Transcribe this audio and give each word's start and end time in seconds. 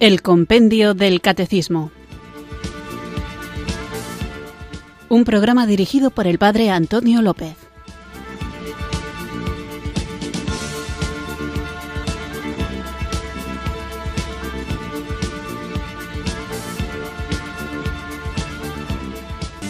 El 0.00 0.22
Compendio 0.22 0.94
del 0.94 1.20
Catecismo. 1.20 1.92
Un 5.10 5.24
programa 5.24 5.66
dirigido 5.66 6.10
por 6.10 6.26
el 6.26 6.38
Padre 6.38 6.70
Antonio 6.70 7.20
López. 7.20 7.54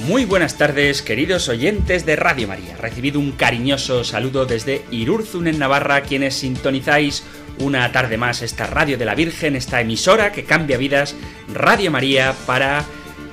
Muy 0.07 0.25
buenas 0.25 0.59
tardes, 0.59 1.03
queridos 1.03 1.49
oyentes 1.49 2.05
de 2.05 2.17
Radio 2.17 2.49
María. 2.49 2.77
Recibido 2.77 3.19
un 3.21 3.31
cariñoso 3.33 4.03
saludo 4.05 4.47
desde 4.47 4.85
Irurzun 4.91 5.47
en 5.47 5.59
Navarra, 5.59 6.03
quienes 6.03 6.35
sintonizáis 6.35 7.25
una 7.59 7.91
tarde 7.93 8.17
más 8.17 8.43
esta 8.43 8.67
Radio 8.67 8.97
de 8.97 9.05
la 9.05 9.15
Virgen, 9.15 9.57
esta 9.57 9.81
emisora 9.81 10.33
que 10.33 10.45
cambia 10.45 10.79
vidas, 10.79 11.17
Radio 11.53 11.91
María, 11.91 12.35
para 12.47 12.85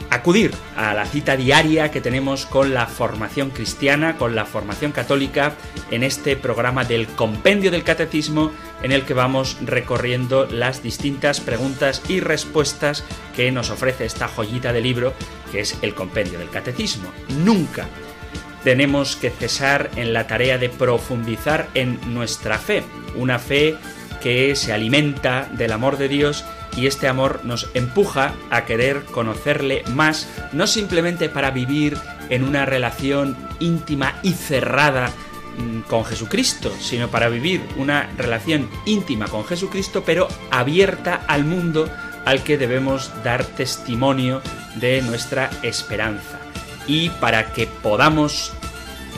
acudir 0.10 0.52
a 0.76 0.94
la 0.94 1.06
cita 1.06 1.36
diaria 1.36 1.92
que 1.92 2.02
tenemos 2.02 2.46
con 2.46 2.74
la 2.74 2.88
formación 2.88 3.50
cristiana, 3.50 4.18
con 4.18 4.36
la 4.36 4.46
formación 4.46 4.92
católica, 4.92 5.54
en 5.92 6.04
este 6.04 6.36
programa 6.36 6.86
del 6.86 7.08
Compendio 7.08 7.72
del 7.72 7.84
Catecismo, 7.84 8.52
en 8.82 8.92
el 8.92 9.04
que 9.04 9.14
vamos 9.14 9.58
recorriendo 9.62 10.46
las 10.46 10.84
distintas 10.84 11.40
preguntas 11.40 12.02
y 12.08 12.20
respuestas 12.20 13.04
que 13.36 13.52
nos 13.52 13.70
ofrece 13.70 14.06
esta 14.06 14.28
joyita 14.28 14.74
de 14.74 14.82
libro, 14.82 15.14
que 15.52 15.62
es 15.62 15.78
el 15.82 15.94
Compendio 15.94 16.40
del 16.40 16.50
Catecismo. 16.50 17.12
Nunca 17.44 17.88
tenemos 18.64 19.16
que 19.16 19.30
cesar 19.30 19.90
en 19.96 20.14
la 20.14 20.28
tarea 20.28 20.58
de 20.58 20.70
profundizar 20.70 21.70
en 21.74 22.00
nuestra 22.14 22.58
fe, 22.58 22.84
una 23.16 23.40
fe 23.40 23.78
que 24.22 24.56
se 24.56 24.74
alimenta 24.74 25.48
del 25.54 25.72
amor 25.72 25.98
de 25.98 26.08
Dios 26.08 26.46
y 26.76 26.88
este 26.88 27.08
amor 27.08 27.42
nos 27.44 27.70
empuja 27.74 28.34
a 28.50 28.66
querer 28.66 29.04
conocerle 29.06 29.84
más, 29.94 30.28
no 30.54 30.68
simplemente 30.68 31.30
para 31.30 31.52
vivir 31.52 31.98
en 32.30 32.44
una 32.44 32.66
relación 32.66 33.36
íntima 33.60 34.20
y 34.22 34.34
cerrada 34.34 35.12
mm, 35.58 35.82
con 35.82 36.06
Jesucristo, 36.06 36.72
sino 36.80 37.10
para 37.10 37.30
vivir 37.30 37.62
una 37.78 38.10
relación 38.18 38.70
íntima 38.86 39.28
con 39.28 39.46
Jesucristo, 39.46 40.04
pero 40.06 40.28
abierta 40.52 41.22
al 41.28 41.46
mundo 41.46 41.90
al 42.26 42.44
que 42.44 42.58
debemos 42.58 43.12
dar 43.24 43.46
testimonio 43.46 44.42
de 44.76 45.02
nuestra 45.02 45.50
esperanza. 45.64 46.40
Y 46.86 47.10
para 47.10 47.54
que 47.54 47.68
podamos 47.68 48.54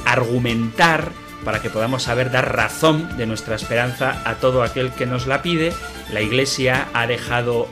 argumentar 0.06 1.12
para 1.44 1.62
que 1.62 1.70
podamos 1.70 2.04
saber 2.04 2.32
dar 2.32 2.56
razón 2.56 3.18
de 3.18 3.26
nuestra 3.26 3.56
esperanza 3.56 4.22
a 4.26 4.36
todo 4.36 4.64
aquel 4.64 4.92
que 4.92 5.06
nos 5.06 5.28
la 5.28 5.42
pide. 5.42 5.74
La 6.12 6.22
Iglesia 6.22 6.88
ha 6.94 7.08
dejado 7.08 7.68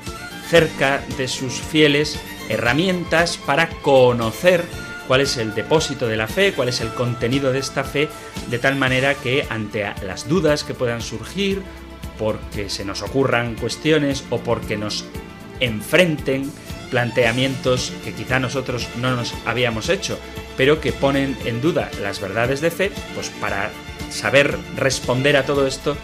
cerca 0.50 1.02
de 1.18 1.28
sus 1.28 1.54
fieles 1.54 2.20
herramientas 2.50 3.38
para 3.38 3.70
conocer 3.70 4.64
cuál 5.08 5.22
es 5.22 5.38
el 5.38 5.54
depósito 5.54 6.08
de 6.08 6.18
la 6.18 6.28
fe, 6.28 6.54
cuál 6.54 6.70
es 6.70 6.82
el 6.82 6.90
contenido 6.90 7.52
de 7.52 7.60
esta 7.60 7.84
fe, 7.84 8.10
de 8.50 8.60
tal 8.60 8.76
manera 8.76 9.16
que 9.16 9.46
ante 9.50 9.86
las 10.06 10.28
dudas 10.28 10.64
que 10.64 10.74
puedan 10.74 11.02
surgir, 11.02 11.62
porque 12.18 12.70
se 12.70 12.86
nos 12.86 13.02
ocurran 13.02 13.56
cuestiones 13.56 14.24
o 14.30 14.40
porque 14.40 14.78
nos 14.78 15.06
enfrenten 15.60 16.52
planteamientos 16.90 17.92
que 18.04 18.14
quizá 18.14 18.40
nosotros 18.40 18.88
no 18.98 19.16
nos 19.16 19.34
habíamos 19.46 19.90
hecho, 19.90 20.18
pero 20.58 20.82
que 20.82 20.92
ponen 20.92 21.38
en 21.46 21.62
duda 21.62 21.90
las 22.02 22.20
verdades 22.20 22.60
de 22.60 22.72
fe, 22.72 22.92
pues 23.14 23.30
para 23.30 23.72
saber 24.10 24.58
responder 24.76 25.38
a 25.38 25.46
todo 25.46 25.68
esto 25.68 25.96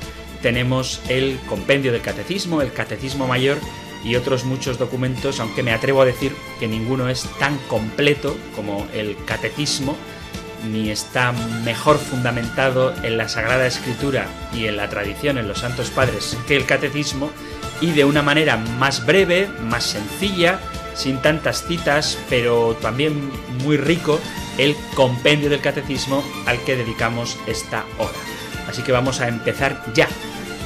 tenemos 0.41 1.01
el 1.07 1.39
compendio 1.47 1.91
del 1.91 2.01
catecismo, 2.01 2.61
el 2.61 2.73
catecismo 2.73 3.27
mayor 3.27 3.57
y 4.03 4.15
otros 4.15 4.43
muchos 4.43 4.77
documentos, 4.77 5.39
aunque 5.39 5.63
me 5.63 5.71
atrevo 5.71 6.01
a 6.01 6.05
decir 6.05 6.35
que 6.59 6.67
ninguno 6.67 7.09
es 7.09 7.23
tan 7.39 7.57
completo 7.69 8.35
como 8.55 8.85
el 8.93 9.15
catecismo, 9.25 9.95
ni 10.69 10.91
está 10.91 11.31
mejor 11.63 11.97
fundamentado 11.97 12.93
en 13.03 13.17
la 13.17 13.29
Sagrada 13.29 13.65
Escritura 13.65 14.27
y 14.53 14.65
en 14.65 14.77
la 14.77 14.89
tradición, 14.89 15.37
en 15.37 15.47
los 15.47 15.59
Santos 15.59 15.89
Padres, 15.89 16.37
que 16.47 16.57
el 16.57 16.65
catecismo, 16.65 17.31
y 17.81 17.91
de 17.91 18.05
una 18.05 18.21
manera 18.21 18.57
más 18.57 19.05
breve, 19.05 19.47
más 19.61 19.85
sencilla, 19.85 20.59
sin 20.93 21.21
tantas 21.21 21.65
citas, 21.65 22.17
pero 22.29 22.77
también 22.81 23.31
muy 23.63 23.77
rico, 23.77 24.19
el 24.57 24.75
compendio 24.95 25.49
del 25.49 25.61
catecismo 25.61 26.23
al 26.45 26.59
que 26.63 26.75
dedicamos 26.75 27.37
esta 27.47 27.85
hora. 27.97 28.17
Así 28.67 28.81
que 28.81 28.91
vamos 28.91 29.21
a 29.21 29.27
empezar 29.27 29.83
ya, 29.93 30.07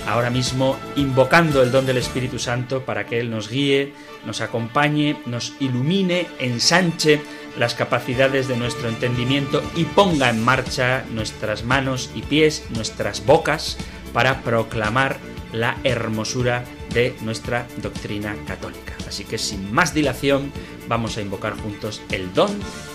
ahora 0.07 0.29
mismo, 0.29 0.77
invocando 0.95 1.61
el 1.61 1.71
don 1.71 1.85
del 1.85 1.97
Espíritu 1.97 2.39
Santo 2.39 2.83
para 2.83 3.05
que 3.05 3.19
Él 3.19 3.29
nos 3.29 3.49
guíe, 3.49 3.93
nos 4.25 4.41
acompañe, 4.41 5.17
nos 5.25 5.53
ilumine, 5.59 6.27
ensanche 6.39 7.21
las 7.57 7.73
capacidades 7.73 8.47
de 8.47 8.55
nuestro 8.55 8.87
entendimiento 8.89 9.63
y 9.75 9.85
ponga 9.85 10.29
en 10.29 10.43
marcha 10.43 11.03
nuestras 11.11 11.63
manos 11.63 12.11
y 12.13 12.21
pies, 12.21 12.65
nuestras 12.69 13.25
bocas, 13.25 13.77
para 14.13 14.41
proclamar 14.41 15.17
la 15.53 15.77
hermosura 15.83 16.63
de 16.93 17.15
nuestra 17.21 17.67
doctrina 17.81 18.35
católica. 18.45 18.93
Así 19.07 19.23
que 19.23 19.37
sin 19.37 19.73
más 19.73 19.93
dilación 19.93 20.51
vamos 20.87 21.17
a 21.17 21.21
invocar 21.21 21.57
juntos 21.57 22.01
el 22.11 22.33
don 22.33 22.51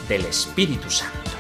del 0.09 0.25
Espíritu 0.27 0.91
Santo. 0.91 1.31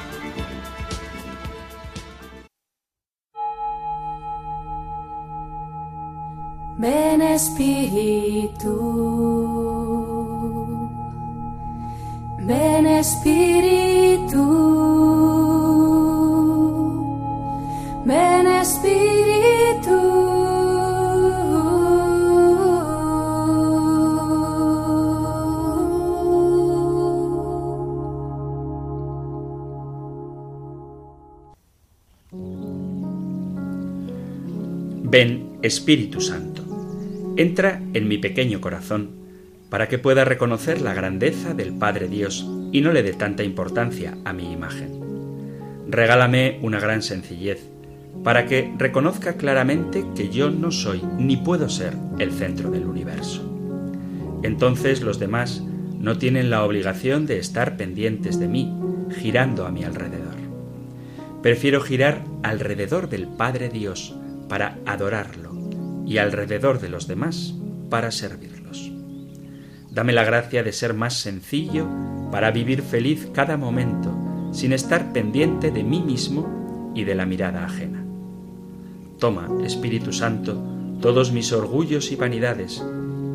Ven 6.78 7.22
Espíritu, 7.22 8.74
ven 12.40 12.86
Espíritu, 12.86 14.42
ven 18.04 18.46
Espíritu. 18.48 19.41
Ven, 35.12 35.58
Espíritu 35.60 36.22
Santo, 36.22 36.64
entra 37.36 37.82
en 37.92 38.08
mi 38.08 38.16
pequeño 38.16 38.62
corazón 38.62 39.10
para 39.68 39.86
que 39.86 39.98
pueda 39.98 40.24
reconocer 40.24 40.80
la 40.80 40.94
grandeza 40.94 41.52
del 41.52 41.74
Padre 41.74 42.08
Dios 42.08 42.48
y 42.72 42.80
no 42.80 42.92
le 42.92 43.02
dé 43.02 43.12
tanta 43.12 43.42
importancia 43.42 44.16
a 44.24 44.32
mi 44.32 44.50
imagen. 44.50 44.88
Regálame 45.86 46.58
una 46.62 46.80
gran 46.80 47.02
sencillez 47.02 47.68
para 48.24 48.46
que 48.46 48.72
reconozca 48.78 49.34
claramente 49.34 50.02
que 50.16 50.30
yo 50.30 50.48
no 50.48 50.70
soy 50.70 51.02
ni 51.18 51.36
puedo 51.36 51.68
ser 51.68 51.92
el 52.18 52.32
centro 52.32 52.70
del 52.70 52.86
universo. 52.86 53.42
Entonces 54.42 55.02
los 55.02 55.18
demás 55.18 55.62
no 55.98 56.16
tienen 56.16 56.48
la 56.48 56.64
obligación 56.64 57.26
de 57.26 57.38
estar 57.38 57.76
pendientes 57.76 58.40
de 58.40 58.48
mí, 58.48 58.74
girando 59.20 59.66
a 59.66 59.72
mi 59.72 59.84
alrededor. 59.84 60.36
Prefiero 61.42 61.82
girar 61.82 62.24
alrededor 62.42 63.10
del 63.10 63.26
Padre 63.26 63.68
Dios, 63.68 64.16
para 64.52 64.76
adorarlo 64.84 65.50
y 66.04 66.18
alrededor 66.18 66.78
de 66.78 66.90
los 66.90 67.08
demás 67.08 67.54
para 67.88 68.10
servirlos. 68.10 68.92
Dame 69.90 70.12
la 70.12 70.24
gracia 70.24 70.62
de 70.62 70.74
ser 70.74 70.92
más 70.92 71.14
sencillo 71.14 71.88
para 72.30 72.50
vivir 72.50 72.82
feliz 72.82 73.30
cada 73.32 73.56
momento 73.56 74.14
sin 74.52 74.74
estar 74.74 75.14
pendiente 75.14 75.70
de 75.70 75.82
mí 75.82 76.02
mismo 76.02 76.92
y 76.94 77.04
de 77.04 77.14
la 77.14 77.24
mirada 77.24 77.64
ajena. 77.64 78.04
Toma, 79.18 79.48
Espíritu 79.64 80.12
Santo, 80.12 80.62
todos 81.00 81.32
mis 81.32 81.50
orgullos 81.50 82.12
y 82.12 82.16
vanidades 82.16 82.84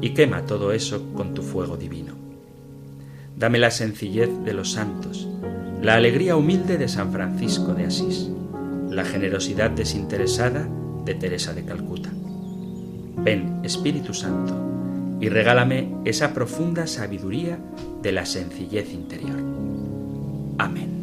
y 0.01 0.11
quema 0.11 0.45
todo 0.45 0.71
eso 0.71 1.15
con 1.15 1.33
tu 1.33 1.41
fuego 1.41 1.77
divino. 1.77 2.13
Dame 3.35 3.57
la 3.57 3.71
sencillez 3.71 4.29
de 4.45 4.53
los 4.53 4.73
santos, 4.73 5.27
la 5.81 5.95
alegría 5.95 6.35
humilde 6.35 6.77
de 6.77 6.87
San 6.87 7.11
Francisco 7.11 7.73
de 7.73 7.85
Asís, 7.85 8.29
la 8.91 9.03
generosidad 9.03 9.71
desinteresada 9.71 10.69
de 11.07 11.15
Teresa 11.15 11.53
de 11.53 11.63
Calcuta. 11.63 12.11
Ven, 13.23 13.61
Espíritu 13.63 14.13
Santo, 14.13 14.53
y 15.19 15.29
regálame 15.29 15.95
esa 16.05 16.33
profunda 16.33 16.85
sabiduría 16.85 17.57
de 18.03 18.11
la 18.11 18.25
sencillez 18.25 18.93
interior. 18.93 19.39
Amén. 20.59 20.97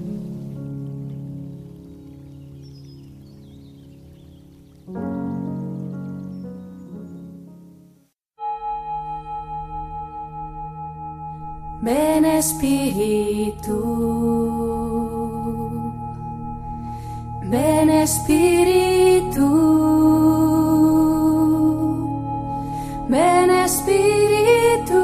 Ven 11.82 12.24
Espíritu, 12.24 13.74
Ven 17.54 17.88
Espíritu, 17.88 19.46
ven 23.08 23.50
Espíritu. 23.50 25.02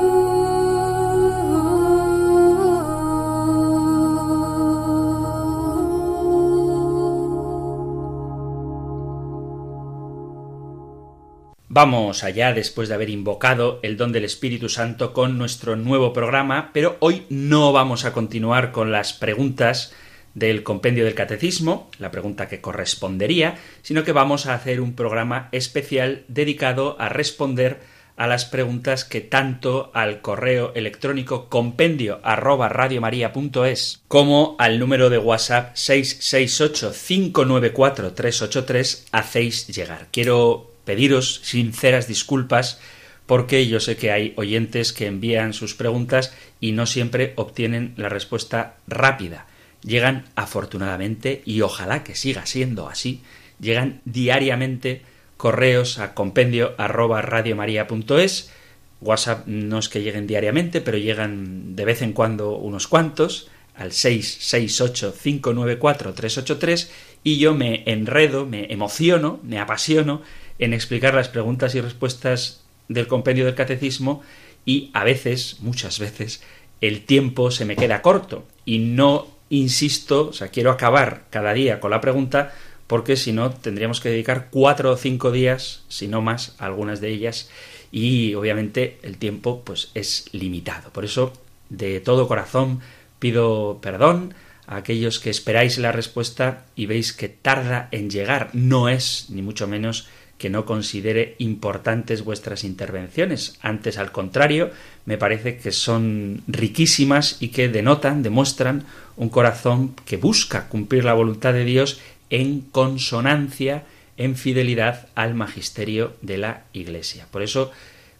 Vamos 11.69 12.25
allá 12.25 12.53
después 12.53 12.89
de 12.89 12.97
haber 12.97 13.11
invocado 13.11 13.79
el 13.85 13.97
don 13.97 14.11
del 14.11 14.25
Espíritu 14.25 14.69
Santo 14.69 15.13
con 15.13 15.39
nuestro 15.39 15.77
nuevo 15.77 16.13
programa, 16.13 16.71
pero 16.73 16.97
hoy 16.99 17.27
no 17.29 17.73
vamos 17.73 18.05
a 18.05 18.13
continuar 18.13 18.73
con 18.73 18.91
las 18.91 19.13
preguntas 19.13 19.95
del 20.35 20.63
compendio 20.63 21.05
del 21.05 21.15
catecismo, 21.15 21.91
la 21.99 22.11
pregunta 22.11 22.49
que 22.49 22.61
correspondería, 22.61 23.57
sino 23.83 24.05
que 24.05 24.13
vamos 24.13 24.47
a 24.47 24.55
hacer 24.55 24.81
un 24.81 24.95
programa 24.95 25.49
especial 25.53 26.25
dedicado 26.29 26.97
a 27.01 27.09
responder 27.09 27.81
a 28.21 28.27
las 28.27 28.45
preguntas 28.45 29.07
que 29.07 29.23
tanto 29.23 29.91
al 29.95 30.21
correo 30.21 30.73
electrónico 30.75 31.49
compendio 31.49 32.21
arroba 32.23 32.69
radiomaria.es 32.69 34.03
como 34.09 34.57
al 34.59 34.79
número 34.79 35.09
de 35.09 35.17
WhatsApp 35.17 35.75
668 35.75 36.93
594 36.93 38.13
383 38.13 39.07
hacéis 39.11 39.69
llegar. 39.69 40.09
Quiero 40.13 40.71
pediros 40.85 41.41
sinceras 41.45 42.09
disculpas 42.09 42.79
porque 43.25 43.67
yo 43.69 43.81
sé 43.81 43.97
que 43.97 44.11
hay 44.11 44.35
oyentes 44.37 44.93
que 44.93 45.07
envían 45.07 45.55
sus 45.55 45.75
preguntas 45.75 46.35
y 46.61 46.73
no 46.73 46.85
siempre 46.85 47.33
obtienen 47.37 47.95
la 47.97 48.11
respuesta 48.11 48.75
rápida. 48.87 49.47
Llegan 49.83 50.27
afortunadamente, 50.35 51.43
y 51.45 51.61
ojalá 51.63 52.05
que 52.05 52.15
siga 52.15 52.47
siendo 52.47 52.89
así, 52.89 53.23
llegan 53.61 54.01
diariamente 54.05 55.03
correos 55.37 55.99
a 55.99 56.15
compendio 56.15 56.75
arroba 56.77 57.23
radiomaria.es. 57.23 58.53
WhatsApp 59.01 59.47
no 59.47 59.79
es 59.79 59.89
que 59.89 60.03
lleguen 60.03 60.27
diariamente, 60.27 60.83
pero 60.83 60.99
llegan 60.99 61.75
de 61.75 61.87
vez 61.87 62.03
en 62.03 62.13
cuando 62.13 62.57
unos 62.57 62.87
cuantos 62.87 63.49
al 63.75 63.93
668-594-383 63.93 66.91
y 67.25 67.39
yo 67.39 67.55
me 67.55 67.83
enredo, 67.87 68.45
me 68.45 68.71
emociono, 68.71 69.41
me 69.43 69.59
apasiono 69.59 70.21
en 70.59 70.75
explicar 70.75 71.15
las 71.15 71.29
preguntas 71.29 71.75
y 71.75 71.81
respuestas 71.81 72.61
del 72.89 73.07
compendio 73.07 73.47
del 73.47 73.55
catecismo 73.55 74.21
y 74.67 74.91
a 74.93 75.05
veces, 75.05 75.61
muchas 75.61 75.99
veces, 75.99 76.43
el 76.83 77.07
tiempo 77.07 77.51
se 77.51 77.65
me 77.65 77.77
queda 77.77 78.03
corto 78.03 78.45
y 78.67 78.81
no 78.81 79.40
insisto, 79.51 80.29
o 80.29 80.33
sea, 80.33 80.49
quiero 80.49 80.71
acabar 80.71 81.25
cada 81.31 81.53
día 81.53 81.81
con 81.81 81.91
la 81.91 82.01
pregunta 82.01 82.53
porque 82.87 83.17
si 83.17 83.33
no 83.33 83.51
tendríamos 83.51 84.01
que 84.01 84.09
dedicar 84.09 84.49
cuatro 84.51 84.93
o 84.93 84.97
cinco 84.97 85.31
días, 85.31 85.85
si 85.89 86.09
no 86.09 86.23
más, 86.23 86.57
a 86.59 86.67
algunas 86.67 87.01
de 87.01 87.11
ellas 87.11 87.51
y 87.93 88.35
obviamente 88.35 88.99
el 89.03 89.17
tiempo 89.19 89.63
pues 89.65 89.91
es 89.95 90.27
limitado. 90.33 90.91
Por 90.91 91.05
eso, 91.05 91.33
de 91.69 92.01
todo 92.01 92.27
corazón, 92.27 92.81
pido 93.19 93.79
perdón 93.81 94.35
a 94.67 94.77
aquellos 94.77 95.21
que 95.21 95.31
esperáis 95.31 95.79
la 95.79 95.93
respuesta 95.93 96.65
y 96.75 96.87
veis 96.87 97.13
que 97.13 97.29
tarda 97.29 97.89
en 97.93 98.11
llegar. 98.11 98.51
No 98.55 98.89
es, 98.89 99.27
ni 99.31 99.43
mucho 99.43 99.67
menos, 99.67 100.09
que 100.39 100.49
no 100.49 100.65
considere 100.65 101.35
importantes 101.39 102.25
vuestras 102.25 102.65
intervenciones. 102.65 103.59
Antes, 103.61 103.99
al 103.99 104.11
contrario, 104.11 104.71
me 105.05 105.19
parece 105.19 105.59
que 105.59 105.71
son 105.71 106.43
riquísimas 106.47 107.37
y 107.41 107.49
que 107.49 107.69
denotan, 107.69 108.23
demuestran 108.23 108.85
un 109.21 109.29
corazón 109.29 109.95
que 110.07 110.17
busca 110.17 110.67
cumplir 110.71 111.05
la 111.05 111.13
voluntad 111.13 111.53
de 111.53 111.67
Dios 111.67 112.01
en 112.31 112.63
consonancia, 112.63 113.85
en 114.17 114.35
fidelidad 114.35 115.09
al 115.15 115.35
magisterio 115.35 116.15
de 116.23 116.39
la 116.39 116.65
Iglesia. 116.73 117.27
Por 117.31 117.43
eso, 117.43 117.71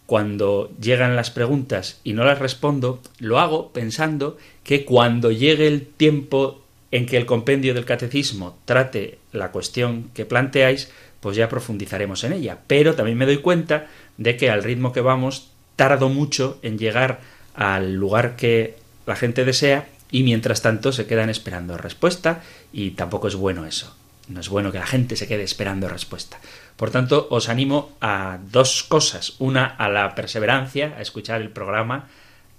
cuando 0.05 0.71
llegan 0.79 1.15
las 1.15 1.31
preguntas 1.31 1.99
y 2.03 2.13
no 2.13 2.23
las 2.23 2.37
respondo, 2.37 3.01
lo 3.17 3.39
hago 3.39 3.73
pensando 3.73 4.37
que 4.63 4.85
cuando 4.85 5.31
llegue 5.31 5.65
el 5.65 5.87
tiempo 5.87 6.61
en 6.91 7.07
que 7.07 7.17
el 7.17 7.25
compendio 7.25 7.73
del 7.73 7.85
catecismo 7.85 8.59
trate 8.65 9.17
la 9.31 9.51
cuestión 9.51 10.11
que 10.13 10.25
planteáis, 10.25 10.91
pues 11.19 11.35
ya 11.35 11.49
profundizaremos 11.49 12.23
en 12.25 12.33
ella. 12.33 12.59
Pero 12.67 12.93
también 12.93 13.17
me 13.17 13.25
doy 13.25 13.37
cuenta 13.37 13.87
de 14.17 14.37
que 14.37 14.51
al 14.51 14.63
ritmo 14.63 14.93
que 14.93 15.01
vamos, 15.01 15.49
tardo 15.75 16.09
mucho 16.09 16.59
en 16.61 16.77
llegar 16.77 17.21
al 17.55 17.95
lugar 17.95 18.35
que 18.35 18.75
la 19.07 19.15
gente 19.15 19.45
desea 19.45 19.87
y 20.11 20.23
mientras 20.23 20.61
tanto 20.61 20.91
se 20.91 21.07
quedan 21.07 21.29
esperando 21.29 21.77
respuesta 21.77 22.43
y 22.71 22.91
tampoco 22.91 23.27
es 23.27 23.35
bueno 23.35 23.65
eso. 23.65 23.95
No 24.27 24.39
es 24.39 24.49
bueno 24.49 24.71
que 24.71 24.79
la 24.79 24.85
gente 24.85 25.15
se 25.15 25.27
quede 25.27 25.43
esperando 25.43 25.89
respuesta. 25.89 26.39
Por 26.75 26.91
tanto, 26.91 27.27
os 27.31 27.49
animo 27.49 27.97
a 28.01 28.39
dos 28.51 28.83
cosas. 28.83 29.35
Una, 29.39 29.65
a 29.65 29.89
la 29.89 30.15
perseverancia, 30.15 30.95
a 30.97 31.01
escuchar 31.01 31.41
el 31.41 31.49
programa, 31.49 32.07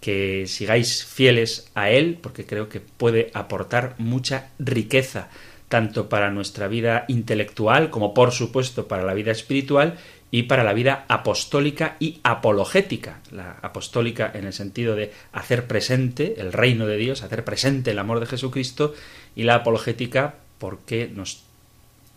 que 0.01 0.45
sigáis 0.49 1.05
fieles 1.05 1.71
a 1.75 1.91
él, 1.91 2.19
porque 2.21 2.45
creo 2.45 2.69
que 2.69 2.81
puede 2.81 3.31
aportar 3.35 3.95
mucha 3.99 4.49
riqueza 4.59 5.29
tanto 5.69 6.11
para 6.11 6.31
nuestra 6.31 6.69
vida 6.69 7.07
intelectual 7.09 7.89
como 7.89 8.13
por 8.13 8.33
supuesto 8.33 8.89
para 8.89 9.05
la 9.05 9.15
vida 9.15 9.31
espiritual 9.31 9.97
y 10.35 10.45
para 10.45 10.65
la 10.65 10.73
vida 10.73 11.05
apostólica 11.09 11.97
y 12.01 12.19
apologética. 12.25 13.21
La 13.31 13.59
apostólica 13.61 14.33
en 14.35 14.47
el 14.47 14.55
sentido 14.55 14.97
de 14.97 15.13
hacer 15.31 15.67
presente 15.67 16.41
el 16.41 16.55
reino 16.55 16.87
de 16.87 16.97
Dios, 16.97 17.23
hacer 17.23 17.45
presente 17.45 17.91
el 17.91 17.99
amor 17.99 18.19
de 18.19 18.27
Jesucristo 18.27 18.95
y 19.37 19.43
la 19.43 19.57
apologética 19.57 20.37
porque 20.59 21.09
nos 21.15 21.45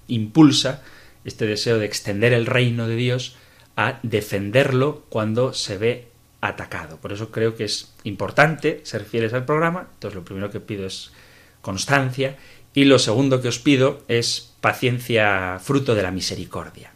impulsa 0.07 0.81
este 1.25 1.45
deseo 1.45 1.77
de 1.77 1.85
extender 1.85 2.31
el 2.31 2.45
reino 2.45 2.88
de 2.88 2.95
Dios 2.95 3.35
a 3.75 4.00
defenderlo 4.01 5.03
cuando 5.09 5.51
se 5.51 5.77
ve 5.77 6.07
atacado. 6.39 6.97
Por 6.97 7.12
eso 7.12 7.31
creo 7.31 7.57
que 7.57 7.65
es 7.65 7.94
importante 8.06 8.79
ser 8.83 9.03
fieles 9.03 9.33
al 9.33 9.44
programa. 9.44 9.89
Entonces 9.94 10.15
lo 10.15 10.23
primero 10.23 10.50
que 10.51 10.62
pido 10.62 10.85
es 10.85 11.12
constancia 11.62 12.38
y 12.73 12.85
lo 12.85 12.97
segundo 12.97 13.41
que 13.41 13.50
os 13.50 13.59
pido 13.59 14.03
es 14.07 14.53
paciencia 14.62 15.59
fruto 15.59 15.95
de 15.95 16.03
la 16.03 16.12
misericordia. 16.12 16.94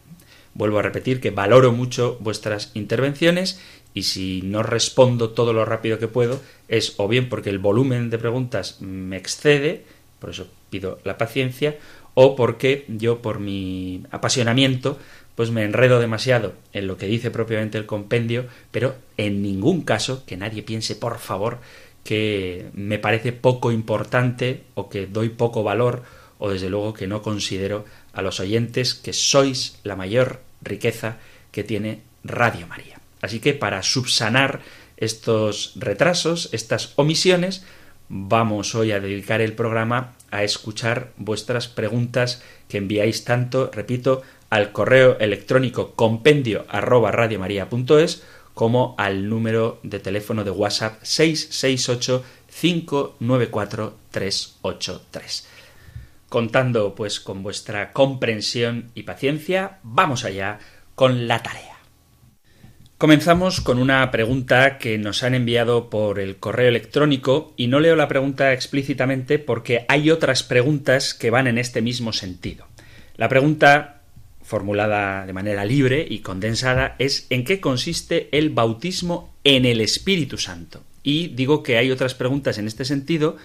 Vuelvo 0.60 0.80
a 0.80 0.82
repetir 0.82 1.22
que 1.22 1.32
valoro 1.32 1.72
mucho 1.72 2.18
vuestras 2.20 2.72
intervenciones 2.74 3.62
y 3.94 4.04
si 4.04 4.42
no 4.42 4.62
respondo 4.62 5.30
todo 5.30 5.54
lo 5.54 5.64
rápido 5.64 6.00
que 6.00 6.10
puedo 6.10 6.42
es 6.68 6.96
o 6.98 7.08
bien 7.08 7.30
porque 7.30 7.50
el 7.50 7.60
volumen 7.60 8.10
de 8.10 8.18
preguntas 8.18 8.82
me 8.82 9.16
excede, 9.16 9.86
por 10.20 10.32
eso 10.32 10.48
pido 10.70 11.00
la 11.06 11.18
paciencia, 11.18 11.78
o 12.14 12.36
porque 12.36 12.84
yo 12.90 13.22
por 13.22 13.40
mi 13.40 14.04
apasionamiento 14.12 15.00
pues 15.36 15.50
me 15.50 15.64
enredo 15.64 16.02
demasiado 16.02 16.52
en 16.74 16.88
lo 16.88 16.98
que 16.98 17.06
dice 17.06 17.32
propiamente 17.32 17.78
el 17.78 17.86
compendio, 17.86 18.48
pero 18.72 18.96
en 19.16 19.42
ningún 19.42 19.84
caso 19.84 20.26
que 20.26 20.36
nadie 20.36 20.62
piense, 20.62 20.98
por 20.98 21.20
favor, 21.20 21.60
que 22.04 22.66
me 22.74 23.00
parece 23.00 23.32
poco 23.32 23.72
importante 23.72 24.64
o 24.74 24.90
que 24.90 25.08
doy 25.08 25.30
poco 25.30 25.64
valor 25.64 26.04
o 26.38 26.50
desde 26.50 26.70
luego 26.70 26.94
que 26.94 27.08
no 27.08 27.22
considero 27.22 27.86
a 28.12 28.22
los 28.22 28.42
oyentes 28.42 28.94
que 28.94 29.14
sois 29.14 29.80
la 29.86 29.96
mayor 29.96 30.49
riqueza 30.62 31.18
que 31.52 31.64
tiene 31.64 32.02
Radio 32.24 32.68
María. 32.68 33.00
Así 33.22 33.40
que 33.40 33.54
para 33.54 33.84
subsanar 33.84 34.62
estos 34.98 35.74
retrasos, 35.76 36.50
estas 36.52 36.94
omisiones, 36.96 37.64
vamos 38.10 38.76
hoy 38.76 38.92
a 38.92 39.00
dedicar 39.00 39.42
el 39.42 39.54
programa 39.54 40.16
a 40.32 40.44
escuchar 40.44 41.12
vuestras 41.18 41.68
preguntas 41.68 42.44
que 42.68 42.78
enviáis 42.78 43.24
tanto, 43.24 43.72
repito, 43.74 44.22
al 44.50 44.72
correo 44.72 45.18
electrónico 45.20 45.94
compendio 45.96 46.66
arroba 46.70 47.12
como 48.54 48.96
al 48.98 49.30
número 49.30 49.80
de 49.84 50.00
teléfono 50.00 50.44
de 50.44 50.52
WhatsApp 50.52 51.02
668 51.02 52.24
594 52.60 53.98
383. 54.12 55.48
Contando 56.30 56.96
pues 56.96 57.20
con 57.20 57.44
vuestra 57.44 57.92
comprensión 57.92 58.92
y 58.96 59.04
paciencia, 59.04 59.80
vamos 59.84 60.24
allá 60.24 60.60
con 60.96 61.28
la 61.28 61.44
tarea. 61.44 61.78
Comenzamos 62.98 63.62
con 63.62 63.80
una 63.80 64.12
pregunta 64.12 64.78
que 64.78 64.98
nos 64.98 65.24
han 65.24 65.34
enviado 65.34 65.90
por 65.90 66.20
el 66.20 66.38
correo 66.38 66.70
electrónico 66.70 67.54
y 67.58 67.68
no 67.68 67.80
leo 67.80 67.96
la 67.96 68.08
pregunta 68.08 68.54
explícitamente 68.54 69.40
porque 69.40 69.86
hay 69.88 70.12
otras 70.12 70.44
preguntas 70.44 71.14
que 71.14 71.30
van 71.30 71.48
en 71.48 71.58
este 71.58 71.82
mismo 71.82 72.14
sentido. 72.14 72.68
La 73.16 73.30
pregunta 73.30 74.00
formulada 74.50 75.28
de 75.28 75.34
manera 75.34 75.64
libre 75.64 76.06
y 76.10 76.20
condensada, 76.20 76.96
es 76.98 77.28
en 77.30 77.44
qué 77.44 77.62
consiste 77.62 78.36
el 78.36 78.50
bautismo 78.50 79.32
en 79.44 79.64
el 79.66 79.80
Espíritu 79.80 80.40
Santo. 80.40 80.82
Y 81.04 81.28
digo 81.28 81.62
que 81.62 81.78
hay 81.78 81.92
otras 81.92 82.16
preguntas 82.16 82.58
en 82.58 82.66
este 82.66 82.84
sentido 82.84 83.38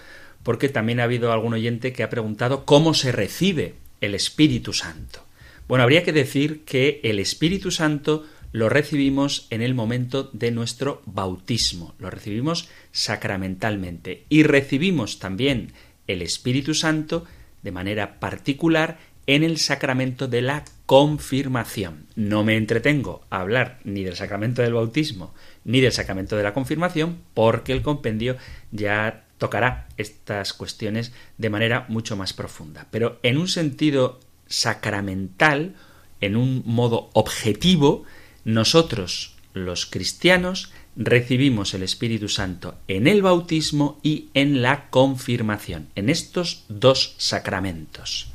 porque 0.45 0.69
también 0.69 0.99
ha 0.99 1.05
habido 1.05 1.33
algún 1.33 1.55
oyente 1.55 1.91
que 1.91 2.03
ha 2.03 2.09
preguntado 2.11 2.65
cómo 2.65 2.93
se 2.93 3.11
recibe 3.11 3.73
el 3.99 4.13
Espíritu 4.13 4.73
Santo. 4.73 5.25
Bueno, 5.67 5.83
habría 5.83 6.03
que 6.03 6.13
decir 6.13 6.63
que 6.65 7.01
el 7.03 7.17
Espíritu 7.17 7.71
Santo 7.71 8.27
lo 8.51 8.69
recibimos 8.69 9.47
en 9.49 9.63
el 9.63 9.73
momento 9.73 10.29
de 10.33 10.51
nuestro 10.51 11.01
bautismo, 11.07 11.95
lo 11.97 12.11
recibimos 12.11 12.69
sacramentalmente 12.91 14.25
y 14.29 14.43
recibimos 14.43 15.17
también 15.17 15.73
el 16.05 16.21
Espíritu 16.21 16.75
Santo 16.75 17.25
de 17.63 17.71
manera 17.71 18.19
particular 18.19 18.99
en 19.25 19.43
el 19.43 19.57
sacramento 19.57 20.27
de 20.27 20.43
la 20.43 20.63
confirmación. 20.85 22.05
No 22.15 22.43
me 22.43 22.55
entretengo 22.55 23.25
a 23.31 23.41
hablar 23.41 23.79
ni 23.83 24.03
del 24.03 24.15
sacramento 24.15 24.61
del 24.61 24.75
bautismo 24.75 25.33
ni 25.63 25.81
del 25.81 25.91
sacramento 25.91 26.37
de 26.37 26.43
la 26.43 26.53
confirmación 26.53 27.17
porque 27.33 27.73
el 27.73 27.81
compendio 27.81 28.37
ya 28.71 29.24
tocará 29.45 29.85
estas 29.97 30.53
cuestiones 30.53 31.13
de 31.37 31.51
manera 31.51 31.85
mucho 31.87 32.17
más 32.17 32.33
profunda. 32.33 32.87
Pero 32.89 33.19
en 33.21 33.37
un 33.37 33.47
sentido 33.47 34.19
sacramental, 34.47 35.75
en 36.19 36.35
un 36.35 36.63
modo 36.65 37.11
objetivo, 37.13 38.05
nosotros, 38.43 39.35
los 39.53 39.85
cristianos, 39.85 40.71
recibimos 40.95 41.75
el 41.75 41.83
Espíritu 41.83 42.27
Santo 42.27 42.79
en 42.87 43.05
el 43.05 43.21
bautismo 43.21 43.99
y 44.01 44.29
en 44.33 44.63
la 44.63 44.89
confirmación, 44.89 45.89
en 45.93 46.09
estos 46.09 46.63
dos 46.67 47.13
sacramentos. 47.19 48.31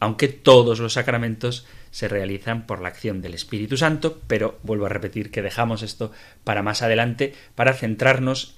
Aunque 0.00 0.28
todos 0.28 0.80
los 0.80 0.92
sacramentos 0.92 1.64
se 1.92 2.08
realizan 2.08 2.66
por 2.66 2.82
la 2.82 2.88
acción 2.88 3.22
del 3.22 3.32
Espíritu 3.32 3.78
Santo, 3.78 4.20
pero 4.26 4.58
vuelvo 4.62 4.84
a 4.84 4.90
repetir 4.90 5.30
que 5.30 5.40
dejamos 5.40 5.80
esto 5.80 6.12
para 6.44 6.62
más 6.62 6.82
adelante 6.82 7.32
para 7.54 7.72
centrarnos 7.72 8.55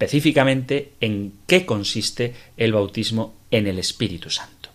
específicamente 0.00 0.92
en 1.02 1.34
qué 1.46 1.66
consiste 1.66 2.34
el 2.56 2.72
bautismo 2.72 3.34
en 3.50 3.66
el 3.66 3.78
Espíritu 3.78 4.30
Santo. 4.30 4.70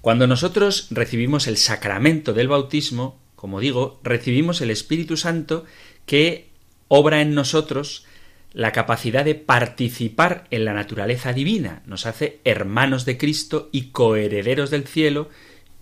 Cuando 0.00 0.26
nosotros 0.26 0.86
recibimos 0.90 1.46
el 1.46 1.58
sacramento 1.58 2.32
del 2.32 2.48
bautismo, 2.48 3.18
como 3.36 3.60
digo, 3.60 4.00
recibimos 4.02 4.62
el 4.62 4.70
Espíritu 4.70 5.18
Santo 5.18 5.66
que 6.06 6.48
obra 6.88 7.20
en 7.20 7.34
nosotros 7.34 8.06
la 8.54 8.72
capacidad 8.72 9.26
de 9.26 9.34
participar 9.34 10.46
en 10.50 10.64
la 10.64 10.72
naturaleza 10.72 11.34
divina, 11.34 11.82
nos 11.84 12.06
hace 12.06 12.40
hermanos 12.44 13.04
de 13.04 13.18
Cristo 13.18 13.68
y 13.72 13.90
coherederos 13.90 14.70
del 14.70 14.86
cielo, 14.86 15.28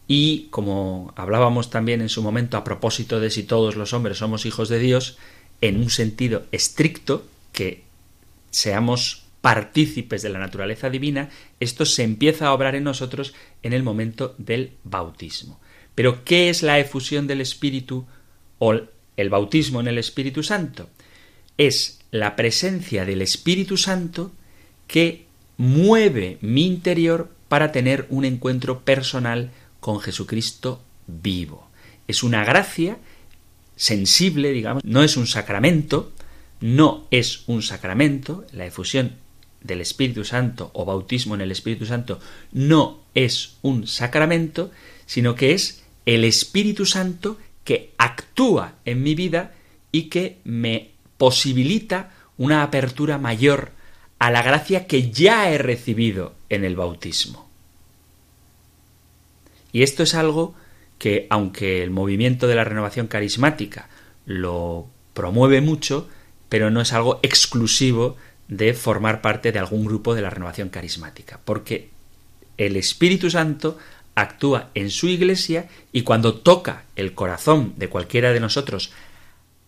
y 0.08 0.48
como 0.50 1.12
hablábamos 1.14 1.70
también 1.70 2.00
en 2.00 2.08
su 2.08 2.24
momento 2.24 2.56
a 2.56 2.64
propósito 2.64 3.20
de 3.20 3.30
si 3.30 3.44
todos 3.44 3.76
los 3.76 3.92
hombres 3.92 4.18
somos 4.18 4.46
hijos 4.46 4.68
de 4.68 4.80
Dios, 4.80 5.16
en 5.60 5.76
un 5.76 5.90
sentido 5.90 6.44
estricto, 6.50 7.24
que 7.52 7.91
seamos 8.52 9.24
partícipes 9.40 10.22
de 10.22 10.28
la 10.28 10.38
naturaleza 10.38 10.88
divina, 10.88 11.28
esto 11.58 11.84
se 11.84 12.04
empieza 12.04 12.46
a 12.46 12.54
obrar 12.54 12.76
en 12.76 12.84
nosotros 12.84 13.34
en 13.64 13.72
el 13.72 13.82
momento 13.82 14.36
del 14.38 14.74
bautismo. 14.84 15.60
Pero, 15.96 16.24
¿qué 16.24 16.48
es 16.48 16.62
la 16.62 16.78
efusión 16.78 17.26
del 17.26 17.40
Espíritu 17.40 18.06
o 18.58 18.72
el 19.16 19.28
bautismo 19.28 19.80
en 19.80 19.88
el 19.88 19.98
Espíritu 19.98 20.44
Santo? 20.44 20.88
Es 21.58 21.98
la 22.12 22.36
presencia 22.36 23.04
del 23.04 23.20
Espíritu 23.20 23.76
Santo 23.76 24.32
que 24.86 25.26
mueve 25.56 26.38
mi 26.40 26.66
interior 26.66 27.30
para 27.48 27.72
tener 27.72 28.06
un 28.08 28.24
encuentro 28.24 28.84
personal 28.84 29.50
con 29.80 30.00
Jesucristo 30.00 30.82
vivo. 31.06 31.68
Es 32.06 32.22
una 32.22 32.44
gracia 32.44 32.98
sensible, 33.76 34.52
digamos, 34.52 34.84
no 34.84 35.02
es 35.02 35.16
un 35.16 35.26
sacramento, 35.26 36.12
no 36.62 37.06
es 37.10 37.42
un 37.48 37.60
sacramento, 37.60 38.46
la 38.52 38.64
efusión 38.64 39.16
del 39.60 39.80
Espíritu 39.80 40.24
Santo 40.24 40.70
o 40.72 40.84
bautismo 40.84 41.34
en 41.34 41.42
el 41.42 41.50
Espíritu 41.50 41.86
Santo 41.86 42.20
no 42.52 43.00
es 43.14 43.56
un 43.62 43.86
sacramento, 43.86 44.70
sino 45.04 45.34
que 45.34 45.52
es 45.52 45.82
el 46.06 46.24
Espíritu 46.24 46.86
Santo 46.86 47.36
que 47.64 47.92
actúa 47.98 48.76
en 48.84 49.02
mi 49.02 49.14
vida 49.14 49.52
y 49.90 50.04
que 50.04 50.38
me 50.44 50.90
posibilita 51.18 52.12
una 52.38 52.62
apertura 52.62 53.18
mayor 53.18 53.72
a 54.18 54.30
la 54.30 54.42
gracia 54.42 54.86
que 54.86 55.10
ya 55.10 55.50
he 55.50 55.58
recibido 55.58 56.34
en 56.48 56.64
el 56.64 56.76
bautismo. 56.76 57.48
Y 59.72 59.82
esto 59.82 60.04
es 60.04 60.14
algo 60.14 60.54
que, 60.98 61.26
aunque 61.28 61.82
el 61.82 61.90
movimiento 61.90 62.46
de 62.46 62.54
la 62.54 62.64
renovación 62.64 63.08
carismática 63.08 63.88
lo 64.26 64.86
promueve 65.12 65.60
mucho, 65.60 66.08
pero 66.52 66.70
no 66.70 66.82
es 66.82 66.92
algo 66.92 67.18
exclusivo 67.22 68.18
de 68.46 68.74
formar 68.74 69.22
parte 69.22 69.52
de 69.52 69.58
algún 69.58 69.86
grupo 69.86 70.14
de 70.14 70.20
la 70.20 70.28
renovación 70.28 70.68
carismática, 70.68 71.40
porque 71.46 71.88
el 72.58 72.76
Espíritu 72.76 73.30
Santo 73.30 73.78
actúa 74.14 74.68
en 74.74 74.90
su 74.90 75.08
iglesia 75.08 75.70
y 75.92 76.02
cuando 76.02 76.34
toca 76.34 76.84
el 76.94 77.14
corazón 77.14 77.72
de 77.78 77.88
cualquiera 77.88 78.34
de 78.34 78.40
nosotros, 78.40 78.92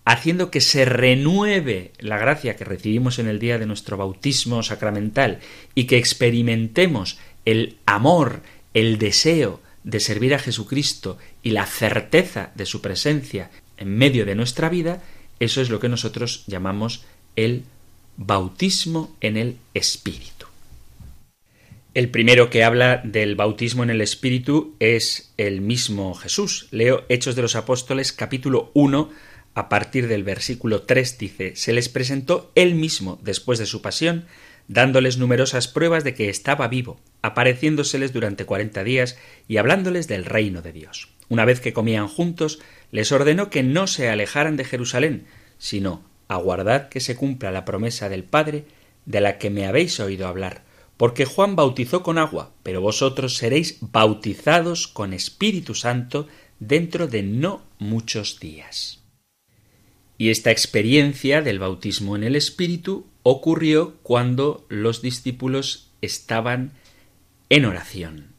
haciendo 0.05 0.51
que 0.51 0.61
se 0.61 0.85
renueve 0.85 1.93
la 2.01 2.19
gracia 2.19 2.55
que 2.55 2.67
recibimos 2.67 3.19
en 3.19 3.29
el 3.29 3.39
día 3.39 3.57
de 3.57 3.65
nuestro 3.65 3.97
bautismo 3.97 4.63
sacramental 4.63 5.39
y 5.75 5.85
que 5.85 5.97
experimentemos 5.97 7.17
el 7.47 7.79
amor, 7.87 8.43
el 8.75 8.99
deseo 8.99 9.63
de 9.85 10.01
servir 10.01 10.35
a 10.35 10.39
Jesucristo 10.39 11.17
y 11.43 11.53
la 11.53 11.65
certeza 11.65 12.51
de 12.55 12.67
su 12.67 12.83
presencia 12.83 13.51
en 13.79 13.97
medio 13.97 14.27
de 14.27 14.35
nuestra 14.35 14.69
vida, 14.69 15.03
eso 15.41 15.61
es 15.61 15.71
lo 15.71 15.81
que 15.81 15.89
nosotros 15.89 16.45
llamamos 16.47 17.05
el 17.37 17.65
bautismo 18.17 19.15
en 19.21 19.37
el 19.37 19.57
Espíritu. 19.75 20.47
El 21.95 22.09
primero 22.11 22.51
que 22.51 22.65
habla 22.65 23.01
del 23.05 23.37
bautismo 23.37 23.85
en 23.85 23.91
el 23.91 24.01
Espíritu 24.01 24.75
es 24.81 25.33
el 25.37 25.61
mismo 25.61 26.15
Jesús. 26.15 26.67
Leo 26.73 27.05
Hechos 27.09 27.37
de 27.37 27.43
los 27.43 27.55
Apóstoles 27.55 28.13
capítulo 28.13 28.71
1 28.75 29.11
a 29.55 29.69
partir 29.69 30.09
del 30.09 30.25
versículo 30.25 30.83
3 30.83 31.19
dice, 31.19 31.57
se 31.57 31.73
les 31.73 31.89
presentó 31.89 32.51
él 32.57 32.75
mismo 32.75 33.21
después 33.23 33.61
de 33.61 33.67
su 33.67 33.81
pasión, 33.83 34.27
dándoles 34.67 35.19
numerosas 35.19 35.69
pruebas 35.69 36.03
de 36.03 36.15
que 36.15 36.29
estaba 36.29 36.67
vivo, 36.67 36.99
apareciéndoseles 37.23 38.13
durante 38.13 38.45
cuarenta 38.45 38.83
días 38.83 39.17
y 39.47 39.59
hablándoles 39.59 40.09
del 40.09 40.25
reino 40.25 40.63
de 40.63 40.73
Dios. 40.73 41.09
Una 41.29 41.45
vez 41.45 41.61
que 41.61 41.73
comían 41.73 42.09
juntos, 42.09 42.59
les 42.91 43.13
ordenó 43.13 43.51
que 43.51 43.63
no 43.63 43.87
se 43.87 44.09
alejaran 44.09 44.57
de 44.57 44.65
Jerusalén, 44.65 45.27
sino 45.59 46.03
aguardad 46.29 46.89
que 46.89 47.01
se 47.01 47.17
cumpla 47.17 47.51
la 47.51 47.65
promesa 47.65 48.09
del 48.09 48.25
Padre 48.25 48.65
de 49.07 49.21
la 49.21 49.39
que 49.39 49.51
me 49.51 49.67
habéis 49.67 50.01
oído 50.01 50.27
hablar, 50.27 50.63
porque 50.97 51.25
Juan 51.25 51.57
bautizó 51.57 52.03
con 52.03 52.19
agua, 52.19 52.53
pero 52.63 52.81
vosotros 52.81 53.37
seréis 53.37 53.79
bautizados 53.81 54.89
con 54.89 55.13
Espíritu 55.13 55.75
Santo 55.75 56.29
dentro 56.61 57.09
de 57.09 57.23
no 57.23 57.63
muchos 57.79 58.41
días. 58.41 59.03
Y 60.17 60.31
esta 60.31 60.51
experiencia 60.51 61.43
del 61.43 61.59
bautismo 61.59 62.15
en 62.15 62.23
el 62.23 62.37
Espíritu 62.37 63.07
ocurrió 63.23 63.97
cuando 64.03 64.65
los 64.69 65.03
discípulos 65.03 65.91
estaban 66.01 66.73
en 67.49 67.65
oración. 67.65 68.34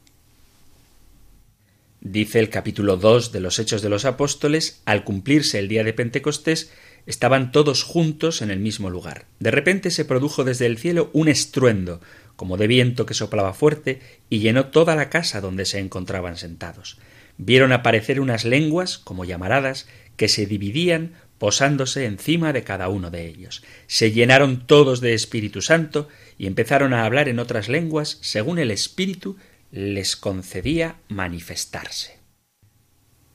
Dice 2.05 2.37
el 2.37 2.51
capítulo 2.51 2.97
2 2.97 3.31
de 3.31 3.39
los 3.39 3.57
Hechos 3.57 3.81
de 3.81 3.89
los 3.89 4.05
Apóstoles, 4.05 4.83
al 4.85 5.03
cumplirse 5.03 5.57
el 5.57 5.67
día 5.67 5.83
de 5.83 5.91
Pentecostés, 5.91 6.71
estaban 7.07 7.51
todos 7.51 7.81
juntos 7.81 8.43
en 8.43 8.51
el 8.51 8.59
mismo 8.59 8.91
lugar. 8.91 9.25
De 9.39 9.49
repente 9.49 9.89
se 9.89 10.05
produjo 10.05 10.43
desde 10.43 10.67
el 10.67 10.77
cielo 10.77 11.09
un 11.13 11.29
estruendo, 11.29 12.01
como 12.35 12.57
de 12.57 12.67
viento 12.67 13.07
que 13.07 13.15
soplaba 13.15 13.55
fuerte, 13.55 14.01
y 14.29 14.37
llenó 14.37 14.67
toda 14.67 14.95
la 14.95 15.09
casa 15.09 15.41
donde 15.41 15.65
se 15.65 15.79
encontraban 15.79 16.37
sentados. 16.37 16.99
Vieron 17.39 17.71
aparecer 17.71 18.21
unas 18.21 18.45
lenguas, 18.45 18.99
como 18.99 19.25
llamaradas, 19.25 19.87
que 20.15 20.27
se 20.27 20.45
dividían 20.45 21.13
posándose 21.39 22.05
encima 22.05 22.53
de 22.53 22.63
cada 22.63 22.87
uno 22.87 23.09
de 23.09 23.25
ellos. 23.25 23.63
Se 23.87 24.11
llenaron 24.11 24.67
todos 24.67 25.01
de 25.01 25.15
Espíritu 25.15 25.63
Santo 25.63 26.07
y 26.37 26.45
empezaron 26.45 26.93
a 26.93 27.03
hablar 27.03 27.29
en 27.29 27.39
otras 27.39 27.67
lenguas 27.67 28.19
según 28.21 28.59
el 28.59 28.69
Espíritu 28.69 29.37
les 29.71 30.15
concedía 30.15 30.97
manifestarse. 31.07 32.19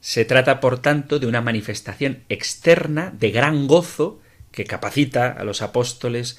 Se 0.00 0.24
trata, 0.24 0.60
por 0.60 0.80
tanto, 0.80 1.18
de 1.18 1.26
una 1.26 1.42
manifestación 1.42 2.24
externa 2.28 3.12
de 3.18 3.30
gran 3.30 3.66
gozo 3.66 4.20
que 4.50 4.64
capacita 4.64 5.30
a 5.30 5.44
los 5.44 5.62
apóstoles 5.62 6.38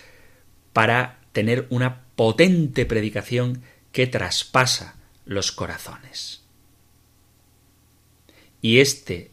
para 0.74 1.19
tener 1.31 1.67
una 1.69 2.03
potente 2.15 2.86
predicación 2.86 3.62
que 3.91 4.07
traspasa 4.07 4.95
los 5.25 5.51
corazones. 5.51 6.41
Y 8.62 8.79
este 8.79 9.31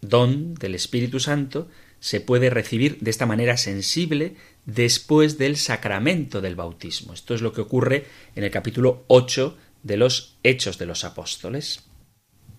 don 0.00 0.54
del 0.54 0.74
Espíritu 0.74 1.20
Santo 1.20 1.68
se 2.00 2.20
puede 2.20 2.50
recibir 2.50 2.98
de 3.00 3.10
esta 3.10 3.26
manera 3.26 3.56
sensible 3.56 4.36
después 4.64 5.38
del 5.38 5.56
sacramento 5.56 6.40
del 6.40 6.56
bautismo. 6.56 7.14
Esto 7.14 7.34
es 7.34 7.42
lo 7.42 7.52
que 7.52 7.60
ocurre 7.60 8.06
en 8.34 8.44
el 8.44 8.50
capítulo 8.50 9.04
8 9.08 9.56
de 9.86 9.96
los 9.96 10.36
Hechos 10.42 10.78
de 10.78 10.86
los 10.86 11.04
Apóstoles. 11.04 11.84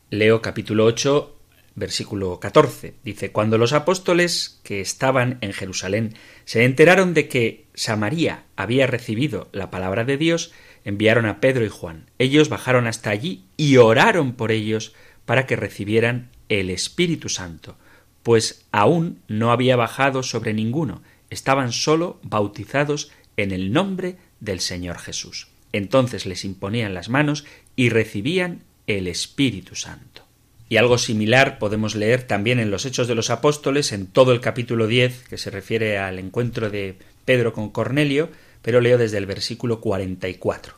Leo 0.10 0.42
capítulo 0.42 0.86
8, 0.86 1.38
versículo 1.76 2.40
14. 2.40 2.96
Dice, 3.04 3.34
Cuando 3.34 3.58
los 3.58 3.74
apóstoles 3.74 4.62
que 4.64 4.80
estaban 4.80 5.38
en 5.42 5.52
Jerusalén 5.52 6.16
se 6.46 6.64
enteraron 6.64 7.14
de 7.14 7.28
que 7.28 7.66
Samaría 7.74 8.46
había 8.56 8.88
recibido 8.88 9.50
la 9.52 9.70
palabra 9.70 10.06
de 10.06 10.16
Dios, 10.16 10.54
enviaron 10.86 11.26
a 11.26 11.42
Pedro 11.42 11.66
y 11.66 11.70
Juan. 11.70 12.10
Ellos 12.18 12.48
bajaron 12.48 12.88
hasta 12.88 13.10
allí 13.10 13.44
y 13.58 13.76
oraron 13.76 14.34
por 14.34 14.54
ellos 14.54 14.96
para 15.26 15.46
que 15.46 15.58
recibieran 15.58 16.30
el 16.48 16.70
Espíritu 16.70 17.28
Santo, 17.28 17.78
pues 18.24 18.66
aún 18.72 19.20
no 19.28 19.52
había 19.52 19.76
bajado 19.76 20.24
sobre 20.24 20.54
ninguno, 20.54 21.04
estaban 21.30 21.74
sólo 21.74 22.22
bautizados 22.24 23.12
en 23.36 23.52
el 23.52 23.74
nombre 23.74 24.16
del 24.40 24.62
Señor 24.62 24.98
Jesús. 24.98 25.50
Entonces 25.74 26.26
les 26.26 26.46
imponían 26.46 26.94
las 26.94 27.10
manos 27.10 27.46
y 27.76 27.90
recibían 27.90 28.64
el 28.88 29.08
Espíritu 29.08 29.76
Santo. 29.76 30.24
Y 30.70 30.78
algo 30.78 30.98
similar 30.98 31.60
podemos 31.60 31.96
leer 31.96 32.24
también 32.24 32.60
en 32.60 32.72
los 32.72 32.86
Hechos 32.86 33.08
de 33.08 33.16
los 33.16 33.30
Apóstoles, 33.30 33.92
en 33.92 34.08
todo 34.08 34.34
el 34.34 34.42
capítulo 34.42 34.88
10, 34.88 35.24
que 35.30 35.38
se 35.38 35.50
refiere 35.50 35.98
al 35.98 36.20
encuentro 36.20 36.70
de 36.70 36.96
Pedro 37.26 37.54
con 37.54 37.70
Cornelio, 37.70 38.30
pero 38.62 38.82
leo 38.82 38.98
desde 38.98 39.18
el 39.18 39.26
versículo 39.26 39.80
44. 39.80 40.76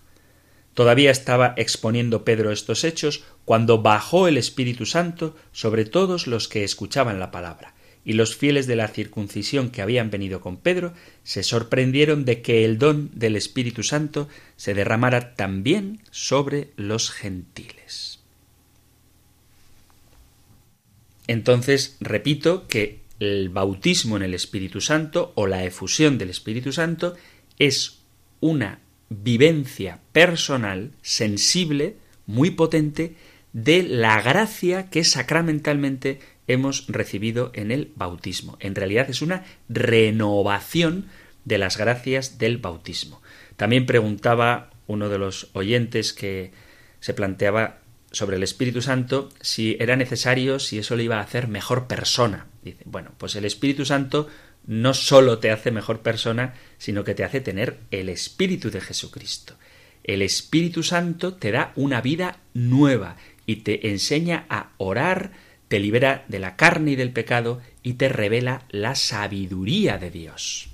Todavía 0.76 1.12
estaba 1.12 1.56
exponiendo 1.58 2.24
Pedro 2.24 2.52
estos 2.52 2.84
hechos 2.84 3.24
cuando 3.46 3.82
bajó 3.82 4.28
el 4.28 4.38
Espíritu 4.38 4.86
Santo 4.86 5.36
sobre 5.52 5.86
todos 5.86 6.28
los 6.28 6.48
que 6.48 6.64
escuchaban 6.64 7.20
la 7.20 7.32
palabra 7.32 7.74
y 8.10 8.14
los 8.14 8.36
fieles 8.36 8.66
de 8.66 8.76
la 8.76 8.88
circuncisión 8.88 9.70
que 9.70 9.84
habían 9.84 10.10
venido 10.10 10.42
con 10.42 10.58
Pedro 10.58 10.96
se 11.24 11.44
sorprendieron 11.44 12.26
de 12.26 12.42
que 12.42 12.66
el 12.66 12.80
don 12.80 13.12
del 13.14 13.36
Espíritu 13.36 13.84
Santo 13.84 14.28
se 14.56 14.74
derramara 14.74 15.36
también 15.36 16.02
sobre 16.10 16.72
los 16.76 17.12
gentiles. 17.12 18.18
Entonces, 21.28 21.98
repito 22.00 22.66
que 22.66 23.02
el 23.20 23.50
bautismo 23.50 24.18
en 24.18 24.24
el 24.24 24.34
Espíritu 24.34 24.82
Santo 24.82 25.32
o 25.36 25.46
la 25.46 25.64
efusión 25.64 26.18
del 26.18 26.32
Espíritu 26.32 26.72
Santo 26.72 27.14
es 27.60 28.00
una 28.40 28.80
vivencia 29.10 30.00
personal, 30.14 30.94
sensible, 31.04 31.98
muy 32.26 32.50
potente, 32.50 33.14
de 33.54 33.84
la 33.84 34.20
gracia 34.20 34.90
que 34.90 35.04
sacramentalmente 35.04 36.20
hemos 36.50 36.88
recibido 36.88 37.52
en 37.54 37.72
el 37.72 37.94
bautismo. 37.96 38.58
En 38.60 38.76
realidad 38.76 39.10
es 39.10 39.22
una 39.22 39.46
renovación 39.70 41.06
de 41.46 41.58
las 41.58 41.78
gracias 41.78 42.38
del 42.38 42.58
bautismo. 42.58 43.22
También 43.56 43.86
preguntaba 43.86 44.72
uno 44.88 45.10
de 45.10 45.18
los 45.18 45.50
oyentes 45.54 46.12
que 46.12 46.52
se 47.00 47.14
planteaba 47.14 47.80
sobre 48.12 48.38
el 48.38 48.44
Espíritu 48.44 48.82
Santo 48.82 49.30
si 49.40 49.78
era 49.80 49.96
necesario, 49.96 50.60
si 50.60 50.80
eso 50.80 50.96
le 50.96 51.04
iba 51.04 51.18
a 51.18 51.24
hacer 51.24 51.48
mejor 51.48 51.88
persona. 51.88 52.48
Dice, 52.64 52.84
bueno, 52.86 53.12
pues 53.18 53.36
el 53.36 53.46
Espíritu 53.46 53.86
Santo 53.86 54.28
no 54.66 54.94
solo 54.94 55.40
te 55.40 55.52
hace 55.52 55.72
mejor 55.72 56.02
persona, 56.02 56.56
sino 56.78 57.04
que 57.04 57.16
te 57.16 57.24
hace 57.24 57.42
tener 57.42 57.80
el 57.92 58.10
Espíritu 58.10 58.72
de 58.72 58.82
Jesucristo. 58.82 59.56
El 60.04 60.22
Espíritu 60.22 60.84
Santo 60.84 61.36
te 61.36 61.52
da 61.52 61.72
una 61.76 62.02
vida 62.02 62.40
nueva 62.54 63.18
y 63.46 63.58
te 63.58 63.90
enseña 63.90 64.46
a 64.50 64.72
orar, 64.78 65.32
te 65.70 65.80
libera 65.80 66.26
de 66.28 66.40
la 66.40 66.58
carne 66.58 66.92
y 66.92 66.96
del 66.96 67.14
pecado 67.14 67.62
y 67.84 67.94
te 67.94 68.10
revela 68.10 68.64
la 68.70 68.96
sabiduría 68.96 69.98
de 69.98 70.12
Dios. 70.12 70.68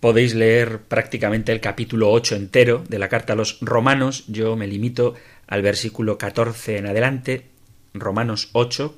Podéis 0.00 0.34
leer 0.34 0.80
prácticamente 0.82 1.52
el 1.52 1.60
capítulo 1.60 2.10
8 2.10 2.36
entero 2.36 2.84
de 2.88 2.98
la 2.98 3.08
carta 3.08 3.34
a 3.34 3.36
los 3.36 3.58
romanos, 3.60 4.24
yo 4.26 4.56
me 4.56 4.66
limito 4.66 5.14
al 5.46 5.62
versículo 5.62 6.18
14 6.18 6.78
en 6.78 6.86
adelante, 6.86 7.46
Romanos 7.94 8.48
8, 8.52 8.96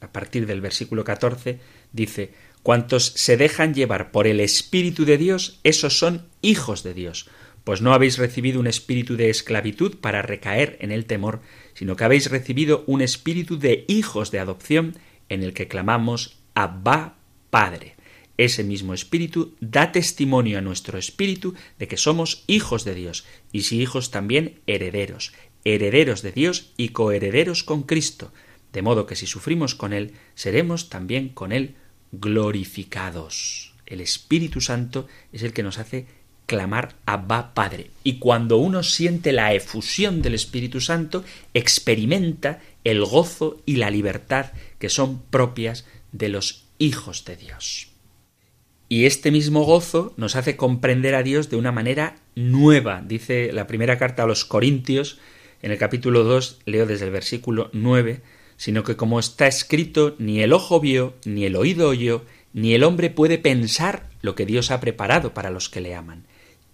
a 0.00 0.12
partir 0.12 0.46
del 0.46 0.60
versículo 0.60 1.04
14, 1.04 1.60
dice, 1.92 2.32
Cuantos 2.62 3.12
se 3.14 3.36
dejan 3.36 3.72
llevar 3.72 4.10
por 4.10 4.26
el 4.26 4.40
Espíritu 4.40 5.04
de 5.04 5.16
Dios, 5.16 5.60
esos 5.64 5.98
son 5.98 6.26
hijos 6.42 6.82
de 6.82 6.94
Dios, 6.94 7.28
pues 7.68 7.82
no 7.82 7.92
habéis 7.92 8.16
recibido 8.16 8.60
un 8.60 8.66
espíritu 8.66 9.18
de 9.18 9.28
esclavitud 9.28 9.98
para 9.98 10.22
recaer 10.22 10.78
en 10.80 10.90
el 10.90 11.04
temor, 11.04 11.42
sino 11.74 11.96
que 11.96 12.04
habéis 12.04 12.30
recibido 12.30 12.82
un 12.86 13.02
espíritu 13.02 13.58
de 13.58 13.84
hijos 13.88 14.30
de 14.30 14.38
adopción 14.38 14.96
en 15.28 15.42
el 15.42 15.52
que 15.52 15.68
clamamos 15.68 16.38
Abba 16.54 17.18
Padre. 17.50 17.94
Ese 18.38 18.64
mismo 18.64 18.94
espíritu 18.94 19.54
da 19.60 19.92
testimonio 19.92 20.56
a 20.56 20.62
nuestro 20.62 20.96
espíritu 20.96 21.52
de 21.78 21.88
que 21.88 21.98
somos 21.98 22.42
hijos 22.46 22.86
de 22.86 22.94
Dios, 22.94 23.26
y 23.52 23.64
si 23.64 23.82
hijos 23.82 24.10
también 24.10 24.60
herederos, 24.66 25.34
herederos 25.66 26.22
de 26.22 26.32
Dios 26.32 26.72
y 26.78 26.88
coherederos 26.88 27.64
con 27.64 27.82
Cristo, 27.82 28.32
de 28.72 28.80
modo 28.80 29.04
que 29.04 29.14
si 29.14 29.26
sufrimos 29.26 29.74
con 29.74 29.92
Él, 29.92 30.14
seremos 30.34 30.88
también 30.88 31.28
con 31.28 31.52
Él 31.52 31.74
glorificados. 32.12 33.74
El 33.84 34.00
Espíritu 34.00 34.62
Santo 34.62 35.06
es 35.34 35.42
el 35.42 35.52
que 35.52 35.62
nos 35.62 35.78
hace 35.78 36.06
clamar 36.48 36.94
Abba 37.04 37.52
Padre. 37.52 37.90
Y 38.02 38.14
cuando 38.14 38.56
uno 38.56 38.82
siente 38.82 39.32
la 39.32 39.52
efusión 39.52 40.22
del 40.22 40.34
Espíritu 40.34 40.80
Santo, 40.80 41.22
experimenta 41.52 42.60
el 42.84 43.04
gozo 43.04 43.60
y 43.66 43.76
la 43.76 43.90
libertad 43.90 44.46
que 44.78 44.88
son 44.88 45.20
propias 45.30 45.86
de 46.10 46.30
los 46.30 46.64
hijos 46.78 47.26
de 47.26 47.36
Dios. 47.36 47.90
Y 48.88 49.04
este 49.04 49.30
mismo 49.30 49.64
gozo 49.64 50.14
nos 50.16 50.36
hace 50.36 50.56
comprender 50.56 51.14
a 51.14 51.22
Dios 51.22 51.50
de 51.50 51.56
una 51.56 51.70
manera 51.70 52.16
nueva. 52.34 53.02
Dice 53.06 53.52
la 53.52 53.66
primera 53.66 53.98
carta 53.98 54.22
a 54.22 54.26
los 54.26 54.46
Corintios, 54.46 55.18
en 55.60 55.70
el 55.70 55.76
capítulo 55.76 56.24
2, 56.24 56.60
leo 56.64 56.86
desde 56.86 57.04
el 57.04 57.10
versículo 57.10 57.68
9, 57.74 58.22
sino 58.56 58.84
que 58.84 58.96
como 58.96 59.20
está 59.20 59.46
escrito, 59.46 60.16
ni 60.18 60.40
el 60.40 60.54
ojo 60.54 60.80
vio, 60.80 61.14
ni 61.26 61.44
el 61.44 61.56
oído 61.56 61.90
oyó, 61.90 62.24
ni 62.54 62.72
el 62.72 62.84
hombre 62.84 63.10
puede 63.10 63.36
pensar 63.36 64.08
lo 64.22 64.34
que 64.34 64.46
Dios 64.46 64.70
ha 64.70 64.80
preparado 64.80 65.34
para 65.34 65.50
los 65.50 65.68
que 65.68 65.82
le 65.82 65.94
aman 65.94 66.24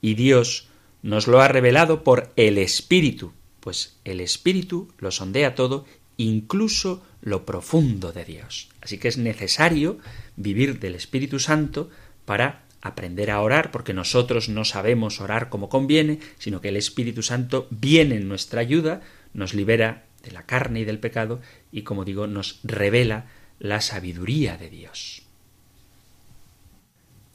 y 0.05 0.17
Dios 0.17 0.69
nos 1.03 1.29
lo 1.29 1.41
ha 1.41 1.49
revelado 1.49 2.05
por 2.05 2.31
el 2.37 2.59
Espíritu, 2.59 3.33
pues 3.61 3.97
el 4.05 4.21
Espíritu 4.21 4.93
lo 4.99 5.11
sondea 5.11 5.55
todo, 5.55 5.87
incluso 6.19 7.03
lo 7.23 7.47
profundo 7.47 8.13
de 8.13 8.27
Dios. 8.27 8.69
Así 8.83 8.99
que 8.99 9.09
es 9.09 9.17
necesario 9.17 9.97
vivir 10.37 10.79
del 10.79 10.95
Espíritu 10.95 11.39
Santo 11.39 11.89
para 12.27 12.65
aprender 12.83 13.31
a 13.31 13.41
orar, 13.41 13.71
porque 13.71 13.95
nosotros 13.95 14.51
no 14.51 14.67
sabemos 14.67 15.23
orar 15.23 15.49
como 15.49 15.71
conviene, 15.71 16.19
sino 16.39 16.61
que 16.61 16.69
el 16.69 16.77
Espíritu 16.77 17.23
Santo 17.23 17.67
viene 17.71 18.17
en 18.17 18.29
nuestra 18.29 18.61
ayuda, 18.61 19.01
nos 19.33 19.55
libera 19.55 20.05
de 20.23 20.33
la 20.33 20.43
carne 20.43 20.81
y 20.81 20.85
del 20.85 20.99
pecado 20.99 21.41
y, 21.73 21.81
como 21.81 22.05
digo, 22.05 22.27
nos 22.27 22.61
revela 22.63 23.25
la 23.59 23.81
sabiduría 23.81 24.59
de 24.59 24.69
Dios. 24.69 25.24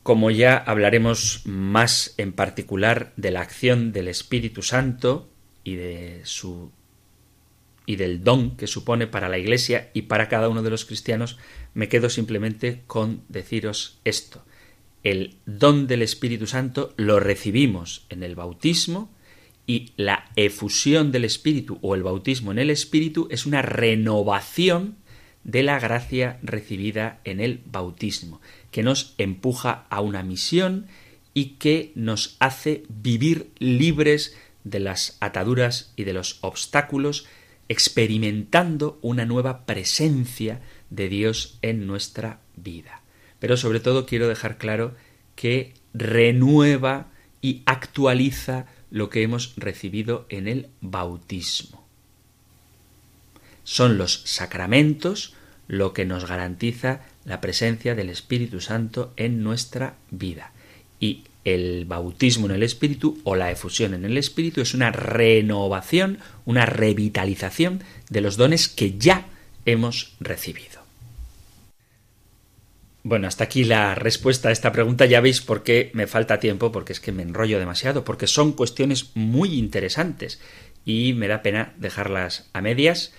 Como 0.10 0.32
ya 0.32 0.58
hablaremos 0.58 1.44
más 1.46 2.16
en 2.18 2.34
particular 2.34 3.14
de 3.16 3.30
la 3.30 3.42
acción 3.42 3.92
del 3.92 4.08
Espíritu 4.08 4.64
Santo 4.64 5.30
y 5.64 5.78
y 7.86 7.96
del 7.96 8.24
don 8.24 8.58
que 8.58 8.66
supone 8.66 9.06
para 9.06 9.30
la 9.30 9.38
Iglesia 9.38 9.92
y 9.94 10.02
para 10.02 10.28
cada 10.28 10.50
uno 10.50 10.64
de 10.64 10.72
los 10.72 10.86
cristianos, 10.86 11.38
me 11.76 11.90
quedo 11.90 12.10
simplemente 12.10 12.82
con 12.88 13.22
deciros 13.30 14.00
esto. 14.04 14.44
El 15.04 15.36
don 15.46 15.86
del 15.86 16.02
Espíritu 16.02 16.48
Santo 16.48 16.92
lo 16.98 17.20
recibimos 17.20 18.08
en 18.10 18.24
el 18.24 18.34
bautismo 18.34 19.14
y 19.68 19.92
la 19.96 20.32
efusión 20.36 21.12
del 21.12 21.26
Espíritu 21.26 21.78
o 21.84 21.94
el 21.94 22.02
bautismo 22.02 22.52
en 22.52 22.58
el 22.58 22.72
Espíritu 22.72 23.28
es 23.30 23.46
una 23.46 23.62
renovación 23.62 24.98
de 25.44 25.62
la 25.62 25.80
gracia 25.80 26.40
recibida 26.42 27.22
en 27.26 27.40
el 27.40 27.62
bautismo 27.68 28.42
que 28.72 28.84
nos 28.84 29.16
empuja 29.18 29.86
a 29.90 30.02
una 30.02 30.24
misión 30.24 30.88
y 31.34 31.52
que 31.58 31.92
nos 31.96 32.36
hace 32.40 32.84
vivir 32.90 33.52
libres 33.60 34.36
de 34.64 34.80
las 34.80 35.18
ataduras 35.20 35.94
y 35.96 36.04
de 36.04 36.14
los 36.14 36.38
obstáculos, 36.42 37.28
experimentando 37.70 39.00
una 39.02 39.26
nueva 39.26 39.66
presencia 39.66 40.62
de 40.90 41.10
Dios 41.10 41.58
en 41.62 41.88
nuestra 41.88 42.40
vida. 42.56 43.02
Pero 43.40 43.58
sobre 43.58 43.80
todo 43.80 44.06
quiero 44.06 44.28
dejar 44.28 44.58
claro 44.58 44.96
que 45.36 45.74
renueva 45.94 47.08
y 47.42 47.62
actualiza 47.66 48.66
lo 48.92 49.10
que 49.10 49.24
hemos 49.24 49.54
recibido 49.56 50.26
en 50.30 50.48
el 50.48 50.70
bautismo. 50.82 51.88
Son 53.64 53.98
los 53.98 54.24
sacramentos 54.26 55.36
lo 55.68 55.94
que 55.94 56.06
nos 56.06 56.26
garantiza 56.28 57.02
la 57.30 57.42
presencia 57.42 57.94
del 57.94 58.10
Espíritu 58.10 58.60
Santo 58.60 59.14
en 59.16 59.44
nuestra 59.44 59.94
vida. 60.10 60.52
Y 61.00 61.26
el 61.46 61.86
bautismo 61.86 62.48
en 62.48 62.54
el 62.54 62.64
Espíritu 62.64 63.22
o 63.24 63.36
la 63.36 63.52
efusión 63.52 63.94
en 63.94 64.04
el 64.04 64.18
Espíritu 64.18 64.62
es 64.62 64.74
una 64.74 64.92
renovación, 64.92 66.18
una 66.46 66.66
revitalización 66.66 67.84
de 68.10 68.22
los 68.22 68.36
dones 68.36 68.68
que 68.68 68.98
ya 68.98 69.28
hemos 69.66 70.16
recibido. 70.20 70.80
Bueno, 73.04 73.28
hasta 73.28 73.44
aquí 73.44 73.64
la 73.64 73.94
respuesta 73.94 74.50
a 74.50 74.52
esta 74.52 74.72
pregunta. 74.72 75.06
Ya 75.06 75.22
veis 75.22 75.40
por 75.40 75.62
qué 75.62 75.92
me 75.94 76.08
falta 76.08 76.40
tiempo, 76.40 76.72
porque 76.72 76.94
es 76.94 77.00
que 77.00 77.12
me 77.12 77.22
enrollo 77.22 77.60
demasiado, 77.60 78.04
porque 78.04 78.26
son 78.26 78.54
cuestiones 78.54 79.12
muy 79.14 79.54
interesantes 79.54 80.42
y 80.84 81.14
me 81.14 81.28
da 81.28 81.44
pena 81.44 81.74
dejarlas 81.78 82.50
a 82.54 82.62
medias. 82.62 83.14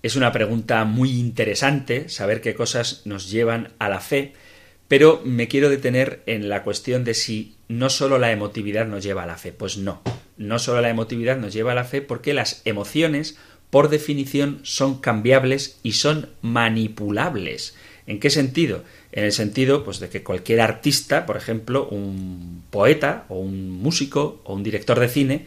Es 0.03 0.15
una 0.15 0.31
pregunta 0.31 0.83
muy 0.83 1.11
interesante 1.11 2.09
saber 2.09 2.41
qué 2.41 2.55
cosas 2.55 3.03
nos 3.05 3.29
llevan 3.29 3.69
a 3.77 3.87
la 3.87 3.99
fe, 3.99 4.33
pero 4.87 5.21
me 5.23 5.47
quiero 5.47 5.69
detener 5.69 6.23
en 6.25 6.49
la 6.49 6.63
cuestión 6.63 7.03
de 7.03 7.13
si 7.13 7.55
no 7.67 7.89
solo 7.89 8.17
la 8.17 8.31
emotividad 8.31 8.87
nos 8.87 9.03
lleva 9.03 9.23
a 9.23 9.27
la 9.27 9.37
fe. 9.37 9.51
Pues 9.51 9.77
no, 9.77 10.01
no 10.37 10.57
solo 10.57 10.81
la 10.81 10.89
emotividad 10.89 11.37
nos 11.37 11.53
lleva 11.53 11.73
a 11.73 11.75
la 11.75 11.83
fe 11.83 12.01
porque 12.01 12.33
las 12.33 12.61
emociones, 12.65 13.37
por 13.69 13.89
definición, 13.89 14.59
son 14.63 14.99
cambiables 14.99 15.79
y 15.83 15.93
son 15.93 16.29
manipulables. 16.41 17.75
¿En 18.07 18.19
qué 18.19 18.31
sentido? 18.31 18.83
En 19.11 19.23
el 19.23 19.31
sentido 19.31 19.83
pues, 19.83 19.99
de 19.99 20.09
que 20.09 20.23
cualquier 20.23 20.61
artista, 20.61 21.27
por 21.27 21.37
ejemplo, 21.37 21.87
un 21.87 22.63
poeta 22.71 23.25
o 23.29 23.39
un 23.39 23.69
músico 23.69 24.41
o 24.45 24.55
un 24.55 24.63
director 24.63 24.99
de 24.99 25.09
cine, 25.09 25.45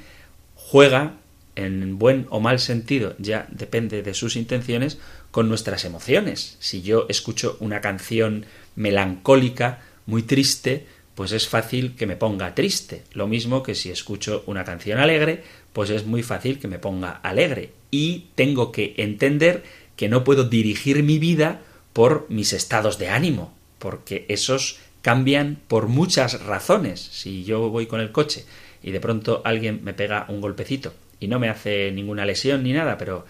juega 0.54 1.16
en 1.56 1.98
buen 1.98 2.26
o 2.30 2.40
mal 2.40 2.58
sentido, 2.58 3.14
ya 3.18 3.46
depende 3.50 4.02
de 4.02 4.14
sus 4.14 4.36
intenciones, 4.36 4.98
con 5.30 5.48
nuestras 5.48 5.84
emociones. 5.84 6.56
Si 6.60 6.82
yo 6.82 7.06
escucho 7.08 7.56
una 7.60 7.80
canción 7.80 8.46
melancólica, 8.76 9.80
muy 10.06 10.22
triste, 10.22 10.86
pues 11.14 11.32
es 11.32 11.48
fácil 11.48 11.96
que 11.96 12.06
me 12.06 12.16
ponga 12.16 12.54
triste. 12.54 13.02
Lo 13.12 13.26
mismo 13.26 13.62
que 13.62 13.74
si 13.74 13.90
escucho 13.90 14.44
una 14.46 14.64
canción 14.64 14.98
alegre, 14.98 15.42
pues 15.72 15.90
es 15.90 16.06
muy 16.06 16.22
fácil 16.22 16.58
que 16.58 16.68
me 16.68 16.78
ponga 16.78 17.10
alegre. 17.10 17.72
Y 17.90 18.26
tengo 18.34 18.70
que 18.70 18.94
entender 18.96 19.64
que 19.96 20.08
no 20.08 20.24
puedo 20.24 20.44
dirigir 20.44 21.02
mi 21.02 21.18
vida 21.18 21.62
por 21.92 22.26
mis 22.28 22.52
estados 22.52 22.98
de 22.98 23.08
ánimo, 23.08 23.54
porque 23.78 24.26
esos 24.28 24.78
cambian 25.02 25.58
por 25.68 25.88
muchas 25.88 26.42
razones. 26.42 27.00
Si 27.00 27.44
yo 27.44 27.70
voy 27.70 27.86
con 27.86 28.00
el 28.00 28.12
coche 28.12 28.44
y 28.82 28.90
de 28.90 29.00
pronto 29.00 29.42
alguien 29.44 29.80
me 29.84 29.94
pega 29.94 30.26
un 30.28 30.40
golpecito 30.40 30.92
y 31.24 31.28
no 31.28 31.38
me 31.38 31.48
hace 31.48 31.90
ninguna 31.90 32.26
lesión 32.26 32.62
ni 32.62 32.72
nada, 32.72 32.98
pero 32.98 33.24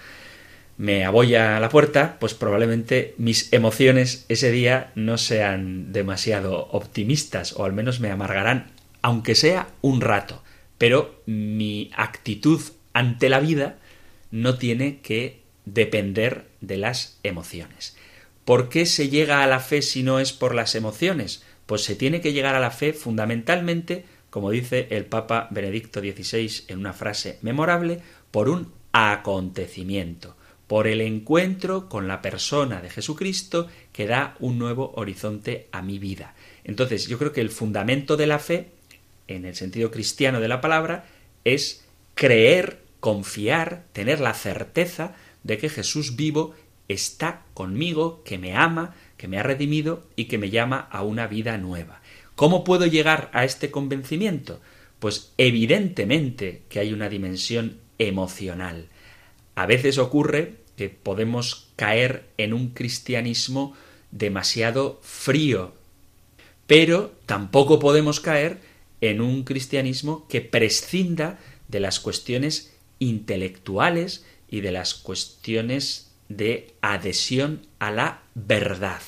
me 0.76 1.04
abolla 1.04 1.57
a 1.57 1.61
la 1.61 1.68
puerta, 1.68 2.16
pues 2.18 2.35
probablemente 2.35 3.14
mis 3.16 3.52
emociones 3.52 4.26
ese 4.28 4.50
día 4.50 4.90
no 4.96 5.18
sean 5.18 5.92
demasiado 5.92 6.68
optimistas 6.72 7.52
o 7.57 7.64
al 7.64 7.72
menos 7.72 8.00
me 8.00 8.11
amargarán, 8.11 8.72
aunque 9.00 9.35
sea 9.35 9.68
un 9.80 10.00
rato. 10.00 10.42
Pero 10.76 11.22
mi 11.26 11.90
actitud 11.96 12.61
ante 12.92 13.28
la 13.28 13.40
vida 13.40 13.76
no 14.33 14.59
tiene 14.59 14.98
que 14.98 15.42
depender 15.64 16.46
de 16.61 16.76
las 16.76 17.18
emociones. 17.22 17.96
¿Por 18.44 18.68
qué 18.68 18.85
se 18.85 19.09
llega 19.09 19.42
a 19.42 19.46
la 19.46 19.61
fe 19.61 19.80
si 19.80 20.02
no 20.02 20.18
es 20.18 20.33
por 20.33 20.54
las 20.54 20.74
emociones? 20.74 21.44
Pues 21.66 21.83
se 21.83 21.94
tiene 21.94 22.20
que 22.20 22.33
llegar 22.33 22.57
a 22.57 22.61
la 22.61 22.72
fe 22.72 22.92
fundamentalmente 22.92 24.04
como 24.35 24.51
dice 24.51 24.88
el 24.90 25.07
Papa 25.07 25.47
Benedicto 25.53 26.01
XVI 26.01 26.64
en 26.66 26.81
una 26.81 26.92
frase 26.92 27.38
memorable, 27.42 28.01
por 28.33 28.49
un 28.49 28.73
acontecimiento, 28.90 30.37
por 30.66 30.88
el 30.88 31.03
encuentro 31.03 31.88
con 31.88 32.09
la 32.09 32.20
persona 32.20 32.83
de 32.83 32.90
Jesucristo 32.90 33.68
que 33.92 34.09
da 34.09 34.35
un 34.40 34.59
nuevo 34.59 34.92
horizonte 34.97 35.68
a 35.70 35.83
mi 35.83 36.01
vida. 36.01 36.35
Entonces, 36.64 37.07
yo 37.07 37.16
creo 37.16 37.31
que 37.33 37.42
el 37.42 37.51
fundamento 37.51 38.16
de 38.16 38.27
la 38.27 38.40
fe, 38.40 38.70
en 39.29 39.44
el 39.44 39.55
sentido 39.55 39.92
cristiano 39.92 40.40
de 40.40 40.49
la 40.49 40.61
palabra, 40.61 41.05
es 41.44 41.85
creer, 42.16 42.83
confiar, 42.99 43.85
tener 43.92 44.18
la 44.18 44.35
certeza 44.35 45.14
de 45.44 45.59
que 45.59 45.68
Jesús 45.68 46.16
vivo 46.16 46.57
está 46.88 47.42
conmigo, 47.55 48.25
que 48.25 48.38
me 48.38 48.57
ama, 48.57 48.97
que 49.16 49.29
me 49.29 49.38
ha 49.38 49.44
redimido 49.44 50.09
y 50.16 50.25
que 50.25 50.38
me 50.38 50.51
llama 50.51 50.88
a 50.90 51.05
una 51.05 51.29
vida 51.29 51.57
nueva. 51.57 52.01
¿Cómo 52.37 52.64
puedo 52.64 52.87
llegar 52.87 53.31
a 53.33 53.44
este 53.44 53.70
convencimiento? 53.70 54.61
Pues 54.99 55.33
evidentemente 55.38 56.62
que 56.68 56.81
hay 56.81 56.92
una 56.92 57.09
dimensión 57.09 57.79
emocional. 57.99 58.88
A 59.55 59.66
veces 59.66 59.99
ocurre 59.99 60.57
que 60.77 60.88
podemos 60.88 61.68
caer 61.77 62.25
en 62.38 62.53
un 62.53 62.70
cristianismo 62.70 63.75
demasiado 64.11 65.01
frío, 65.03 65.75
pero 66.66 67.12
tampoco 67.27 67.79
podemos 67.79 68.20
caer 68.20 68.59
en 69.01 69.20
un 69.20 69.44
cristianismo 69.44 70.27
que 70.29 70.40
prescinda 70.40 71.38
de 71.68 71.81
las 71.81 72.01
cuestiones 72.01 72.75
intelectuales 72.99 74.25
y 74.49 74.61
de 74.61 74.73
las 74.73 74.94
cuestiones 74.94 76.12
de 76.29 76.75
adhesión 76.81 77.66
a 77.79 77.90
la 77.90 78.23
verdad. 78.35 79.03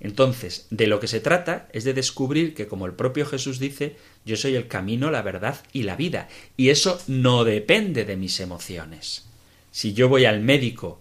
Entonces, 0.00 0.66
de 0.70 0.86
lo 0.86 1.00
que 1.00 1.08
se 1.08 1.20
trata 1.20 1.68
es 1.72 1.84
de 1.84 1.94
descubrir 1.94 2.54
que, 2.54 2.66
como 2.66 2.86
el 2.86 2.92
propio 2.92 3.26
Jesús 3.26 3.58
dice, 3.58 3.96
yo 4.24 4.36
soy 4.36 4.54
el 4.54 4.68
camino, 4.68 5.10
la 5.10 5.22
verdad 5.22 5.58
y 5.72 5.84
la 5.84 5.96
vida. 5.96 6.28
Y 6.56 6.68
eso 6.68 7.00
no 7.06 7.44
depende 7.44 8.04
de 8.04 8.16
mis 8.16 8.40
emociones. 8.40 9.26
Si 9.70 9.94
yo 9.94 10.08
voy 10.08 10.24
al 10.24 10.40
médico 10.40 11.00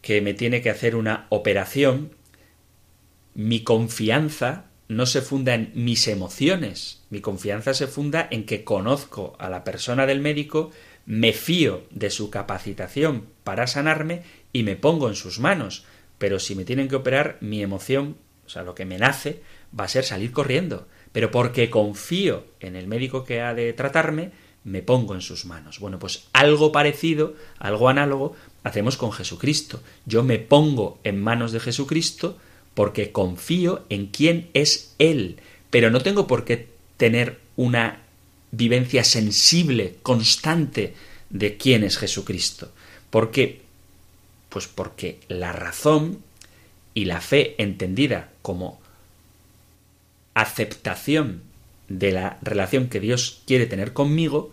que 0.00 0.20
me 0.20 0.34
tiene 0.34 0.62
que 0.62 0.70
hacer 0.70 0.96
una 0.96 1.26
operación, 1.28 2.12
mi 3.34 3.62
confianza 3.62 4.66
no 4.88 5.06
se 5.06 5.22
funda 5.22 5.54
en 5.54 5.72
mis 5.74 6.08
emociones, 6.08 7.02
mi 7.08 7.20
confianza 7.20 7.72
se 7.72 7.86
funda 7.86 8.28
en 8.30 8.44
que 8.44 8.64
conozco 8.64 9.36
a 9.38 9.48
la 9.48 9.64
persona 9.64 10.06
del 10.06 10.20
médico, 10.20 10.70
me 11.06 11.32
fío 11.32 11.84
de 11.90 12.10
su 12.10 12.30
capacitación 12.30 13.26
para 13.44 13.66
sanarme 13.66 14.22
y 14.52 14.64
me 14.64 14.76
pongo 14.76 15.08
en 15.08 15.14
sus 15.14 15.38
manos 15.38 15.86
pero 16.22 16.38
si 16.38 16.54
me 16.54 16.64
tienen 16.64 16.86
que 16.86 16.94
operar, 16.94 17.36
mi 17.40 17.64
emoción, 17.64 18.16
o 18.46 18.48
sea, 18.48 18.62
lo 18.62 18.74
que 18.74 18.84
me 18.84 18.98
nace, 18.98 19.42
va 19.78 19.84
a 19.84 19.88
ser 19.88 20.04
salir 20.04 20.32
corriendo. 20.32 20.86
Pero 21.12 21.30
porque 21.30 21.70
confío 21.70 22.44
en 22.60 22.76
el 22.76 22.86
médico 22.86 23.24
que 23.24 23.40
ha 23.40 23.54
de 23.54 23.72
tratarme, 23.72 24.32
me 24.64 24.82
pongo 24.82 25.14
en 25.14 25.20
sus 25.20 25.44
manos. 25.44 25.78
Bueno, 25.78 25.98
pues 25.98 26.28
algo 26.32 26.72
parecido, 26.72 27.34
algo 27.58 27.88
análogo, 27.88 28.36
hacemos 28.62 28.96
con 28.96 29.12
Jesucristo. 29.12 29.82
Yo 30.06 30.22
me 30.22 30.38
pongo 30.38 30.98
en 31.04 31.20
manos 31.20 31.52
de 31.52 31.60
Jesucristo 31.60 32.38
porque 32.74 33.12
confío 33.12 33.84
en 33.88 34.06
quién 34.06 34.48
es 34.54 34.94
Él. 34.98 35.40
Pero 35.70 35.90
no 35.90 36.00
tengo 36.00 36.26
por 36.26 36.44
qué 36.44 36.68
tener 36.96 37.40
una 37.56 38.02
vivencia 38.50 39.04
sensible, 39.04 39.96
constante, 40.02 40.94
de 41.30 41.56
quién 41.56 41.84
es 41.84 41.98
Jesucristo. 41.98 42.70
Porque 43.10 43.62
pues 44.52 44.68
porque 44.68 45.18
la 45.28 45.52
razón 45.52 46.22
y 46.92 47.06
la 47.06 47.22
fe 47.22 47.54
entendida 47.56 48.31
como 48.42 48.80
aceptación 50.34 51.42
de 51.88 52.12
la 52.12 52.38
relación 52.42 52.88
que 52.88 53.00
Dios 53.00 53.42
quiere 53.46 53.66
tener 53.66 53.92
conmigo 53.92 54.52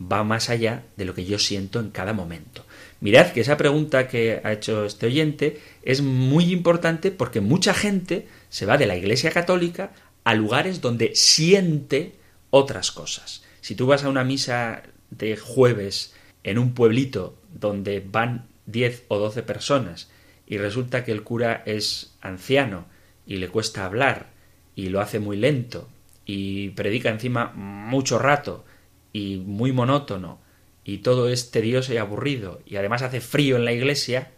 va 0.00 0.24
más 0.24 0.50
allá 0.50 0.84
de 0.96 1.04
lo 1.04 1.14
que 1.14 1.24
yo 1.24 1.38
siento 1.38 1.80
en 1.80 1.90
cada 1.90 2.12
momento. 2.12 2.64
Mirad 3.00 3.32
que 3.32 3.40
esa 3.40 3.56
pregunta 3.56 4.08
que 4.08 4.40
ha 4.42 4.52
hecho 4.52 4.84
este 4.84 5.06
oyente 5.06 5.60
es 5.82 6.02
muy 6.02 6.52
importante 6.52 7.10
porque 7.10 7.40
mucha 7.40 7.74
gente 7.74 8.26
se 8.48 8.66
va 8.66 8.76
de 8.76 8.86
la 8.86 8.96
Iglesia 8.96 9.30
Católica 9.30 9.92
a 10.24 10.34
lugares 10.34 10.80
donde 10.80 11.14
siente 11.14 12.14
otras 12.50 12.90
cosas. 12.90 13.44
Si 13.60 13.74
tú 13.74 13.86
vas 13.86 14.04
a 14.04 14.08
una 14.08 14.24
misa 14.24 14.82
de 15.10 15.36
jueves 15.36 16.14
en 16.42 16.58
un 16.58 16.74
pueblito 16.74 17.36
donde 17.52 18.04
van 18.04 18.46
10 18.66 19.04
o 19.08 19.18
12 19.18 19.42
personas 19.42 20.10
y 20.46 20.58
resulta 20.58 21.04
que 21.04 21.12
el 21.12 21.22
cura 21.22 21.62
es 21.66 22.14
anciano 22.20 22.86
y 23.26 23.36
le 23.36 23.48
cuesta 23.48 23.84
hablar 23.84 24.30
y 24.74 24.88
lo 24.88 25.00
hace 25.00 25.18
muy 25.18 25.36
lento 25.36 25.88
y 26.26 26.70
predica 26.70 27.10
encima 27.10 27.52
mucho 27.54 28.18
rato 28.18 28.64
y 29.12 29.36
muy 29.36 29.72
monótono 29.72 30.40
y 30.84 30.98
todo 30.98 31.28
es 31.28 31.50
tedioso 31.50 31.94
y 31.94 31.96
aburrido 31.96 32.60
y 32.66 32.76
además 32.76 33.02
hace 33.02 33.20
frío 33.20 33.56
en 33.56 33.64
la 33.64 33.72
iglesia, 33.72 34.32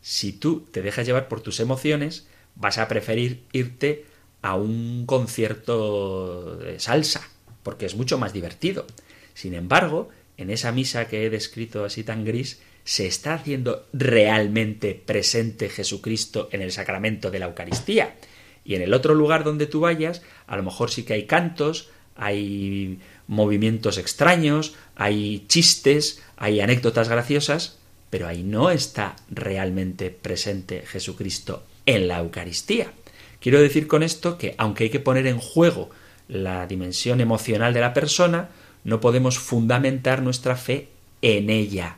si 0.00 0.32
tú 0.32 0.66
te 0.70 0.82
dejas 0.82 1.06
llevar 1.06 1.28
por 1.28 1.40
tus 1.40 1.60
emociones, 1.60 2.26
vas 2.54 2.78
a 2.78 2.88
preferir 2.88 3.44
irte 3.52 4.04
a 4.42 4.56
un 4.56 5.04
concierto 5.06 6.56
de 6.56 6.80
salsa, 6.80 7.28
porque 7.62 7.86
es 7.86 7.94
mucho 7.94 8.18
más 8.18 8.32
divertido. 8.32 8.86
Sin 9.34 9.54
embargo, 9.54 10.10
en 10.36 10.50
esa 10.50 10.72
misa 10.72 11.06
que 11.06 11.24
he 11.24 11.30
descrito 11.30 11.84
así 11.84 12.02
tan 12.02 12.24
gris, 12.24 12.60
se 12.84 13.06
está 13.06 13.34
haciendo 13.34 13.86
realmente 13.92 14.94
presente 14.94 15.68
Jesucristo 15.68 16.48
en 16.52 16.62
el 16.62 16.72
sacramento 16.72 17.30
de 17.30 17.38
la 17.38 17.46
Eucaristía. 17.46 18.16
Y 18.64 18.74
en 18.74 18.82
el 18.82 18.94
otro 18.94 19.14
lugar 19.14 19.44
donde 19.44 19.66
tú 19.66 19.80
vayas, 19.80 20.22
a 20.46 20.56
lo 20.56 20.62
mejor 20.62 20.90
sí 20.90 21.04
que 21.04 21.14
hay 21.14 21.26
cantos, 21.26 21.90
hay 22.16 22.98
movimientos 23.26 23.98
extraños, 23.98 24.74
hay 24.96 25.44
chistes, 25.48 26.22
hay 26.36 26.60
anécdotas 26.60 27.08
graciosas, 27.08 27.78
pero 28.10 28.28
ahí 28.28 28.42
no 28.42 28.70
está 28.70 29.16
realmente 29.30 30.10
presente 30.10 30.84
Jesucristo 30.86 31.64
en 31.86 32.08
la 32.08 32.18
Eucaristía. 32.18 32.92
Quiero 33.40 33.60
decir 33.60 33.88
con 33.88 34.02
esto 34.02 34.38
que 34.38 34.54
aunque 34.58 34.84
hay 34.84 34.90
que 34.90 35.00
poner 35.00 35.26
en 35.26 35.38
juego 35.38 35.90
la 36.28 36.66
dimensión 36.66 37.20
emocional 37.20 37.74
de 37.74 37.80
la 37.80 37.94
persona, 37.94 38.50
no 38.84 39.00
podemos 39.00 39.38
fundamentar 39.38 40.22
nuestra 40.22 40.56
fe 40.56 40.88
en 41.22 41.50
ella. 41.50 41.96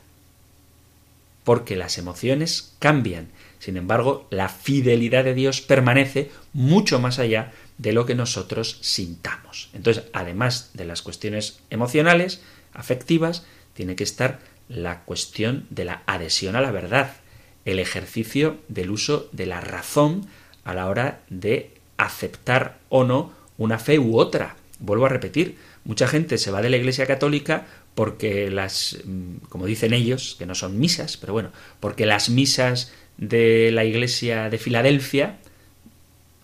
Porque 1.45 1.77
las 1.77 1.99
emociones 1.99 2.75
cambian. 2.79 3.29
Sin 3.59 3.77
embargo, 3.77 4.27
la 4.31 4.49
fidelidad 4.49 5.25
de 5.25 5.35
Dios 5.35 5.61
permanece 5.61 6.31
mucho 6.53 6.99
más 6.99 7.19
allá 7.19 7.53
de 7.79 7.93
lo 7.93 8.07
que 8.07 8.15
nosotros 8.15 8.79
sintamos. 8.81 9.71
Entonces, 9.73 10.05
además 10.13 10.71
de 10.75 10.85
las 10.85 11.03
cuestiones 11.03 11.61
emocionales, 11.71 12.43
afectivas, 12.73 13.45
tiene 13.75 13.97
que 13.97 14.05
estar 14.05 14.41
la 14.69 15.03
cuestión 15.05 15.67
de 15.71 15.85
la 15.85 16.03
adhesión 16.07 16.57
a 16.57 16.61
la 16.61 16.71
verdad, 16.71 17.17
el 17.65 17.79
ejercicio 17.79 18.59
del 18.69 18.91
uso 18.91 19.29
de 19.33 19.47
la 19.47 19.61
razón 19.61 20.27
a 20.65 20.75
la 20.75 20.89
hora 20.89 21.21
de 21.29 21.73
aceptar 21.97 22.79
o 22.89 23.05
no 23.05 23.33
una 23.59 23.79
fe 23.79 23.99
u 23.99 24.19
otra. 24.19 24.57
Vuelvo 24.79 25.07
a 25.07 25.11
repetir, 25.11 25.57
mucha 25.85 26.09
gente 26.09 26.39
se 26.39 26.51
va 26.51 26.63
de 26.63 26.71
la 26.71 26.77
Iglesia 26.77 27.07
Católica 27.07 27.67
porque 27.95 28.51
las, 28.51 28.99
mm, 29.05 29.37
como 29.49 29.67
dicen 29.67 29.95
ellos, 29.95 30.37
que 30.39 30.47
no 30.47 30.55
son 30.55 30.79
misas, 30.79 31.17
pero 31.17 31.33
bueno, 31.33 31.51
porque 31.81 32.07
las 32.07 32.29
misas 32.29 32.93
de 33.17 33.71
la 33.73 33.85
Iglesia 33.85 34.51
de 34.51 34.59
Filadelfia, 34.59 35.39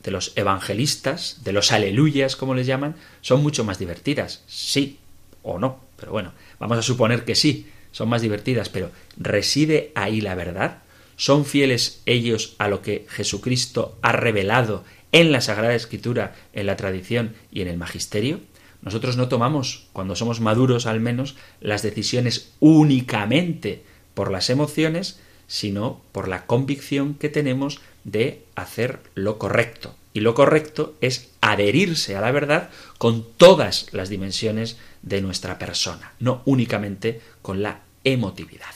de 0.02 0.10
los 0.10 0.32
evangelistas, 0.36 1.42
de 1.44 1.52
los 1.52 1.72
aleluyas, 1.72 2.36
como 2.36 2.54
les 2.54 2.66
llaman, 2.66 2.96
son 3.20 3.42
mucho 3.42 3.64
más 3.64 3.78
divertidas. 3.78 4.42
Sí 4.46 4.98
o 5.42 5.58
no, 5.58 5.80
pero 5.96 6.12
bueno, 6.12 6.32
vamos 6.58 6.78
a 6.78 6.82
suponer 6.82 7.24
que 7.24 7.34
sí, 7.34 7.68
son 7.92 8.08
más 8.08 8.22
divertidas, 8.22 8.68
pero 8.68 8.90
¿reside 9.16 9.92
ahí 9.94 10.20
la 10.20 10.34
verdad? 10.34 10.78
¿Son 11.16 11.44
fieles 11.44 12.00
ellos 12.06 12.54
a 12.58 12.68
lo 12.68 12.80
que 12.82 13.06
Jesucristo 13.10 13.98
ha 14.00 14.12
revelado 14.12 14.84
en 15.12 15.32
la 15.32 15.40
Sagrada 15.40 15.74
Escritura, 15.74 16.34
en 16.52 16.66
la 16.66 16.76
tradición 16.76 17.34
y 17.52 17.60
en 17.62 17.68
el 17.68 17.76
magisterio? 17.76 18.40
Nosotros 18.82 19.16
no 19.16 19.28
tomamos, 19.28 19.86
cuando 19.92 20.16
somos 20.16 20.40
maduros 20.40 20.86
al 20.86 21.00
menos, 21.00 21.36
las 21.60 21.82
decisiones 21.82 22.52
únicamente 22.60 23.82
por 24.14 24.30
las 24.30 24.50
emociones, 24.50 25.20
sino 25.46 26.00
por 26.12 26.28
la 26.28 26.46
convicción 26.46 27.14
que 27.14 27.28
tenemos 27.28 27.80
de 28.04 28.44
hacer 28.54 29.00
lo 29.14 29.38
correcto. 29.38 29.94
Y 30.12 30.20
lo 30.20 30.34
correcto 30.34 30.94
es 31.00 31.30
adherirse 31.40 32.16
a 32.16 32.20
la 32.20 32.32
verdad 32.32 32.70
con 32.98 33.24
todas 33.36 33.86
las 33.92 34.08
dimensiones 34.08 34.78
de 35.02 35.20
nuestra 35.20 35.58
persona, 35.58 36.12
no 36.18 36.42
únicamente 36.44 37.20
con 37.42 37.62
la 37.62 37.80
emotividad. 38.04 38.66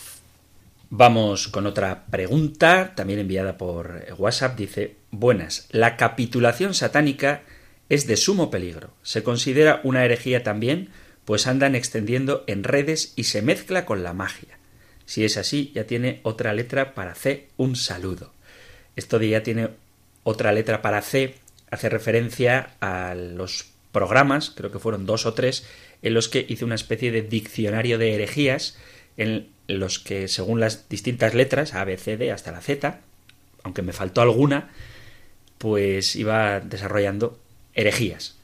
Vamos 0.90 1.48
con 1.48 1.66
otra 1.66 2.04
pregunta, 2.04 2.94
también 2.94 3.18
enviada 3.18 3.58
por 3.58 4.04
WhatsApp. 4.16 4.56
Dice, 4.56 4.96
buenas, 5.10 5.66
la 5.70 5.96
capitulación 5.96 6.72
satánica 6.72 7.42
es 7.88 8.06
de 8.06 8.16
sumo 8.16 8.50
peligro. 8.50 8.90
Se 9.02 9.22
considera 9.22 9.80
una 9.84 10.04
herejía 10.04 10.42
también, 10.42 10.90
pues 11.24 11.46
andan 11.46 11.74
extendiendo 11.74 12.44
en 12.46 12.64
redes 12.64 13.12
y 13.16 13.24
se 13.24 13.42
mezcla 13.42 13.86
con 13.86 14.02
la 14.02 14.12
magia. 14.12 14.58
Si 15.06 15.24
es 15.24 15.36
así, 15.36 15.72
ya 15.74 15.84
tiene 15.84 16.20
otra 16.22 16.52
letra 16.52 16.94
para 16.94 17.14
C, 17.14 17.48
un 17.56 17.76
saludo. 17.76 18.32
Esto 18.96 19.18
de 19.18 19.28
ya 19.28 19.42
tiene 19.42 19.70
otra 20.22 20.52
letra 20.52 20.82
para 20.82 21.02
C 21.02 21.34
hace 21.70 21.88
referencia 21.88 22.76
a 22.80 23.14
los 23.14 23.70
programas, 23.92 24.50
creo 24.50 24.70
que 24.70 24.78
fueron 24.78 25.06
dos 25.06 25.26
o 25.26 25.34
tres, 25.34 25.66
en 26.02 26.14
los 26.14 26.28
que 26.28 26.44
hice 26.48 26.64
una 26.64 26.74
especie 26.74 27.12
de 27.12 27.22
diccionario 27.22 27.98
de 27.98 28.14
herejías 28.14 28.76
en 29.16 29.48
los 29.68 29.98
que 29.98 30.28
según 30.28 30.60
las 30.60 30.88
distintas 30.88 31.34
letras, 31.34 31.74
A, 31.74 31.84
B, 31.84 31.96
C, 31.96 32.16
D 32.16 32.30
hasta 32.30 32.52
la 32.52 32.60
Z, 32.60 33.00
aunque 33.62 33.82
me 33.82 33.92
faltó 33.92 34.20
alguna, 34.20 34.70
pues 35.58 36.16
iba 36.16 36.60
desarrollando 36.60 37.38
herejías. 37.74 38.36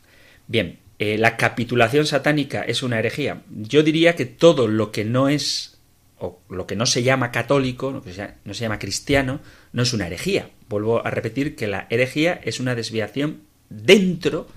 Bien, 0.47 0.79
eh, 0.99 1.19
la 1.19 1.37
capitulación 1.37 2.07
satánica 2.07 2.63
es 2.63 2.83
una 2.83 2.99
herejía. 2.99 3.43
Yo 3.51 3.83
diría 3.83 4.17
que 4.17 4.27
todo 4.27 4.69
lo 4.69 4.93
que 4.93 5.05
no 5.05 5.29
es, 5.29 5.79
o 6.19 6.41
lo 6.49 6.67
que 6.67 6.77
no 6.77 6.87
se 6.87 7.03
llama 7.03 7.31
católico, 7.31 7.91
lo 7.91 8.03
que 8.03 8.13
no 8.45 8.55
se 8.55 8.63
llama 8.63 8.79
cristiano, 8.79 9.41
no 9.73 9.83
es 9.83 9.93
una 9.93 10.07
herejía. 10.07 10.51
Vuelvo 10.69 11.05
a 11.05 11.11
repetir 11.11 11.57
que 11.57 11.67
la 11.67 11.87
herejía 11.91 12.41
es 12.45 12.61
una 12.61 12.75
desviación 12.75 13.43
dentro 13.69 14.49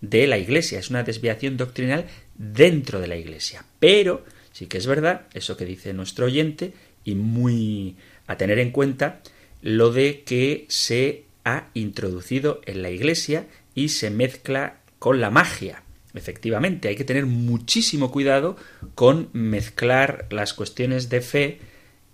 de 0.00 0.26
la 0.26 0.38
Iglesia, 0.38 0.78
es 0.78 0.90
una 0.90 1.02
desviación 1.02 1.56
doctrinal 1.56 2.06
dentro 2.34 3.00
de 3.00 3.06
la 3.06 3.16
Iglesia. 3.16 3.64
Pero 3.78 4.24
Sí 4.54 4.66
que 4.66 4.78
es 4.78 4.86
verdad, 4.86 5.22
eso 5.34 5.56
que 5.56 5.64
dice 5.64 5.92
nuestro 5.92 6.26
oyente, 6.26 6.74
y 7.02 7.16
muy 7.16 7.96
a 8.28 8.36
tener 8.36 8.60
en 8.60 8.70
cuenta 8.70 9.20
lo 9.62 9.90
de 9.90 10.22
que 10.22 10.64
se 10.68 11.24
ha 11.44 11.70
introducido 11.74 12.60
en 12.64 12.80
la 12.80 12.90
Iglesia 12.90 13.48
y 13.74 13.90
se 13.90 14.10
mezcla 14.10 14.78
con 14.98 15.20
la 15.20 15.30
magia. 15.30 15.82
Efectivamente, 16.14 16.88
hay 16.88 16.96
que 16.96 17.04
tener 17.04 17.26
muchísimo 17.26 18.10
cuidado 18.10 18.56
con 18.94 19.30
mezclar 19.32 20.26
las 20.30 20.54
cuestiones 20.54 21.08
de 21.08 21.20
fe, 21.20 21.60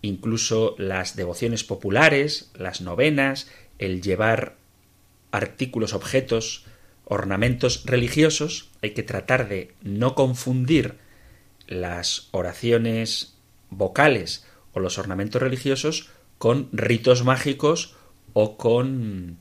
incluso 0.03 0.75
las 0.79 1.17
devociones 1.17 1.65
populares, 1.65 2.51
las 2.55 2.81
novenas, 2.81 3.49
el 3.79 4.01
llevar 4.01 4.57
artículos, 5.31 5.93
objetos, 5.93 6.65
ornamentos 7.05 7.85
religiosos, 7.87 8.71
hay 8.83 8.91
que 8.91 9.03
tratar 9.03 9.49
de 9.49 9.73
no 9.83 10.15
confundir 10.15 10.97
las 11.67 12.29
oraciones 12.31 13.35
vocales 13.69 14.47
o 14.73 14.81
los 14.81 14.99
ornamentos 14.99 15.43
religiosos 15.43 16.11
con 16.39 16.69
ritos 16.73 17.25
mágicos 17.25 17.97
o 18.33 18.57
con 18.57 19.39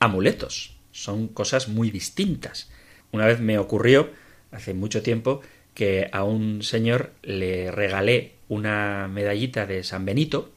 amuletos. 0.00 0.75
Son 0.96 1.28
cosas 1.28 1.68
muy 1.68 1.90
distintas. 1.90 2.70
Una 3.12 3.26
vez 3.26 3.38
me 3.40 3.58
ocurrió, 3.58 4.10
hace 4.50 4.72
mucho 4.72 5.02
tiempo, 5.02 5.42
que 5.74 6.08
a 6.10 6.24
un 6.24 6.62
señor 6.62 7.12
le 7.22 7.70
regalé 7.70 8.32
una 8.48 9.06
medallita 9.08 9.66
de 9.66 9.84
San 9.84 10.06
Benito 10.06 10.50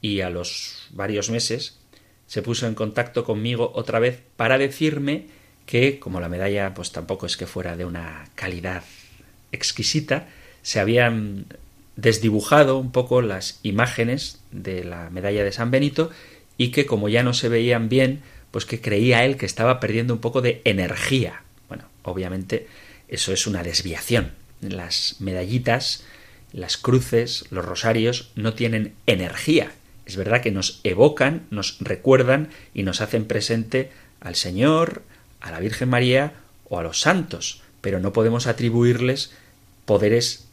y 0.00 0.20
a 0.20 0.30
los 0.30 0.86
varios 0.92 1.28
meses 1.28 1.80
se 2.26 2.40
puso 2.40 2.68
en 2.68 2.74
contacto 2.74 3.24
conmigo 3.24 3.72
otra 3.74 3.98
vez 3.98 4.22
para 4.36 4.58
decirme 4.58 5.26
que, 5.66 5.98
como 5.98 6.20
la 6.20 6.28
medalla 6.28 6.72
pues 6.72 6.92
tampoco 6.92 7.26
es 7.26 7.36
que 7.36 7.46
fuera 7.46 7.76
de 7.76 7.84
una 7.84 8.24
calidad 8.36 8.84
exquisita, 9.50 10.28
se 10.62 10.78
habían 10.78 11.46
desdibujado 11.96 12.78
un 12.78 12.92
poco 12.92 13.22
las 13.22 13.58
imágenes 13.64 14.40
de 14.52 14.84
la 14.84 15.10
medalla 15.10 15.42
de 15.42 15.52
San 15.52 15.72
Benito 15.72 16.10
y 16.56 16.70
que 16.70 16.86
como 16.86 17.08
ya 17.08 17.24
no 17.24 17.34
se 17.34 17.48
veían 17.48 17.88
bien, 17.88 18.22
pues 18.52 18.64
que 18.66 18.80
creía 18.80 19.24
él 19.24 19.36
que 19.36 19.46
estaba 19.46 19.80
perdiendo 19.80 20.14
un 20.14 20.20
poco 20.20 20.40
de 20.40 20.62
energía. 20.64 21.42
Bueno, 21.68 21.84
obviamente 22.04 22.68
eso 23.08 23.32
es 23.32 23.48
una 23.48 23.64
desviación. 23.64 24.30
Las 24.60 25.16
medallitas, 25.18 26.04
las 26.52 26.76
cruces, 26.76 27.46
los 27.50 27.64
rosarios 27.64 28.30
no 28.36 28.54
tienen 28.54 28.94
energía. 29.06 29.72
Es 30.06 30.16
verdad 30.16 30.42
que 30.42 30.52
nos 30.52 30.80
evocan, 30.84 31.46
nos 31.50 31.78
recuerdan 31.80 32.50
y 32.74 32.84
nos 32.84 33.00
hacen 33.00 33.24
presente 33.24 33.90
al 34.20 34.36
Señor, 34.36 35.02
a 35.40 35.50
la 35.50 35.58
Virgen 35.58 35.88
María 35.88 36.34
o 36.68 36.78
a 36.78 36.82
los 36.82 37.00
santos, 37.00 37.62
pero 37.80 38.00
no 38.00 38.12
podemos 38.12 38.46
atribuirles 38.46 39.32
poderes 39.86 40.46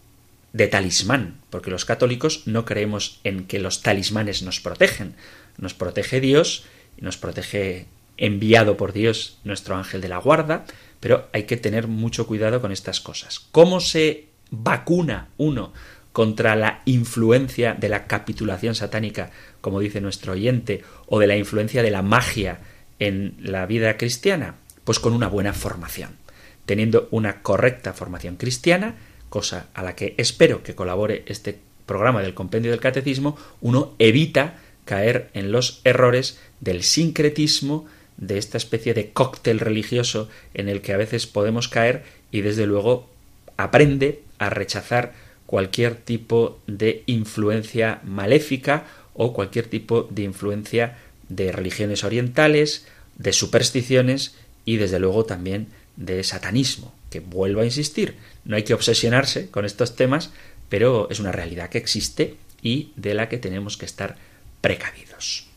de 0.53 0.67
talismán, 0.67 1.35
porque 1.49 1.69
los 1.69 1.85
católicos 1.85 2.43
no 2.47 2.65
creemos 2.65 3.19
en 3.23 3.45
que 3.45 3.59
los 3.59 3.81
talismanes 3.83 4.41
nos 4.41 4.59
protegen. 4.59 5.15
Nos 5.57 5.73
protege 5.73 6.21
Dios 6.21 6.63
nos 7.01 7.17
protege 7.17 7.87
enviado 8.17 8.77
por 8.77 8.93
Dios 8.93 9.39
nuestro 9.43 9.75
ángel 9.75 10.01
de 10.01 10.09
la 10.09 10.17
guarda, 10.17 10.65
pero 10.99 11.27
hay 11.31 11.43
que 11.43 11.57
tener 11.57 11.87
mucho 11.87 12.27
cuidado 12.27 12.61
con 12.61 12.71
estas 12.71 12.99
cosas. 12.99 13.39
¿Cómo 13.51 13.79
se 13.79 14.27
vacuna 14.51 15.29
uno 15.37 15.73
contra 16.11 16.55
la 16.55 16.81
influencia 16.85 17.73
de 17.75 17.87
la 17.87 18.07
capitulación 18.07 18.75
satánica, 18.75 19.31
como 19.61 19.79
dice 19.79 20.01
nuestro 20.01 20.33
oyente, 20.33 20.83
o 21.07 21.19
de 21.19 21.27
la 21.27 21.37
influencia 21.37 21.81
de 21.81 21.91
la 21.91 22.01
magia 22.01 22.59
en 22.99 23.35
la 23.39 23.65
vida 23.65 23.95
cristiana? 23.97 24.55
Pues 24.83 24.99
con 24.99 25.13
una 25.13 25.27
buena 25.27 25.53
formación. 25.53 26.17
Teniendo 26.65 27.07
una 27.11 27.41
correcta 27.41 27.93
formación 27.93 28.35
cristiana, 28.35 28.95
cosa 29.29 29.67
a 29.73 29.83
la 29.83 29.95
que 29.95 30.15
espero 30.17 30.61
que 30.63 30.75
colabore 30.75 31.23
este 31.27 31.57
programa 31.85 32.21
del 32.21 32.33
compendio 32.33 32.71
del 32.71 32.79
catecismo, 32.79 33.37
uno 33.61 33.95
evita 33.97 34.57
caer 34.85 35.29
en 35.33 35.51
los 35.51 35.81
errores 35.83 36.39
del 36.61 36.83
sincretismo, 36.83 37.85
de 38.17 38.37
esta 38.37 38.57
especie 38.57 38.93
de 38.93 39.11
cóctel 39.11 39.59
religioso 39.59 40.29
en 40.53 40.67
el 40.69 40.81
que 40.81 40.93
a 40.93 40.97
veces 40.97 41.25
podemos 41.25 41.67
caer 41.67 42.03
y 42.31 42.41
desde 42.41 42.65
luego 42.65 43.09
aprende 43.57 44.21
a 44.39 44.49
rechazar 44.49 45.13
cualquier 45.45 45.95
tipo 45.95 46.59
de 46.67 47.03
influencia 47.05 48.01
maléfica 48.03 48.85
o 49.13 49.33
cualquier 49.33 49.67
tipo 49.67 50.03
de 50.09 50.23
influencia 50.23 50.97
de 51.27 51.51
religiones 51.51 52.03
orientales, 52.03 52.87
de 53.17 53.33
supersticiones 53.33 54.35
y 54.65 54.77
desde 54.77 54.99
luego 54.99 55.25
también 55.25 55.67
de 55.95 56.23
satanismo, 56.23 56.93
que 57.09 57.19
vuelvo 57.19 57.61
a 57.61 57.65
insistir, 57.65 58.15
no 58.45 58.55
hay 58.55 58.63
que 58.63 58.73
obsesionarse 58.73 59.49
con 59.49 59.65
estos 59.65 59.95
temas, 59.95 60.31
pero 60.69 61.09
es 61.09 61.19
una 61.19 61.31
realidad 61.31 61.69
que 61.69 61.77
existe 61.77 62.35
y 62.61 62.91
de 62.95 63.13
la 63.13 63.27
que 63.27 63.37
tenemos 63.37 63.75
que 63.75 63.85
estar 63.85 64.17
precavidos. 64.61 65.48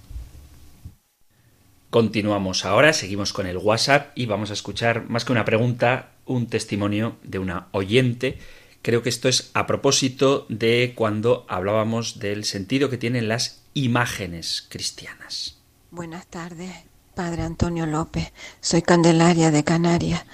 Continuamos 1.93 2.65
ahora, 2.65 2.93
seguimos 2.93 3.33
con 3.33 3.47
el 3.47 3.59
WhatsApp 3.59 4.11
y 4.17 4.27
vamos 4.27 4.51
a 4.51 4.55
escuchar 4.55 5.09
más 5.09 5.25
que 5.25 5.31
una 5.31 5.45
pregunta, 5.45 6.09
un 6.27 6.49
testimonio 6.49 7.19
de 7.23 7.39
una 7.39 7.69
oyente 7.71 8.39
Creo 8.83 9.05
que 9.05 9.09
esto 9.09 9.29
es 9.29 9.51
a 9.55 9.69
propósito 9.69 10.45
de 10.49 10.93
cuando 10.97 11.47
hablábamos 11.49 12.19
del 12.19 12.45
sentido 12.45 12.91
que 12.91 12.99
tienen 12.99 13.29
las 13.29 13.61
imágenes 13.75 14.67
cristianas. 14.69 15.57
Buenas 15.93 16.27
tardes, 16.27 16.73
Padre 17.15 17.43
Antonio 17.43 17.87
López. 17.87 18.33
Soy 18.61 18.83
Candelaria 18.83 19.53
de 19.53 19.63
Canarias. 19.63 20.25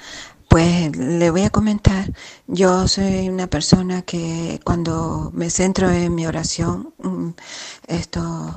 Pues 0.48 0.96
le 0.96 1.30
voy 1.30 1.42
a 1.42 1.50
comentar, 1.50 2.10
yo 2.46 2.88
soy 2.88 3.28
una 3.28 3.48
persona 3.48 4.00
que 4.00 4.60
cuando 4.64 5.30
me 5.34 5.50
centro 5.50 5.90
en 5.90 6.14
mi 6.14 6.26
oración, 6.26 6.94
mm, 7.02 7.28
esto 7.86 8.54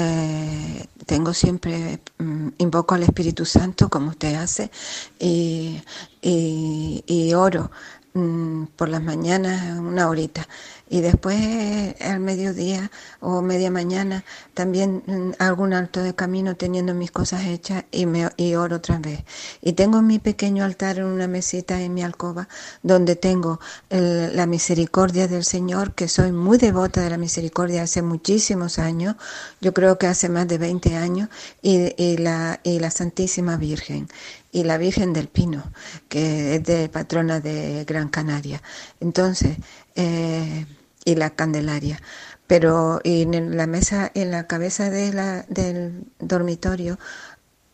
eh, 0.00 0.86
tengo 1.06 1.34
siempre, 1.34 1.98
mm, 2.18 2.48
invoco 2.58 2.94
al 2.94 3.02
Espíritu 3.02 3.44
Santo 3.44 3.88
como 3.88 4.10
usted 4.10 4.34
hace 4.36 4.70
y, 5.18 5.82
y 6.22 7.34
oro 7.34 7.70
mm, 8.14 8.64
por 8.76 8.88
las 8.88 9.02
mañanas 9.02 9.78
una 9.78 10.08
horita 10.08 10.46
y 10.90 11.00
después 11.00 11.94
al 12.00 12.20
mediodía 12.20 12.90
o 13.20 13.42
media 13.42 13.70
mañana 13.70 14.24
también 14.54 15.02
mm, 15.06 15.32
algún 15.38 15.72
alto 15.74 16.02
de 16.02 16.14
camino 16.14 16.56
teniendo 16.56 16.94
mis 16.94 17.10
cosas 17.10 17.44
hechas 17.46 17.84
y, 17.90 18.06
me, 18.06 18.30
y 18.36 18.54
oro 18.54 18.76
otra 18.76 18.98
vez. 18.98 19.24
Y 19.60 19.72
tengo 19.74 20.02
mi 20.02 20.18
pequeño 20.18 20.64
altar 20.64 20.98
en 20.98 21.04
una 21.04 21.28
mesita 21.28 21.80
en 21.80 21.94
mi 21.94 22.02
alcoba 22.02 22.48
donde 22.82 23.16
tengo 23.16 23.60
la 23.90 24.46
misericordia 24.46 25.28
del 25.28 25.44
Señor, 25.44 25.94
que 25.94 26.08
soy 26.08 26.32
muy 26.32 26.58
devota 26.58 27.00
de 27.00 27.10
la 27.10 27.18
misericordia 27.18 27.82
hace 27.82 28.02
muchísimos 28.02 28.78
años, 28.78 29.16
yo 29.60 29.74
creo 29.74 29.98
que 29.98 30.06
hace 30.06 30.28
más 30.28 30.48
de 30.48 30.58
20 30.58 30.96
años, 30.96 31.28
y, 31.62 31.94
y 31.96 32.16
la 32.18 32.90
Santísima 32.90 33.56
Virgen 33.56 34.08
y 34.52 34.64
la 34.64 34.78
Virgen 34.78 35.12
del 35.12 35.28
Pino, 35.28 35.72
que 36.08 36.56
es 36.56 36.64
de 36.64 36.88
patrona 36.88 37.40
de 37.40 37.84
Gran 37.84 38.08
Canaria. 38.08 38.62
Entonces, 39.00 39.56
eh, 39.94 40.66
y 41.04 41.14
la 41.14 41.30
Candelaria. 41.30 42.00
Pero 42.46 43.00
en 43.04 43.56
la 43.56 43.66
mesa, 43.66 44.10
en 44.14 44.30
la 44.30 44.46
cabeza 44.46 44.90
de 44.90 45.12
la, 45.12 45.42
del 45.48 46.04
dormitorio, 46.18 46.98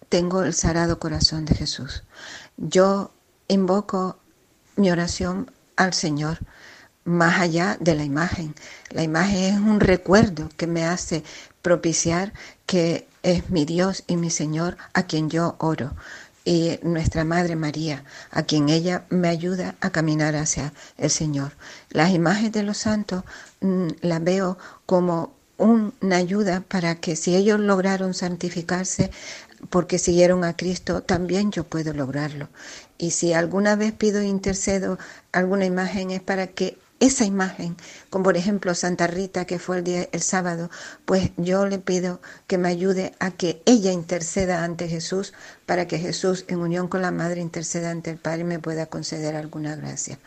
tengo 0.08 0.42
el 0.42 0.54
Sagrado 0.54 0.98
Corazón 0.98 1.44
de 1.44 1.54
Jesús. 1.54 2.04
Yo 2.56 3.12
invoco 3.48 4.18
mi 4.76 4.90
oración 4.90 5.50
al 5.76 5.94
Señor 5.94 6.38
más 7.04 7.40
allá 7.40 7.76
de 7.80 7.94
la 7.94 8.04
imagen. 8.04 8.54
La 8.90 9.02
imagen 9.02 9.54
es 9.54 9.60
un 9.60 9.80
recuerdo 9.80 10.48
que 10.56 10.66
me 10.66 10.84
hace 10.84 11.22
propiciar 11.62 12.32
que 12.66 13.06
es 13.22 13.50
mi 13.50 13.64
Dios 13.64 14.04
y 14.06 14.16
mi 14.16 14.30
Señor 14.30 14.76
a 14.92 15.04
quien 15.04 15.30
yo 15.30 15.56
oro 15.58 15.94
y 16.44 16.78
nuestra 16.82 17.24
Madre 17.24 17.56
María, 17.56 18.04
a 18.30 18.42
quien 18.42 18.68
ella 18.68 19.06
me 19.08 19.28
ayuda 19.28 19.76
a 19.80 19.90
caminar 19.90 20.36
hacia 20.36 20.72
el 20.98 21.10
Señor. 21.10 21.52
Las 21.90 22.12
imágenes 22.12 22.52
de 22.52 22.62
los 22.62 22.78
santos 22.78 23.24
mm, 23.60 23.88
las 24.02 24.22
veo 24.22 24.58
como 24.86 25.32
una 25.56 26.16
ayuda 26.16 26.60
para 26.60 26.96
que 26.96 27.16
si 27.16 27.36
ellos 27.36 27.60
lograron 27.60 28.12
santificarse 28.12 29.10
porque 29.70 29.98
siguieron 29.98 30.44
a 30.44 30.56
Cristo, 30.56 31.02
también 31.02 31.50
yo 31.50 31.64
puedo 31.64 31.94
lograrlo. 31.94 32.48
Y 32.98 33.12
si 33.12 33.32
alguna 33.32 33.76
vez 33.76 33.92
pido 33.92 34.22
intercedo 34.22 34.98
alguna 35.32 35.64
imagen 35.64 36.10
es 36.10 36.20
para 36.20 36.48
que 36.48 36.78
esa 37.00 37.24
imagen, 37.24 37.76
como 38.10 38.24
por 38.24 38.36
ejemplo 38.36 38.74
Santa 38.74 39.06
Rita, 39.06 39.44
que 39.44 39.58
fue 39.58 39.78
el 39.78 39.84
día 39.84 40.08
el 40.12 40.22
sábado, 40.22 40.70
pues 41.04 41.32
yo 41.36 41.66
le 41.66 41.78
pido 41.78 42.20
que 42.46 42.58
me 42.58 42.68
ayude 42.68 43.14
a 43.18 43.30
que 43.30 43.62
ella 43.66 43.92
interceda 43.92 44.64
ante 44.64 44.88
Jesús 44.88 45.34
para 45.66 45.86
que 45.86 45.98
Jesús, 45.98 46.44
en 46.48 46.58
unión 46.60 46.88
con 46.88 47.02
la 47.02 47.10
Madre, 47.10 47.40
interceda 47.40 47.90
ante 47.90 48.10
el 48.10 48.18
Padre 48.18 48.42
y 48.42 48.44
me 48.44 48.58
pueda 48.58 48.86
conceder 48.86 49.36
alguna 49.36 49.76
gracia. 49.76 50.18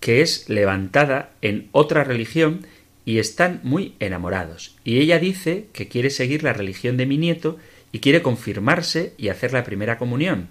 que 0.00 0.20
es 0.20 0.48
levantada 0.48 1.30
en 1.42 1.68
otra 1.72 2.02
religión 2.02 2.66
y 3.08 3.20
están 3.20 3.60
muy 3.62 3.94
enamorados. 4.00 4.76
Y 4.84 4.98
ella 4.98 5.18
dice 5.18 5.68
que 5.72 5.88
quiere 5.88 6.10
seguir 6.10 6.42
la 6.42 6.52
religión 6.52 6.98
de 6.98 7.06
mi 7.06 7.16
nieto 7.16 7.56
y 7.90 8.00
quiere 8.00 8.20
confirmarse 8.20 9.14
y 9.16 9.30
hacer 9.30 9.54
la 9.54 9.64
primera 9.64 9.96
comunión, 9.96 10.48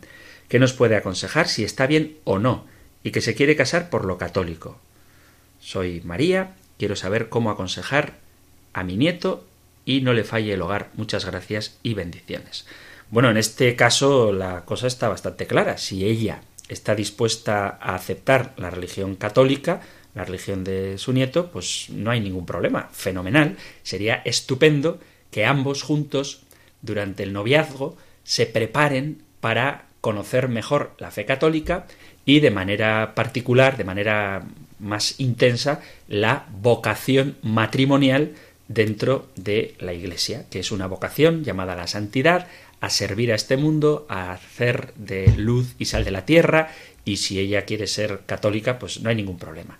que 0.47 0.57
nos 0.57 0.73
puede 0.73 0.95
aconsejar 0.95 1.47
si 1.49 1.63
está 1.63 1.85
bien 1.85 2.17
o 2.23 2.39
no, 2.39 2.65
y 3.03 3.11
que 3.11 3.21
se 3.21 3.35
quiere 3.35 3.55
casar 3.55 3.91
por 3.91 4.05
lo 4.05 4.17
católico. 4.17 4.79
Soy 5.59 6.01
María, 6.03 6.55
quiero 6.79 6.95
saber 6.95 7.29
cómo 7.29 7.51
aconsejar 7.51 8.15
a 8.73 8.83
mi 8.83 8.97
nieto 8.97 9.45
y 9.85 10.01
no 10.01 10.13
le 10.13 10.23
falle 10.23 10.55
el 10.55 10.63
hogar. 10.63 10.89
Muchas 10.95 11.25
gracias 11.25 11.77
y 11.83 11.93
bendiciones. 11.93 12.65
Bueno, 13.11 13.29
en 13.29 13.37
este 13.37 13.75
caso 13.75 14.33
la 14.33 14.65
cosa 14.65 14.87
está 14.87 15.09
bastante 15.09 15.45
clara. 15.45 15.77
Si 15.77 16.05
ella 16.05 16.41
está 16.69 16.95
dispuesta 16.95 17.77
a 17.79 17.93
aceptar 17.93 18.55
la 18.57 18.71
religión 18.71 19.15
católica, 19.15 19.81
la 20.17 20.25
religión 20.25 20.63
de 20.63 20.97
su 20.97 21.13
nieto, 21.13 21.51
pues 21.51 21.89
no 21.91 22.09
hay 22.09 22.19
ningún 22.19 22.47
problema. 22.47 22.89
Fenomenal. 22.91 23.55
Sería 23.83 24.15
estupendo 24.25 24.99
que 25.29 25.45
ambos 25.45 25.83
juntos, 25.83 26.41
durante 26.81 27.21
el 27.21 27.33
noviazgo, 27.33 27.95
se 28.23 28.47
preparen 28.47 29.21
para 29.39 29.85
conocer 30.01 30.49
mejor 30.49 30.93
la 30.97 31.11
fe 31.11 31.25
católica 31.25 31.85
y 32.25 32.39
de 32.39 32.49
manera 32.49 33.13
particular, 33.13 33.77
de 33.77 33.83
manera 33.83 34.43
más 34.79 35.19
intensa, 35.19 35.81
la 36.07 36.47
vocación 36.61 37.37
matrimonial 37.43 38.33
dentro 38.67 39.27
de 39.35 39.75
la 39.79 39.93
Iglesia, 39.93 40.45
que 40.49 40.59
es 40.59 40.71
una 40.71 40.87
vocación 40.87 41.43
llamada 41.43 41.75
la 41.75 41.87
santidad, 41.87 42.47
a 42.79 42.89
servir 42.89 43.31
a 43.31 43.35
este 43.35 43.55
mundo, 43.55 44.07
a 44.09 44.31
hacer 44.31 44.93
de 44.95 45.31
luz 45.37 45.75
y 45.77 45.85
sal 45.85 46.03
de 46.03 46.11
la 46.11 46.25
tierra, 46.25 46.69
y 47.05 47.17
si 47.17 47.39
ella 47.39 47.65
quiere 47.65 47.87
ser 47.87 48.21
católica, 48.25 48.79
pues 48.79 48.99
no 49.01 49.09
hay 49.09 49.15
ningún 49.15 49.37
problema. 49.37 49.77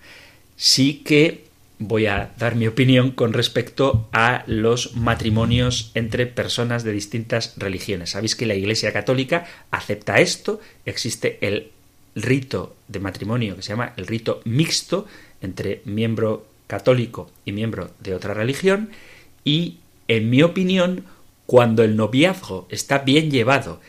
Sí 0.57 1.03
que 1.05 1.45
voy 1.79 2.07
a 2.07 2.33
dar 2.37 2.55
mi 2.55 2.67
opinión 2.67 3.11
con 3.11 3.33
respecto 3.33 4.09
a 4.11 4.43
los 4.47 4.95
matrimonios 4.95 5.91
entre 5.93 6.25
personas 6.25 6.83
de 6.83 6.91
distintas 6.91 7.53
religiones. 7.57 8.11
Sabéis 8.11 8.35
que 8.35 8.47
la 8.47 8.55
Iglesia 8.55 8.91
Católica 8.91 9.45
acepta 9.69 10.17
esto, 10.17 10.59
existe 10.85 11.37
el 11.41 11.71
rito 12.15 12.75
de 12.87 12.99
matrimonio 12.99 13.55
que 13.55 13.61
se 13.61 13.69
llama 13.69 13.93
el 13.95 14.07
rito 14.07 14.41
mixto 14.45 15.05
entre 15.41 15.81
miembro 15.85 16.47
católico 16.65 17.29
y 17.45 17.51
miembro 17.51 17.91
de 17.99 18.15
otra 18.15 18.33
religión 18.33 18.89
y, 19.43 19.77
en 20.07 20.29
mi 20.31 20.41
opinión, 20.41 21.05
cuando 21.45 21.83
el 21.83 21.95
noviazgo 21.95 22.67
está 22.71 22.99
bien 22.99 23.29
llevado 23.29 23.79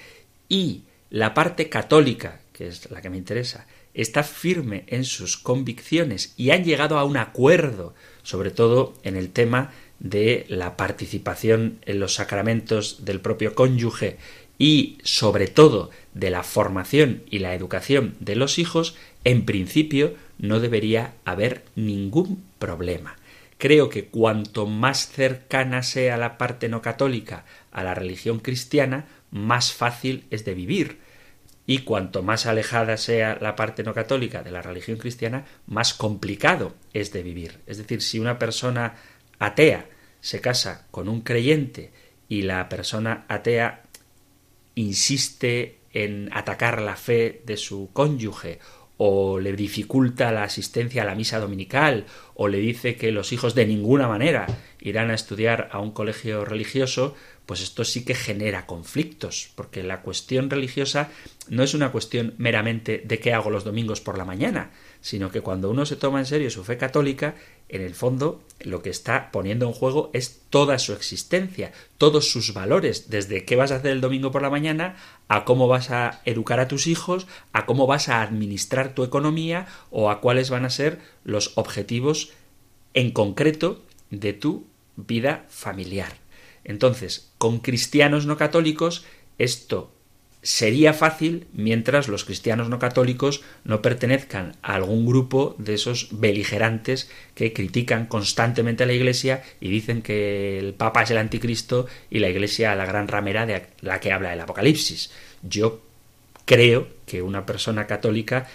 y 0.49 0.83
la 1.11 1.33
parte 1.33 1.71
católica, 1.71 2.41
que 2.53 2.69
es 2.69 2.91
la 2.91 3.01
que 3.01 3.09
me 3.09 3.17
interesa, 3.17 3.67
está 3.99 4.23
firme 4.23 4.85
en 4.87 5.05
sus 5.05 5.37
convicciones 5.37 6.33
y 6.37 6.51
han 6.51 6.65
llegado 6.65 6.99
a 6.99 7.05
un 7.05 7.17
acuerdo, 7.17 7.95
sobre 8.23 8.51
todo 8.51 8.95
en 9.03 9.17
el 9.17 9.31
tema 9.31 9.73
de 9.99 10.47
la 10.49 10.77
participación 10.77 11.79
en 11.85 11.99
los 11.99 12.15
sacramentos 12.15 13.05
del 13.05 13.21
propio 13.21 13.57
cónyuge 13.57 14.17
y 14.57 14.99
sobre 15.03 15.49
todo 15.49 15.91
de 16.15 16.31
la 16.31 16.45
formación 16.45 17.25
y 17.29 17.41
la 17.41 17.55
educación 17.55 18.15
de 18.21 18.37
los 18.37 18.61
hijos, 18.61 18.95
en 19.25 19.45
principio 19.45 20.15
no 20.39 20.61
debería 20.61 21.15
haber 21.25 21.65
ningún 21.75 22.45
problema. 22.61 23.17
Creo 23.59 23.89
que 23.89 24.05
cuanto 24.05 24.67
más 24.67 25.09
cercana 25.09 25.83
sea 25.83 26.17
la 26.17 26.39
parte 26.39 26.69
no 26.69 26.83
católica 26.83 27.45
a 27.73 27.83
la 27.83 27.95
religión 27.97 28.39
cristiana, 28.39 29.07
más 29.33 29.73
fácil 29.73 30.25
es 30.31 30.45
de 30.45 30.55
vivir 30.55 31.08
y 31.69 31.81
cuanto 31.81 32.23
más 32.23 32.47
alejada 32.47 32.97
sea 32.97 33.37
la 33.43 33.55
parte 33.55 33.83
no 33.83 33.93
católica 33.93 34.43
de 34.43 34.51
la 34.51 34.63
religión 34.63 34.97
cristiana, 34.97 35.45
más 35.67 35.93
complicado 35.93 36.75
es 36.95 37.13
de 37.13 37.23
vivir. 37.23 37.61
Es 37.67 37.77
decir, 37.77 38.01
si 38.01 38.19
una 38.19 38.39
persona 38.39 38.95
atea 39.39 39.87
se 40.23 40.41
casa 40.41 40.87
con 40.91 41.11
un 41.11 41.21
creyente 41.21 41.93
y 42.27 42.41
la 42.41 42.71
persona 42.71 43.27
atea 43.29 43.83
insiste 44.77 45.81
en 45.93 46.31
atacar 46.33 46.81
la 46.81 46.97
fe 46.97 47.43
de 47.45 47.59
su 47.59 47.91
cónyuge 47.93 48.61
o 48.97 49.39
le 49.39 49.53
dificulta 49.53 50.33
la 50.33 50.45
asistencia 50.45 51.03
a 51.03 51.05
la 51.05 51.15
misa 51.15 51.39
dominical 51.39 52.07
o 52.35 52.49
le 52.49 52.61
dice 52.61 52.97
que 52.97 53.13
los 53.13 53.31
hijos 53.35 53.55
de 53.55 53.67
ninguna 53.67 54.09
manera 54.09 54.47
irán 54.81 55.11
a 55.11 55.15
estudiar 55.15 55.69
a 55.71 55.81
un 55.81 55.91
colegio 55.91 56.47
religioso, 56.47 57.15
pues 57.49 57.63
esto 57.63 57.83
sí 57.83 58.05
que 58.05 58.15
genera 58.15 58.67
conflictos, 58.67 59.49
porque 59.55 59.83
la 59.83 60.03
cuestión 60.03 60.51
religiosa 60.51 61.09
no 61.49 61.63
es 61.63 61.73
una 61.73 61.91
cuestión 61.91 62.35
meramente 62.37 63.03
de 63.03 63.21
qué 63.21 63.33
hago 63.33 63.49
los 63.49 63.65
domingos 63.65 64.03
por 64.03 64.19
la 64.19 64.27
mañana, 64.27 64.71
sino 65.01 65.31
que 65.31 65.41
cuando 65.41 65.71
uno 65.71 65.87
se 65.87 65.97
toma 65.97 66.19
en 66.19 66.27
serio 66.27 66.51
su 66.51 66.63
fe 66.63 66.77
católica, 66.77 67.37
en 67.71 67.81
el 67.81 67.95
fondo 67.95 68.43
lo 68.61 68.83
que 68.83 68.91
está 68.91 69.31
poniendo 69.33 69.67
en 69.67 69.73
juego 69.73 70.11
es 70.13 70.43
toda 70.51 70.79
su 70.79 70.93
existencia, 70.93 71.73
todos 71.97 72.29
sus 72.31 72.53
valores, 72.53 73.09
desde 73.09 73.47
qué 73.47 73.57
vas 73.57 73.73
a 73.73 73.77
hacer 73.77 73.93
el 73.93 74.03
domingo 74.03 74.31
por 74.31 74.43
la 74.43 74.51
mañana, 74.51 74.97
a 75.29 75.47
cómo 75.47 75.69
vas 75.69 75.91
a 75.91 76.21
educar 76.27 76.61
a 76.61 76.69
tus 76.69 76.87
hijos, 76.87 77.27
a 77.55 77.65
cómo 77.65 77.87
vas 77.87 78.11
a 78.11 78.21
administrar 78.21 78.95
tu 78.95 79.05
economía 79.05 79.69
o 79.91 80.11
a 80.11 80.21
cuáles 80.21 80.51
van 80.51 80.67
a 80.67 80.71
ser 80.71 80.99
los 81.25 81.57
objetivos 81.57 82.31
en 82.93 83.11
concreto 83.11 83.81
de 84.11 84.35
tu 84.35 84.67
vida 84.97 85.47
familiar. 85.49 86.19
Entonces, 86.63 87.28
con 87.39 87.61
cristianos 87.61 88.27
no 88.27 88.37
católicos, 88.37 89.05
esto 89.39 89.93
sería 90.43 90.93
fácil 90.93 91.47
mientras 91.53 92.09
los 92.09 92.25
cristianos 92.25 92.69
no 92.69 92.79
católicos 92.79 93.43
no 93.65 93.83
pertenezcan 93.83 94.57
a 94.63 94.77
algún 94.77 95.05
grupo 95.05 95.57
de 95.59 95.75
esos 95.75 96.09
beligerantes 96.13 97.11
que 97.35 97.53
critican 97.53 98.07
constantemente 98.07 98.85
a 98.85 98.87
la 98.87 98.93
Iglesia 98.93 99.43
y 99.61 99.69
dicen 99.69 100.01
que 100.01 100.59
el 100.59 100.75
Papa 100.75 101.03
es 101.03 101.11
el 101.11 101.19
anticristo 101.19 101.87
y 102.09 102.21
la 102.21 102.29
Iglesia 102.29 102.75
la 102.77 102.87
gran 102.87 103.09
ramera 103.09 103.47
de 103.47 103.67
la 103.81 104.01
que 104.01 104.13
habla 104.13 104.33
el 104.33 104.41
Apocalipsis. 104.41 105.11
Yo 105.43 105.83
creo 106.45 106.89
que 107.05 107.21
una 107.23 107.45
persona 107.45 107.87
católica 107.87 108.47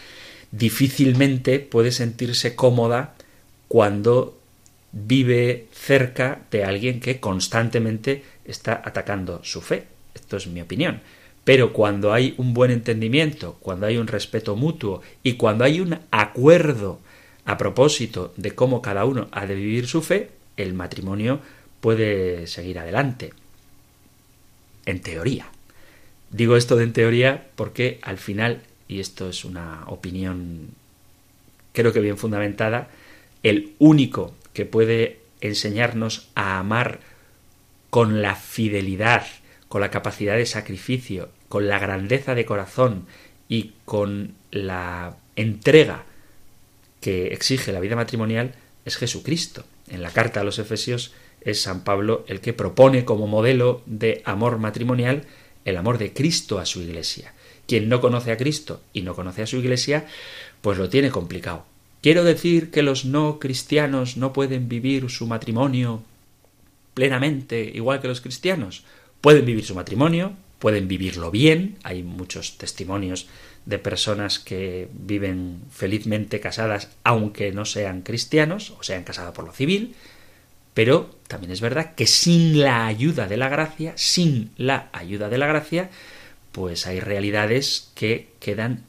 difícilmente 0.52 1.60
puede 1.60 1.92
sentirse 1.92 2.56
cómoda 2.56 3.16
cuando 3.68 4.40
vive 4.92 5.68
cerca 5.72 6.44
de 6.52 6.64
alguien 6.64 7.00
que 7.00 7.20
constantemente 7.20 8.24
está 8.46 8.82
atacando 8.84 9.44
su 9.44 9.62
fe. 9.62 9.86
Esto 10.14 10.38
es 10.38 10.48
mi 10.48 10.62
opinión. 10.62 11.02
Pero 11.44 11.74
cuando 11.74 12.14
hay 12.14 12.36
un 12.38 12.54
buen 12.54 12.72
entendimiento, 12.72 13.58
cuando 13.60 13.86
hay 13.86 13.98
un 13.98 14.08
respeto 14.08 14.56
mutuo 14.56 15.02
y 15.24 15.34
cuando 15.34 15.66
hay 15.66 15.82
un 15.82 16.00
acuerdo 16.12 17.00
a 17.46 17.58
propósito 17.58 18.34
de 18.38 18.56
cómo 18.56 18.82
cada 18.82 19.06
uno 19.06 19.28
ha 19.32 19.46
de 19.46 19.56
vivir 19.56 19.88
su 19.88 20.02
fe, 20.02 20.30
el 20.56 20.74
matrimonio 20.74 21.42
puede 21.82 22.48
seguir 22.48 22.80
adelante. 22.80 23.34
En 24.86 25.02
teoría. 25.02 25.48
Digo 26.30 26.56
esto 26.56 26.78
de 26.78 26.86
en 26.86 26.94
teoría 26.94 27.48
porque 27.56 28.00
al 28.02 28.18
final, 28.18 28.62
y 28.88 29.00
esto 29.00 29.30
es 29.30 29.44
una 29.44 29.84
opinión 29.88 30.70
creo 31.74 31.92
que 31.92 32.00
bien 32.00 32.18
fundamentada, 32.18 32.88
el 33.42 33.74
único 33.80 34.34
que 34.54 34.66
puede 34.66 35.20
enseñarnos 35.42 36.30
a 36.36 36.60
amar 36.60 37.00
con 37.94 38.24
la 38.24 38.34
fidelidad, 38.34 39.24
con 39.68 39.80
la 39.80 39.92
capacidad 39.92 40.36
de 40.36 40.48
sacrificio, 40.48 41.30
con 41.48 41.68
la 41.68 41.78
grandeza 41.78 42.34
de 42.34 42.44
corazón 42.44 43.06
y 43.48 43.74
con 43.86 44.34
la 44.50 45.16
entrega 45.36 46.04
que 47.02 47.28
exige 47.28 47.72
la 47.72 47.80
vida 47.80 47.96
matrimonial 47.96 48.56
es 48.84 48.98
Jesucristo. 48.98 49.64
En 49.90 50.02
la 50.02 50.10
carta 50.10 50.42
a 50.42 50.44
los 50.44 50.58
Efesios 50.58 51.14
es 51.42 51.62
San 51.62 51.84
Pablo 51.84 52.26
el 52.28 52.42
que 52.42 52.52
propone 52.52 53.06
como 53.06 53.28
modelo 53.28 53.84
de 53.86 54.24
amor 54.26 54.58
matrimonial 54.58 55.26
el 55.64 55.78
amor 55.78 56.00
de 56.00 56.14
Cristo 56.14 56.58
a 56.58 56.66
su 56.66 56.82
iglesia. 56.82 57.36
Quien 57.68 57.90
no 57.90 58.02
conoce 58.02 58.32
a 58.32 58.38
Cristo 58.38 58.82
y 58.92 59.04
no 59.04 59.14
conoce 59.14 59.44
a 59.44 59.48
su 59.48 59.58
iglesia, 59.58 60.08
pues 60.62 60.80
lo 60.80 60.90
tiene 60.90 61.12
complicado. 61.12 61.64
¿Quiero 62.02 62.24
decir 62.24 62.72
que 62.72 62.82
los 62.82 63.06
no 63.06 63.38
cristianos 63.38 64.18
no 64.18 64.34
pueden 64.34 64.68
vivir 64.68 65.12
su 65.12 65.28
matrimonio 65.28 66.02
plenamente 66.94 67.72
igual 67.74 68.02
que 68.02 68.08
los 68.08 68.22
cristianos? 68.22 68.84
Pueden 69.22 69.46
vivir 69.46 69.66
su 69.66 69.76
matrimonio, 69.76 70.34
pueden 70.60 70.88
vivirlo 70.88 71.32
bien, 71.32 71.78
hay 71.84 72.04
muchos 72.04 72.58
testimonios 72.58 73.28
de 73.66 73.80
personas 73.80 74.40
que 74.40 74.90
viven 74.94 75.62
felizmente 75.72 76.40
casadas 76.40 76.90
aunque 77.04 77.52
no 77.52 77.66
sean 77.66 78.02
cristianos 78.02 78.72
o 78.72 78.84
sean 78.84 79.04
casadas 79.04 79.34
por 79.34 79.46
lo 79.46 79.54
civil, 79.54 79.96
pero 80.74 81.16
también 81.28 81.52
es 81.52 81.62
verdad 81.62 81.96
que 81.96 82.08
sin 82.08 82.60
la 82.60 82.88
ayuda 82.88 83.28
de 83.28 83.38
la 83.38 83.50
gracia, 83.50 83.94
sin 83.96 84.52
la 84.58 84.90
ayuda 84.92 85.30
de 85.30 85.38
la 85.38 85.48
gracia, 85.48 85.90
pues 86.52 86.88
hay 86.88 87.00
realidades 87.00 87.92
que 87.96 88.30
quedan 88.40 88.84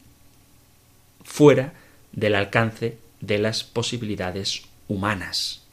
fuera 1.25 1.73
del 2.13 2.35
alcance 2.35 2.99
de 3.21 3.39
las 3.39 3.65
posibilidades 3.65 4.63
humanas. 4.89 5.64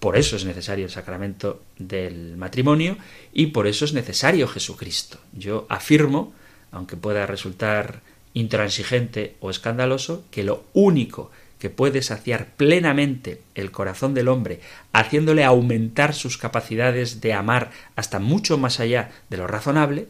Por 0.00 0.16
eso 0.16 0.34
es 0.34 0.46
necesario 0.46 0.86
el 0.86 0.90
sacramento 0.90 1.62
del 1.78 2.38
matrimonio 2.38 2.96
y 3.34 3.48
por 3.48 3.66
eso 3.66 3.84
es 3.84 3.92
necesario 3.92 4.48
Jesucristo. 4.48 5.18
Yo 5.34 5.66
afirmo, 5.68 6.32
aunque 6.72 6.96
pueda 6.96 7.26
resultar 7.26 8.00
intransigente 8.32 9.36
o 9.40 9.50
escandaloso, 9.50 10.24
que 10.30 10.42
lo 10.42 10.64
único 10.72 11.30
que 11.58 11.68
puede 11.68 12.00
saciar 12.00 12.54
plenamente 12.56 13.42
el 13.54 13.70
corazón 13.70 14.14
del 14.14 14.28
hombre, 14.28 14.60
haciéndole 14.94 15.44
aumentar 15.44 16.14
sus 16.14 16.38
capacidades 16.38 17.20
de 17.20 17.34
amar 17.34 17.70
hasta 17.94 18.18
mucho 18.18 18.56
más 18.56 18.80
allá 18.80 19.10
de 19.28 19.36
lo 19.36 19.46
razonable, 19.46 20.06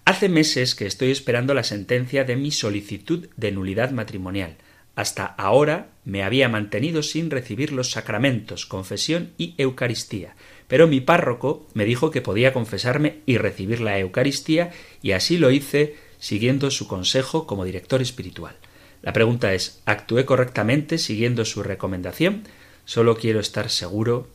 Hace 0.05 0.29
meses 0.29 0.75
que 0.75 0.85
estoy 0.85 1.09
esperando 1.11 1.53
la 1.53 1.63
sentencia 1.63 2.23
de 2.23 2.35
mi 2.35 2.51
solicitud 2.51 3.27
de 3.37 3.51
nulidad 3.51 3.91
matrimonial. 3.91 4.57
Hasta 4.95 5.25
ahora 5.25 5.89
me 6.03 6.23
había 6.23 6.49
mantenido 6.49 7.03
sin 7.03 7.29
recibir 7.31 7.71
los 7.71 7.91
sacramentos, 7.91 8.65
confesión 8.65 9.31
y 9.37 9.55
Eucaristía, 9.57 10.35
pero 10.67 10.87
mi 10.87 11.01
párroco 11.01 11.67
me 11.73 11.85
dijo 11.85 12.11
que 12.11 12.21
podía 12.21 12.53
confesarme 12.53 13.19
y 13.25 13.37
recibir 13.37 13.81
la 13.81 13.97
Eucaristía 13.99 14.71
y 15.01 15.11
así 15.11 15.37
lo 15.37 15.51
hice 15.51 15.95
siguiendo 16.19 16.71
su 16.71 16.87
consejo 16.87 17.47
como 17.47 17.65
director 17.65 18.01
espiritual. 18.01 18.55
La 19.01 19.13
pregunta 19.13 19.53
es, 19.53 19.81
¿actué 19.85 20.25
correctamente 20.25 20.97
siguiendo 20.97 21.45
su 21.45 21.63
recomendación? 21.63 22.43
Solo 22.85 23.17
quiero 23.17 23.39
estar 23.39 23.69
seguro 23.69 24.27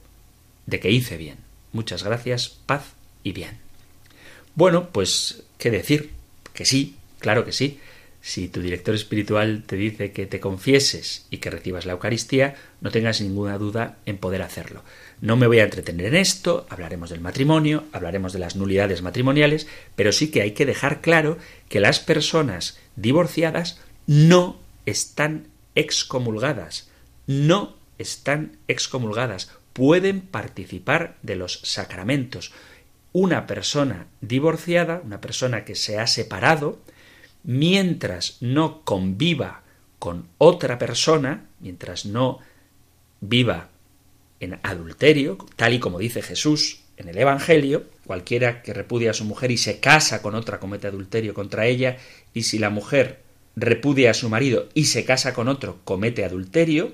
de 0.67 0.81
que 0.81 0.91
hice 0.91 1.17
bien. 1.17 1.39
Muchas 1.73 2.03
gracias, 2.03 2.49
paz 2.67 2.95
y 3.23 3.33
bien. 3.33 3.59
Bueno, 4.55 4.89
pues, 4.91 5.45
¿qué 5.59 5.71
decir? 5.71 6.11
Que 6.53 6.65
sí, 6.65 6.97
claro 7.21 7.45
que 7.45 7.53
sí. 7.53 7.79
Si 8.27 8.49
tu 8.49 8.61
director 8.61 8.93
espiritual 8.93 9.63
te 9.65 9.77
dice 9.77 10.11
que 10.11 10.27
te 10.27 10.41
confieses 10.41 11.27
y 11.31 11.39
que 11.39 11.49
recibas 11.49 11.87
la 11.87 11.93
Eucaristía, 11.93 12.57
no 12.81 12.91
tengas 12.91 13.21
ninguna 13.21 13.57
duda 13.57 13.99
en 14.05 14.19
poder 14.19 14.43
hacerlo. 14.43 14.83
No 15.21 15.37
me 15.37 15.47
voy 15.47 15.61
a 15.61 15.63
entretener 15.63 16.07
en 16.07 16.17
esto, 16.17 16.67
hablaremos 16.69 17.11
del 17.11 17.21
matrimonio, 17.21 17.85
hablaremos 17.93 18.33
de 18.33 18.41
las 18.41 18.57
nulidades 18.57 19.01
matrimoniales, 19.01 19.69
pero 19.95 20.11
sí 20.11 20.33
que 20.33 20.43
hay 20.43 20.55
que 20.55 20.67
dejar 20.67 21.03
claro 21.03 21.39
que 21.69 21.79
las 21.79 22.01
personas 22.01 22.81
divorciadas 22.97 23.79
no 24.09 24.59
están 24.87 25.47
excomulgadas, 25.77 26.91
no 27.29 27.77
están 27.97 28.57
excomulgadas, 28.67 29.53
pueden 29.73 30.21
participar 30.21 31.17
de 31.23 31.37
los 31.37 31.61
sacramentos. 31.63 32.53
Una 33.13 33.47
persona 33.47 34.09
divorciada, 34.21 35.01
una 35.05 35.21
persona 35.21 35.65
que 35.65 35.77
se 35.77 36.01
ha 36.01 36.09
separado, 36.09 36.81
mientras 37.47 38.39
no 38.41 38.83
conviva 38.83 39.63
con 39.99 40.29
otra 40.37 40.79
persona, 40.79 41.47
mientras 41.61 42.05
no 42.05 42.41
viva 43.21 43.71
en 44.41 44.59
adulterio, 44.63 45.39
tal 45.57 45.73
y 45.73 45.79
como 45.79 45.99
dice 45.99 46.21
Jesús 46.21 46.81
en 46.99 47.09
el 47.09 47.17
Evangelio, 47.17 47.85
cualquiera 48.05 48.63
que 48.63 48.75
repudia 48.75 49.13
a 49.13 49.15
su 49.15 49.25
mujer 49.25 49.51
y 49.51 49.59
se 49.59 49.81
casa 49.81 50.21
con 50.23 50.35
otra 50.35 50.59
comete 50.59 50.89
adulterio 50.89 51.35
contra 51.35 51.67
ella, 51.67 51.97
y 52.35 52.43
si 52.43 52.59
la 52.59 52.69
mujer 52.69 53.21
repudia 53.55 54.11
a 54.11 54.15
su 54.15 54.29
marido 54.29 54.69
y 54.75 54.87
se 54.87 55.05
casa 55.05 55.33
con 55.33 55.49
otro 55.49 55.79
comete 55.85 56.25
adulterio, 56.25 56.93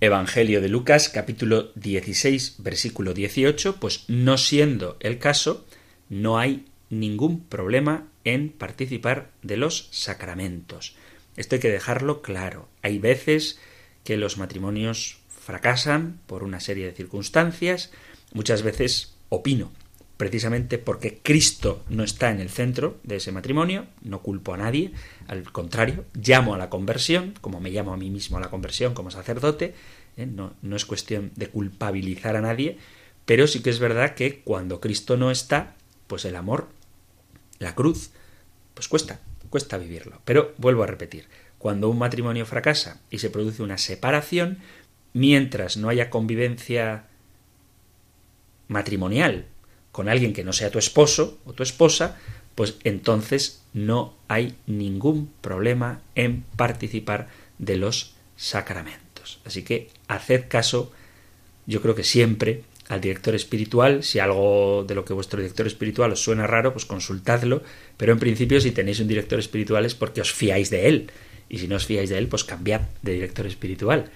Evangelio 0.00 0.60
de 0.60 0.68
Lucas 0.68 1.08
capítulo 1.08 1.72
16 1.74 2.56
versículo 2.58 3.14
18, 3.14 3.80
pues 3.80 4.04
no 4.06 4.38
siendo 4.38 4.96
el 5.00 5.18
caso, 5.18 5.66
no 6.08 6.38
hay 6.38 6.66
ningún 6.90 7.40
problema 7.40 8.06
en 8.34 8.50
participar 8.50 9.30
de 9.42 9.56
los 9.56 9.88
sacramentos. 9.90 10.96
Esto 11.36 11.54
hay 11.54 11.60
que 11.60 11.70
dejarlo 11.70 12.22
claro. 12.22 12.68
Hay 12.82 12.98
veces 12.98 13.58
que 14.04 14.16
los 14.16 14.38
matrimonios 14.38 15.18
fracasan 15.28 16.20
por 16.26 16.42
una 16.42 16.60
serie 16.60 16.86
de 16.86 16.92
circunstancias, 16.92 17.90
muchas 18.32 18.62
veces 18.62 19.14
opino, 19.28 19.72
precisamente 20.16 20.78
porque 20.78 21.20
Cristo 21.22 21.84
no 21.88 22.02
está 22.02 22.30
en 22.30 22.40
el 22.40 22.50
centro 22.50 22.98
de 23.02 23.16
ese 23.16 23.32
matrimonio, 23.32 23.86
no 24.02 24.20
culpo 24.20 24.52
a 24.52 24.58
nadie, 24.58 24.92
al 25.26 25.50
contrario, 25.52 26.04
llamo 26.14 26.54
a 26.54 26.58
la 26.58 26.70
conversión, 26.70 27.34
como 27.40 27.60
me 27.60 27.70
llamo 27.70 27.94
a 27.94 27.96
mí 27.96 28.10
mismo 28.10 28.36
a 28.36 28.40
la 28.40 28.50
conversión 28.50 28.94
como 28.94 29.10
sacerdote, 29.10 29.74
¿eh? 30.16 30.26
no, 30.26 30.54
no 30.60 30.76
es 30.76 30.84
cuestión 30.84 31.30
de 31.36 31.48
culpabilizar 31.48 32.36
a 32.36 32.40
nadie, 32.40 32.78
pero 33.24 33.46
sí 33.46 33.62
que 33.62 33.70
es 33.70 33.78
verdad 33.78 34.14
que 34.14 34.40
cuando 34.40 34.80
Cristo 34.80 35.16
no 35.16 35.30
está, 35.30 35.76
pues 36.08 36.24
el 36.24 36.36
amor 36.36 36.68
la 37.58 37.74
cruz, 37.74 38.10
pues 38.78 38.86
cuesta, 38.86 39.18
cuesta 39.50 39.76
vivirlo. 39.76 40.22
Pero 40.24 40.54
vuelvo 40.56 40.84
a 40.84 40.86
repetir, 40.86 41.26
cuando 41.58 41.88
un 41.88 41.98
matrimonio 41.98 42.46
fracasa 42.46 43.00
y 43.10 43.18
se 43.18 43.28
produce 43.28 43.64
una 43.64 43.76
separación, 43.76 44.58
mientras 45.14 45.76
no 45.76 45.88
haya 45.88 46.10
convivencia 46.10 47.06
matrimonial 48.68 49.46
con 49.90 50.08
alguien 50.08 50.32
que 50.32 50.44
no 50.44 50.52
sea 50.52 50.70
tu 50.70 50.78
esposo 50.78 51.40
o 51.44 51.54
tu 51.54 51.64
esposa, 51.64 52.18
pues 52.54 52.76
entonces 52.84 53.64
no 53.72 54.14
hay 54.28 54.54
ningún 54.68 55.28
problema 55.40 56.00
en 56.14 56.44
participar 56.54 57.26
de 57.58 57.78
los 57.78 58.14
sacramentos. 58.36 59.40
Así 59.44 59.64
que 59.64 59.90
haced 60.06 60.46
caso, 60.46 60.92
yo 61.66 61.82
creo 61.82 61.96
que 61.96 62.04
siempre 62.04 62.62
al 62.88 63.00
director 63.00 63.34
espiritual. 63.34 64.02
Si 64.02 64.18
algo 64.18 64.84
de 64.86 64.94
lo 64.94 65.04
que 65.04 65.12
vuestro 65.12 65.40
director 65.40 65.66
espiritual 65.66 66.12
os 66.12 66.22
suena 66.22 66.46
raro, 66.46 66.72
pues 66.72 66.84
consultadlo. 66.84 67.62
Pero 67.96 68.12
en 68.12 68.18
principio, 68.18 68.60
si 68.60 68.72
tenéis 68.72 69.00
un 69.00 69.08
director 69.08 69.38
espiritual 69.38 69.84
es 69.84 69.94
porque 69.94 70.20
os 70.20 70.32
fiáis 70.32 70.70
de 70.70 70.88
él. 70.88 71.10
Y 71.48 71.58
si 71.58 71.68
no 71.68 71.76
os 71.76 71.86
fiáis 71.86 72.10
de 72.10 72.18
él, 72.18 72.28
pues 72.28 72.44
cambiad 72.44 72.82
de 73.02 73.12
director 73.12 73.46
espiritual. 73.46 74.10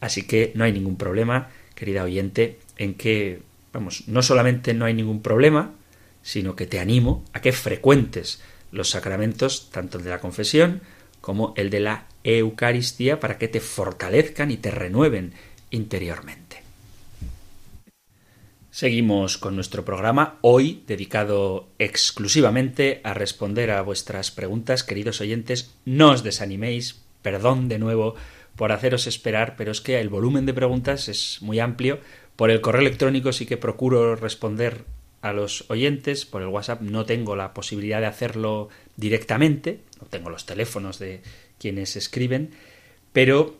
Así 0.00 0.22
que 0.26 0.52
no 0.54 0.64
hay 0.64 0.72
ningún 0.72 0.96
problema, 0.96 1.50
querida 1.74 2.04
oyente, 2.04 2.58
en 2.76 2.94
que, 2.94 3.40
vamos, 3.72 4.04
no 4.08 4.22
solamente 4.22 4.74
no 4.74 4.84
hay 4.84 4.94
ningún 4.94 5.22
problema, 5.22 5.72
sino 6.22 6.56
que 6.56 6.66
te 6.66 6.80
animo 6.80 7.24
a 7.32 7.40
que 7.40 7.52
frecuentes 7.52 8.42
los 8.72 8.90
sacramentos, 8.90 9.70
tanto 9.70 9.98
el 9.98 10.04
de 10.04 10.10
la 10.10 10.20
confesión 10.20 10.80
como 11.20 11.54
el 11.56 11.70
de 11.70 11.80
la 11.80 12.06
Eucaristía, 12.24 13.20
para 13.20 13.38
que 13.38 13.48
te 13.48 13.60
fortalezcan 13.60 14.50
y 14.50 14.58
te 14.58 14.70
renueven 14.70 15.32
interiormente. 15.70 16.45
Seguimos 18.76 19.38
con 19.38 19.54
nuestro 19.54 19.86
programa, 19.86 20.36
hoy 20.42 20.82
dedicado 20.86 21.66
exclusivamente 21.78 23.00
a 23.04 23.14
responder 23.14 23.70
a 23.70 23.80
vuestras 23.80 24.30
preguntas, 24.30 24.84
queridos 24.84 25.22
oyentes. 25.22 25.74
No 25.86 26.10
os 26.10 26.22
desaniméis, 26.22 27.00
perdón 27.22 27.70
de 27.70 27.78
nuevo 27.78 28.16
por 28.54 28.72
haceros 28.72 29.06
esperar, 29.06 29.56
pero 29.56 29.72
es 29.72 29.80
que 29.80 29.98
el 29.98 30.10
volumen 30.10 30.44
de 30.44 30.52
preguntas 30.52 31.08
es 31.08 31.38
muy 31.40 31.58
amplio. 31.58 32.00
Por 32.36 32.50
el 32.50 32.60
correo 32.60 32.82
electrónico 32.82 33.32
sí 33.32 33.46
que 33.46 33.56
procuro 33.56 34.14
responder 34.14 34.84
a 35.22 35.32
los 35.32 35.64
oyentes, 35.70 36.26
por 36.26 36.42
el 36.42 36.48
WhatsApp 36.48 36.82
no 36.82 37.06
tengo 37.06 37.34
la 37.34 37.54
posibilidad 37.54 38.00
de 38.00 38.08
hacerlo 38.08 38.68
directamente, 38.96 39.80
no 40.02 40.06
tengo 40.08 40.28
los 40.28 40.44
teléfonos 40.44 40.98
de 40.98 41.22
quienes 41.58 41.96
escriben, 41.96 42.50
pero 43.14 43.56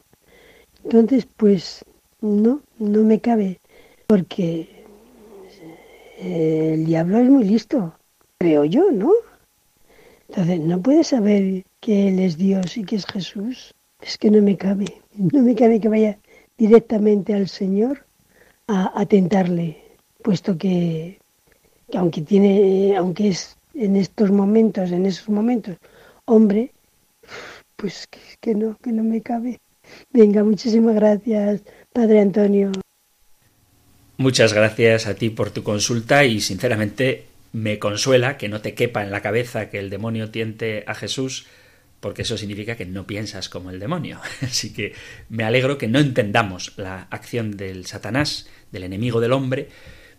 Entonces, 0.84 1.26
pues 1.38 1.86
no, 2.20 2.62
no 2.78 3.04
me 3.04 3.22
cabe, 3.22 3.60
porque 4.06 4.84
eh, 6.18 6.72
el 6.74 6.86
diablo 6.86 7.20
es 7.20 7.30
muy 7.30 7.46
listo, 7.46 7.94
creo 8.38 8.66
yo, 8.66 8.92
¿no? 8.92 9.14
Entonces, 10.28 10.60
no 10.60 10.82
puede 10.82 11.06
saber 11.06 11.64
que 11.80 12.10
Él 12.10 12.20
es 12.20 12.38
Dios 12.38 12.76
y 12.76 12.84
que 12.84 12.98
es 12.98 13.06
Jesús. 13.06 13.74
Es 14.02 14.18
que 14.18 14.32
no 14.32 14.42
me 14.42 14.58
cabe, 14.58 15.02
no 15.16 15.42
me 15.42 15.56
cabe 15.56 15.80
que 15.80 15.90
vaya 15.90 16.18
directamente 16.58 17.34
al 17.34 17.48
Señor 17.48 18.06
a, 18.68 19.06
tentarle, 19.08 19.82
puesto 20.22 20.58
que, 20.58 21.18
aunque 21.94 22.22
tiene, 22.22 22.96
aunque 22.96 23.30
es 23.30 23.58
en 23.74 23.96
estos 23.96 24.30
momentos, 24.30 24.92
en 24.92 25.06
esos 25.08 25.30
momentos, 25.30 25.78
hombre, 26.26 26.72
pues 27.76 28.08
que, 28.08 28.20
que 28.40 28.54
no, 28.54 28.78
que 28.78 28.92
no 28.92 29.04
me 29.04 29.22
cabe. 29.22 29.60
Venga, 30.12 30.44
muchísimas 30.44 30.96
gracias, 30.96 31.62
Padre 31.92 32.20
Antonio. 32.20 32.72
Muchas 34.18 34.54
gracias 34.54 35.08
a 35.08 35.16
ti 35.16 35.30
por 35.30 35.50
tu 35.50 35.64
consulta 35.64 36.26
y 36.26 36.42
sinceramente 36.42 37.26
me 37.54 37.80
consuela 37.80 38.38
que 38.38 38.50
no 38.50 38.62
te 38.62 38.74
quepa 38.74 39.02
en 39.02 39.12
la 39.12 39.22
cabeza 39.22 39.70
que 39.70 39.80
el 39.80 39.90
demonio 39.90 40.30
tiente 40.30 40.84
a 40.86 40.94
Jesús 40.94 41.48
porque 42.00 42.22
eso 42.22 42.38
significa 42.38 42.76
que 42.76 42.86
no 42.86 43.06
piensas 43.06 43.50
como 43.50 43.70
el 43.70 43.80
demonio. 43.80 44.20
Así 44.42 44.74
que 44.74 44.94
me 45.30 45.44
alegro 45.44 45.78
que 45.78 45.88
no 45.88 46.00
entendamos 46.00 46.74
la 46.78 47.08
acción 47.10 47.58
del 47.58 47.86
Satanás, 47.86 48.50
del 48.72 48.84
enemigo 48.84 49.20
del 49.20 49.34
hombre, 49.34 49.70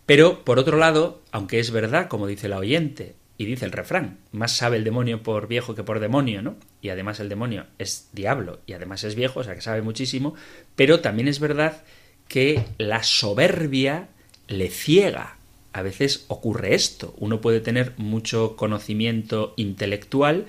pero 0.05 0.43
por 0.43 0.59
otro 0.59 0.77
lado, 0.77 1.23
aunque 1.31 1.59
es 1.59 1.71
verdad, 1.71 2.07
como 2.07 2.27
dice 2.27 2.49
la 2.49 2.57
oyente, 2.57 3.15
y 3.37 3.45
dice 3.45 3.65
el 3.65 3.71
refrán, 3.71 4.19
más 4.31 4.55
sabe 4.55 4.77
el 4.77 4.83
demonio 4.83 5.23
por 5.23 5.47
viejo 5.47 5.73
que 5.73 5.83
por 5.83 5.99
demonio, 5.99 6.43
¿no? 6.43 6.57
Y 6.79 6.89
además 6.89 7.19
el 7.19 7.29
demonio 7.29 7.65
es 7.79 8.09
diablo 8.11 8.59
y 8.67 8.73
además 8.73 9.03
es 9.03 9.15
viejo, 9.15 9.39
o 9.39 9.43
sea 9.43 9.55
que 9.55 9.61
sabe 9.61 9.81
muchísimo, 9.81 10.35
pero 10.75 10.99
también 10.99 11.27
es 11.27 11.39
verdad 11.39 11.83
que 12.27 12.63
la 12.77 13.01
soberbia 13.01 14.09
le 14.47 14.69
ciega 14.69 15.37
a 15.73 15.81
veces 15.81 16.25
ocurre 16.27 16.75
esto. 16.75 17.13
Uno 17.17 17.41
puede 17.41 17.61
tener 17.61 17.93
mucho 17.97 18.55
conocimiento 18.55 19.53
intelectual, 19.57 20.45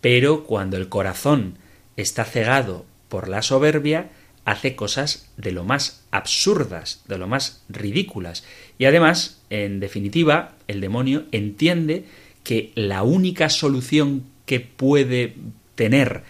pero 0.00 0.44
cuando 0.44 0.76
el 0.76 0.88
corazón 0.88 1.58
está 1.96 2.24
cegado 2.24 2.86
por 3.08 3.28
la 3.28 3.42
soberbia, 3.42 4.10
hace 4.44 4.74
cosas 4.74 5.28
de 5.36 5.52
lo 5.52 5.64
más 5.64 6.02
absurdas, 6.10 7.02
de 7.06 7.18
lo 7.18 7.26
más 7.26 7.62
ridículas. 7.68 8.44
Y 8.78 8.86
además, 8.86 9.40
en 9.50 9.80
definitiva, 9.80 10.56
el 10.68 10.80
demonio 10.80 11.24
entiende 11.32 12.04
que 12.42 12.72
la 12.74 13.02
única 13.02 13.50
solución 13.50 14.24
que 14.46 14.60
puede 14.60 15.34
tener 15.74 16.22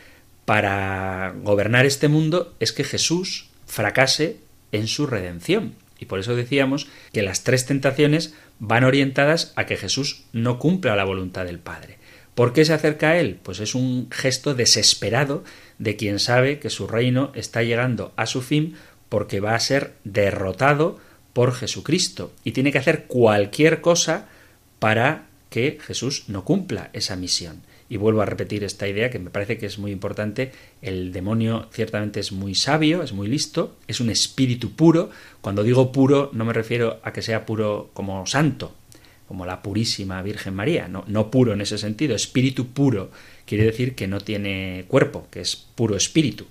para 0.45 1.35
gobernar 1.43 1.87
este 1.87 2.09
mundo 2.09 2.55
es 2.61 2.73
que 2.73 2.85
Jesús 2.85 3.49
fracase 3.67 4.39
en 4.73 4.89
su 4.89 5.07
redención. 5.07 5.75
Y 5.99 6.07
por 6.07 6.19
eso 6.19 6.35
decíamos 6.35 6.89
que 7.13 7.23
las 7.23 7.45
tres 7.45 7.67
tentaciones 7.67 8.35
van 8.59 8.85
orientadas 8.85 9.53
a 9.55 9.67
que 9.67 9.77
Jesús 9.77 10.25
no 10.33 10.59
cumpla 10.59 10.97
la 10.97 11.05
voluntad 11.05 11.45
del 11.45 11.59
Padre. 11.59 12.00
¿Por 12.35 12.53
qué 12.53 12.65
se 12.65 12.73
acerca 12.73 13.11
a 13.11 13.19
Él? 13.19 13.39
Pues 13.43 13.61
es 13.61 13.75
un 13.75 14.09
gesto 14.11 14.55
desesperado 14.55 15.45
de 15.79 15.97
quien 15.97 16.19
sabe 16.19 16.59
que 16.59 16.71
su 16.71 16.87
reino 16.87 17.33
está 17.35 17.63
llegando 17.63 18.13
a 18.17 18.27
su 18.27 18.43
fin 18.43 18.77
porque 19.09 19.41
va 19.41 19.55
a 19.55 19.61
ser 19.61 19.95
derrotado 20.05 20.99
por 21.33 21.53
Jesucristo 21.53 22.33
y 22.45 22.53
tiene 22.53 22.73
que 22.73 22.79
hacer 22.79 23.05
cualquier 23.05 23.81
cosa 23.81 24.29
para 24.79 25.27
que 25.51 25.79
Jesús 25.81 26.25
no 26.29 26.45
cumpla 26.45 26.91
esa 26.93 27.17
misión. 27.17 27.63
Y 27.89 27.97
vuelvo 27.97 28.23
a 28.23 28.27
repetir 28.27 28.63
esta 28.63 28.87
idea 28.87 29.11
que 29.11 29.19
me 29.19 29.31
parece 29.31 29.59
que 29.59 29.67
es 29.67 29.79
muy 29.79 29.91
importante. 29.91 30.53
El 30.81 31.13
demonio 31.13 31.69
ciertamente 31.73 32.21
es 32.21 32.31
muy 32.31 32.55
sabio, 32.55 33.03
es 33.03 33.13
muy 33.13 33.27
listo, 33.27 33.77
es 33.89 34.01
un 34.01 34.11
espíritu 34.11 34.77
puro. 34.77 35.11
Cuando 35.41 35.65
digo 35.65 35.91
puro 35.91 36.31
no 36.33 36.45
me 36.45 36.53
refiero 36.53 37.01
a 37.03 37.13
que 37.13 37.21
sea 37.21 37.45
puro 37.45 37.91
como 37.93 38.27
santo, 38.27 38.77
como 39.31 39.47
la 39.47 39.63
purísima 39.63 40.21
Virgen 40.23 40.55
María, 40.55 40.89
no, 40.89 41.05
no 41.07 41.31
puro 41.31 41.53
en 41.53 41.61
ese 41.61 41.79
sentido. 41.79 42.17
Espíritu 42.17 42.73
puro 42.73 43.13
quiere 43.47 43.63
decir 43.63 43.95
que 43.95 44.09
no 44.09 44.21
tiene 44.21 44.87
cuerpo, 44.89 45.29
que 45.31 45.41
es 45.41 45.55
puro 45.55 45.95
espíritu. 45.95 46.47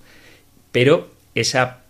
Pero 0.72 1.10
esa 1.34 1.82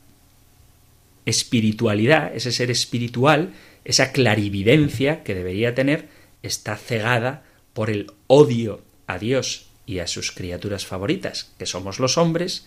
espiritualidad, 1.26 2.34
ese 2.34 2.51
ser 2.51 2.72
espiritual, 2.72 3.53
esa 3.84 4.11
clarividencia 4.11 5.22
que 5.22 5.36
debería 5.36 5.76
tener, 5.76 6.09
está 6.43 6.74
cegada 6.74 7.45
por 7.72 7.88
el 7.88 8.11
odio 8.26 8.82
a 9.07 9.20
Dios 9.20 9.66
y 9.86 10.01
a 10.01 10.09
sus 10.09 10.32
criaturas 10.32 10.86
favoritas, 10.86 11.53
que 11.57 11.66
somos 11.66 12.01
los 12.01 12.18
hombres, 12.18 12.66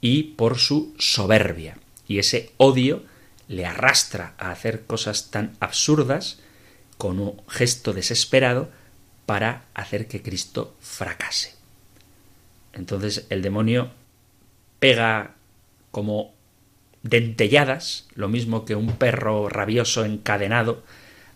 y 0.00 0.22
por 0.36 0.58
su 0.60 0.94
soberbia. 1.00 1.78
Y 2.06 2.20
ese 2.20 2.52
odio 2.56 3.02
le 3.48 3.66
arrastra 3.66 4.34
a 4.38 4.52
hacer 4.52 4.84
cosas 4.84 5.32
tan 5.32 5.56
absurdas 5.58 6.38
con 6.98 7.18
un 7.20 7.40
gesto 7.48 7.92
desesperado 7.92 8.70
para 9.26 9.64
hacer 9.74 10.06
que 10.06 10.22
Cristo 10.22 10.74
fracase. 10.80 11.54
Entonces 12.72 13.26
el 13.30 13.42
demonio 13.42 13.90
pega 14.78 15.34
como 15.90 16.34
dentelladas, 17.02 18.06
lo 18.14 18.28
mismo 18.28 18.64
que 18.64 18.74
un 18.74 18.96
perro 18.96 19.48
rabioso 19.48 20.04
encadenado, 20.04 20.82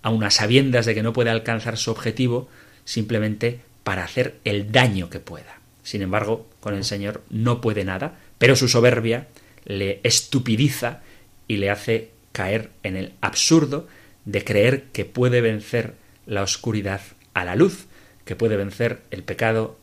a 0.03 0.11
unas 0.11 0.35
sabiendas 0.35 0.87
de 0.87 0.95
que 0.95 1.03
no 1.03 1.13
puede 1.13 1.31
alcanzar 1.31 1.77
su 1.77 1.91
objetivo, 1.91 2.49
simplemente 2.85 3.61
para 3.85 4.05
hacer 4.05 4.39
el 4.45 4.73
daño 4.73 5.11
que 5.11 5.21
pueda. 5.21 5.59
Sin 5.83 6.03
embargo, 6.03 6.47
con 6.61 6.75
el 6.75 6.85
Señor 6.85 7.23
no 7.31 7.61
puede 7.61 7.85
nada, 7.85 8.19
pero 8.39 8.57
su 8.57 8.69
soberbia 8.69 9.29
le 9.65 10.01
estupidiza 10.03 11.01
y 11.47 11.57
le 11.57 11.71
hace 11.71 12.11
caer 12.33 12.71
en 12.83 12.97
el 12.97 13.13
absurdo 13.21 13.89
de 14.25 14.45
creer 14.45 14.85
que 14.93 15.05
puede 15.05 15.41
vencer 15.41 15.95
la 16.27 16.43
oscuridad 16.43 17.01
a 17.35 17.45
la 17.45 17.57
luz, 17.57 17.87
que 18.25 18.37
puede 18.37 18.57
vencer 18.57 19.01
el 19.11 19.23
pecado 19.23 19.79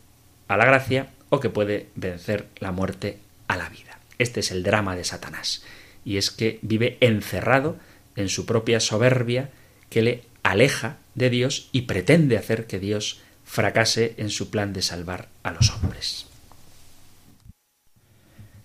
a 0.47 0.57
la 0.57 0.65
gracia 0.65 1.09
o 1.29 1.39
que 1.39 1.49
puede 1.49 1.87
vencer 1.95 2.47
la 2.59 2.71
muerte 2.71 3.17
a 3.47 3.57
la 3.57 3.69
vida. 3.69 3.99
Este 4.17 4.39
es 4.39 4.51
el 4.51 4.63
drama 4.63 4.95
de 4.95 5.03
Satanás, 5.03 5.63
y 6.03 6.17
es 6.17 6.31
que 6.31 6.59
vive 6.61 6.97
encerrado 7.01 7.77
en 8.15 8.29
su 8.29 8.45
propia 8.45 8.79
soberbia 8.79 9.49
que 9.89 10.01
le 10.01 10.23
aleja 10.43 10.97
de 11.15 11.29
Dios 11.29 11.69
y 11.71 11.83
pretende 11.83 12.37
hacer 12.37 12.67
que 12.67 12.79
Dios 12.79 13.21
fracase 13.43 14.15
en 14.17 14.29
su 14.29 14.49
plan 14.49 14.73
de 14.73 14.81
salvar 14.81 15.27
a 15.43 15.51
los 15.51 15.71
hombres. 15.71 16.27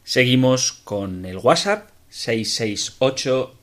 Seguimos 0.04 0.72
con 0.72 1.24
el 1.24 1.38
WhatsApp 1.38 1.88
668 2.08 3.59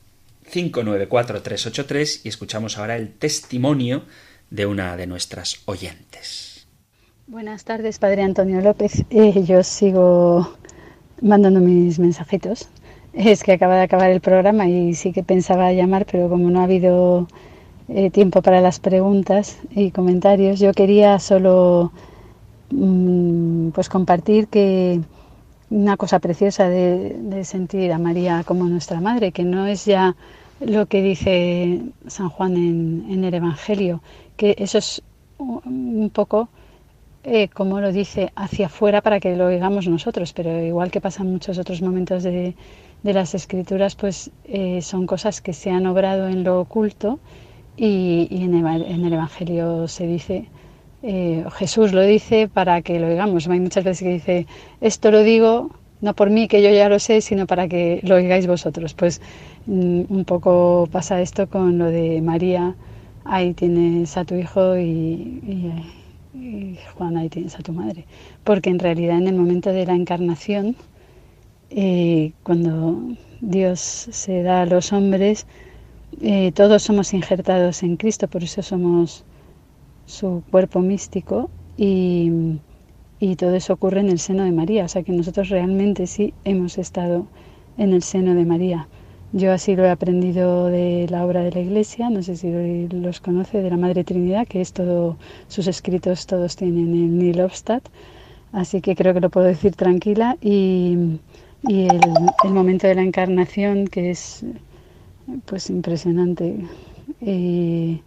594 0.52 1.42
383 1.42 2.26
y 2.26 2.30
escuchamos 2.30 2.78
ahora 2.78 2.96
el 2.96 3.14
testimonio 3.14 4.04
de 4.50 4.66
una 4.66 4.96
de 4.96 5.08
nuestras 5.08 5.62
oyentes. 5.66 6.68
Buenas 7.28 7.66
tardes, 7.66 8.00
Padre 8.00 8.24
Antonio 8.24 8.62
López. 8.62 9.04
Eh, 9.10 9.44
yo 9.44 9.62
sigo 9.64 10.58
mandando 11.22 11.60
mis 11.60 12.00
mensajitos. 12.00 12.70
Es 13.14 13.44
que 13.44 13.54
acaba 13.54 13.76
de 13.76 13.82
acabar 13.82 14.12
el 14.12 14.22
programa 14.22 14.68
y 14.68 14.94
sí 14.94 15.12
que 15.12 15.24
pensaba 15.24 15.74
llamar, 15.74 16.06
pero 16.10 16.30
como 16.30 16.50
no 16.50 16.62
ha 16.62 16.64
habido 16.64 17.28
eh, 17.90 18.12
tiempo 18.12 18.42
para 18.42 18.62
las 18.62 18.80
preguntas 18.80 19.58
y 19.72 19.92
comentarios. 19.92 20.60
Yo 20.60 20.72
quería 20.72 21.20
solo 21.20 21.92
mm, 22.70 23.70
pues 23.70 23.90
compartir 23.90 24.48
que 24.48 25.02
una 25.70 25.98
cosa 25.98 26.20
preciosa 26.20 26.70
de, 26.70 27.44
sentir 27.44 27.92
a 27.92 27.98
María 27.98 28.44
como 28.46 28.66
nuestra 28.66 29.02
madre, 29.02 29.32
que 29.32 29.44
no 29.44 29.66
es 29.66 29.86
ya 29.86 30.16
lo 30.60 30.86
que 30.88 31.02
dice 31.02 31.82
San 32.08 32.30
Juan 32.30 32.56
en, 32.56 33.24
el 33.24 33.34
Evangelio, 33.34 34.02
que 34.38 34.56
eso 34.58 34.78
es 34.78 35.04
un 35.38 36.10
poco 36.14 36.50
eh, 37.30 37.50
como 37.50 37.82
lo 37.82 37.92
dice 37.92 38.32
hacia 38.36 38.68
afuera 38.68 39.02
para 39.02 39.20
que 39.20 39.36
lo 39.36 39.48
oigamos 39.48 39.86
nosotros, 39.88 40.32
pero 40.32 40.64
igual 40.64 40.92
que 40.92 41.02
pasan 41.02 41.30
muchos 41.30 41.58
otros 41.58 41.82
momentos 41.82 42.24
de, 42.24 42.56
las 43.04 43.36
escrituras, 43.36 43.96
pues 43.96 44.32
eh, 44.46 44.82
son 44.82 45.06
cosas 45.08 45.42
que 45.42 45.54
se 45.54 45.70
han 45.70 45.86
obrado 45.88 46.28
en 46.28 46.44
lo 46.44 46.62
oculto 46.62 47.20
y, 47.76 48.28
en, 48.32 48.56
el, 48.56 49.14
Evangelio 49.14 49.88
se 49.88 50.08
dice, 50.08 50.48
eh, 51.04 51.46
Jesús 51.54 51.94
lo 51.94 52.02
dice 52.02 52.48
para 52.48 52.82
que 52.82 53.00
lo 53.00 53.08
oigamos. 53.08 53.48
Hay 53.48 53.60
muchas 53.60 53.84
veces 53.84 54.04
que 54.04 54.14
dice, 54.14 54.48
esto 54.82 55.12
lo 55.12 55.24
digo 55.24 55.70
no 56.02 56.14
por 56.16 56.30
mí, 56.30 56.48
que 56.48 56.62
yo 56.62 56.70
ya 56.70 56.90
lo 56.90 57.00
sé, 57.00 57.22
sino 57.22 57.48
para 57.48 57.68
que 57.68 58.00
lo 58.04 58.16
oigáis 58.16 58.48
vosotros. 58.48 58.94
Pues 58.94 59.22
mm, 59.66 60.02
un 60.10 60.26
poco 60.26 60.88
pasa 60.92 61.22
esto 61.22 61.50
con 61.50 61.78
lo 61.78 61.86
de 61.86 62.22
María, 62.22 62.76
ahí 63.26 63.54
tienes 63.54 64.16
a 64.18 64.26
tu 64.26 64.36
hijo 64.36 64.78
y, 64.78 65.42
Juan, 66.96 67.18
ahí 67.18 67.30
tienes 67.30 67.56
a 67.56 67.60
tu 67.60 67.74
madre. 67.74 68.06
Porque 68.44 68.70
en 68.70 68.80
realidad 68.80 69.18
en 69.18 69.28
el 69.28 69.36
momento 69.36 69.72
de 69.72 69.86
la 69.86 69.96
encarnación, 69.96 70.76
eh, 71.70 72.32
cuando 72.44 73.02
Dios 73.42 73.80
se 73.80 74.44
da 74.44 74.62
a 74.62 74.66
los 74.66 74.94
hombres, 74.94 75.48
eh, 76.22 76.52
todos 76.54 76.84
somos 76.84 77.14
injertados 77.14 77.84
en 77.84 77.98
Cristo, 77.98 78.28
por 78.28 78.44
eso 78.44 78.62
somos 78.62 79.26
su 80.08 80.42
cuerpo 80.50 80.80
místico 80.80 81.52
y, 81.78 82.58
todo 83.38 83.54
eso 83.54 83.74
ocurre 83.74 84.00
en 84.00 84.10
el 84.10 84.18
seno 84.18 84.44
de 84.44 84.52
María, 84.52 84.86
o 84.86 84.88
sea 84.88 85.04
que 85.04 85.12
nosotros 85.12 85.50
realmente 85.50 86.08
sí 86.08 86.34
hemos 86.44 86.80
estado 86.80 87.28
en 87.78 87.94
el 87.94 88.02
seno 88.02 88.34
de 88.34 88.46
María. 88.46 88.88
Yo 89.34 89.52
así 89.52 89.76
lo 89.76 89.86
he 89.86 89.90
aprendido 89.90 90.68
de 90.68 91.06
la 91.10 91.26
obra 91.26 91.44
de 91.44 91.52
la 91.52 91.60
Iglesia, 91.60 92.10
no 92.10 92.24
sé 92.24 92.38
si 92.38 92.88
los 92.88 93.20
conoce, 93.20 93.62
de 93.62 93.70
la 93.70 93.78
Madre 93.78 94.04
Trinidad, 94.04 94.48
que 94.48 94.62
es 94.62 94.72
todo, 94.72 95.18
sus 95.50 95.68
escritos 95.68 96.26
todos 96.26 96.56
tienen 96.56 96.96
el 96.96 97.18
Neil 97.18 97.42
Obstat, 97.42 97.84
así 98.54 98.82
que 98.82 98.96
creo 98.96 99.14
que 99.14 99.20
lo 99.20 99.30
puedo 99.30 99.46
decir 99.46 99.76
tranquila. 99.76 100.38
Y, 100.42 101.20
el, 101.68 102.00
el 102.44 102.54
momento 102.54 102.88
de 102.88 102.96
la 102.96 103.02
encarnación, 103.02 103.88
que 103.88 104.12
es 104.12 104.46
pues 105.46 105.70
impresionante. 105.70 106.56
Y 107.20 108.02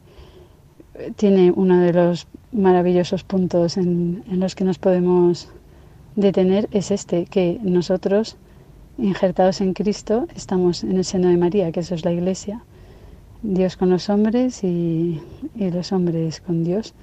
tiene 1.16 1.52
uno 1.54 1.80
de 1.80 1.92
los 1.92 2.26
maravillosos 2.52 3.24
puntos 3.24 3.76
en, 3.76 4.22
los 4.30 4.54
que 4.54 4.64
nos 4.64 4.78
podemos 4.78 5.48
detener 6.16 6.68
es 6.72 6.90
este, 6.90 7.26
que 7.26 7.58
nosotros, 7.62 8.36
injertados 8.98 9.60
en 9.60 9.72
Cristo, 9.72 10.26
estamos 10.34 10.82
en 10.84 10.96
el 10.96 11.04
seno 11.04 11.28
de 11.28 11.36
María, 11.36 11.72
que 11.72 11.80
eso 11.80 11.94
es 11.94 12.04
la 12.04 12.12
Iglesia, 12.12 12.62
Dios 13.42 13.76
con 13.76 13.90
los 13.90 14.10
hombres 14.10 14.62
y, 14.64 15.20
los 15.56 15.92
hombres 15.92 16.40
con 16.40 16.64
Dios 16.64 16.94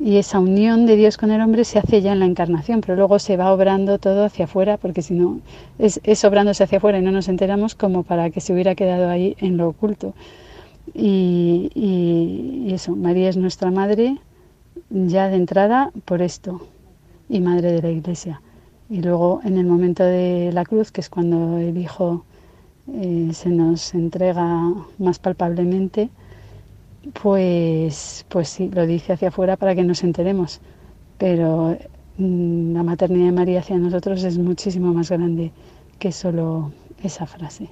y 0.00 0.16
esa 0.16 0.40
unión 0.40 0.86
de 0.86 0.96
Dios 0.96 1.16
con 1.16 1.30
el 1.30 1.40
hombre 1.40 1.64
se 1.64 1.78
hace 1.78 2.02
ya 2.02 2.12
en 2.12 2.18
la 2.18 2.26
encarnación, 2.26 2.80
pero 2.80 2.96
luego 2.96 3.18
se 3.20 3.36
va 3.36 3.52
obrando 3.52 3.98
todo 3.98 4.24
hacia 4.24 4.46
afuera, 4.46 4.76
porque 4.76 5.02
si 5.02 5.14
no, 5.14 5.40
es, 5.78 6.00
es 6.02 6.24
obrándose 6.24 6.64
hacia 6.64 6.78
afuera 6.78 6.98
y 6.98 7.02
no 7.02 7.12
nos 7.12 7.28
enteramos 7.28 7.76
como 7.76 8.02
para 8.02 8.30
que 8.30 8.40
se 8.40 8.52
hubiera 8.52 8.74
quedado 8.74 9.08
ahí 9.08 9.36
en 9.38 9.56
lo 9.56 9.68
oculto. 9.68 10.14
Y, 10.92 11.70
y, 11.74 12.72
eso, 12.72 12.94
María 12.94 13.28
es 13.28 13.36
nuestra 13.36 13.70
madre 13.70 14.18
ya 14.90 15.28
de 15.28 15.36
entrada 15.36 15.90
por 16.04 16.22
esto, 16.22 16.60
y 17.28 17.40
madre 17.40 17.72
de 17.72 17.82
la 17.82 17.90
iglesia. 17.90 18.42
Y 18.90 19.00
luego 19.00 19.40
en 19.44 19.56
el 19.58 19.66
momento 19.66 20.04
de 20.04 20.50
la 20.52 20.64
cruz, 20.64 20.92
que 20.92 21.00
es 21.00 21.08
cuando 21.08 21.58
el 21.58 21.76
Hijo 21.78 22.24
eh, 22.92 23.30
se 23.32 23.48
nos 23.48 23.94
entrega 23.94 24.72
más 24.98 25.18
palpablemente, 25.18 26.10
pues, 27.22 28.24
pues 28.28 28.48
sí, 28.48 28.70
lo 28.72 28.86
dice 28.86 29.12
hacia 29.12 29.28
afuera 29.28 29.56
para 29.56 29.74
que 29.74 29.82
nos 29.84 30.02
enteremos. 30.04 30.60
Pero 31.18 31.76
mm, 32.18 32.74
la 32.74 32.82
maternidad 32.82 33.26
de 33.26 33.32
María 33.32 33.60
hacia 33.60 33.78
nosotros 33.78 34.22
es 34.24 34.38
muchísimo 34.38 34.92
más 34.92 35.10
grande 35.10 35.52
que 35.98 36.12
solo 36.12 36.72
esa 37.02 37.26
frase. 37.26 37.68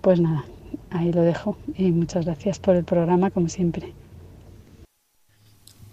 Pues 0.00 0.20
nada, 0.20 0.44
ahí 0.90 1.12
lo 1.12 1.22
dejo 1.22 1.56
y 1.76 1.90
muchas 1.90 2.24
gracias 2.24 2.58
por 2.58 2.76
el 2.76 2.84
programa 2.84 3.30
como 3.30 3.48
siempre. 3.48 3.92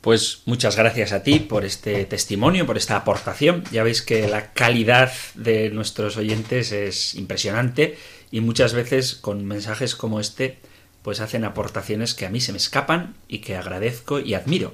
Pues 0.01 0.43
muchas 0.45 0.77
gracias 0.77 1.11
a 1.11 1.23
ti 1.23 1.39
por 1.39 1.65
este 1.65 2.05
testimonio, 2.05 2.65
por 2.65 2.77
esta 2.77 2.95
aportación. 2.95 3.63
Ya 3.71 3.83
veis 3.83 4.01
que 4.01 4.27
la 4.27 4.53
calidad 4.53 5.11
de 5.35 5.69
nuestros 5.69 6.17
oyentes 6.17 6.71
es 6.71 7.15
impresionante 7.15 7.97
y 8.31 8.41
muchas 8.41 8.73
veces 8.73 9.15
con 9.15 9.45
mensajes 9.45 9.95
como 9.95 10.19
este 10.19 10.59
pues 11.01 11.21
hacen 11.21 11.45
aportaciones 11.45 12.13
que 12.13 12.25
a 12.25 12.29
mí 12.29 12.41
se 12.41 12.51
me 12.51 12.57
escapan 12.57 13.15
y 13.27 13.39
que 13.39 13.55
agradezco 13.55 14.19
y 14.19 14.33
admiro. 14.33 14.73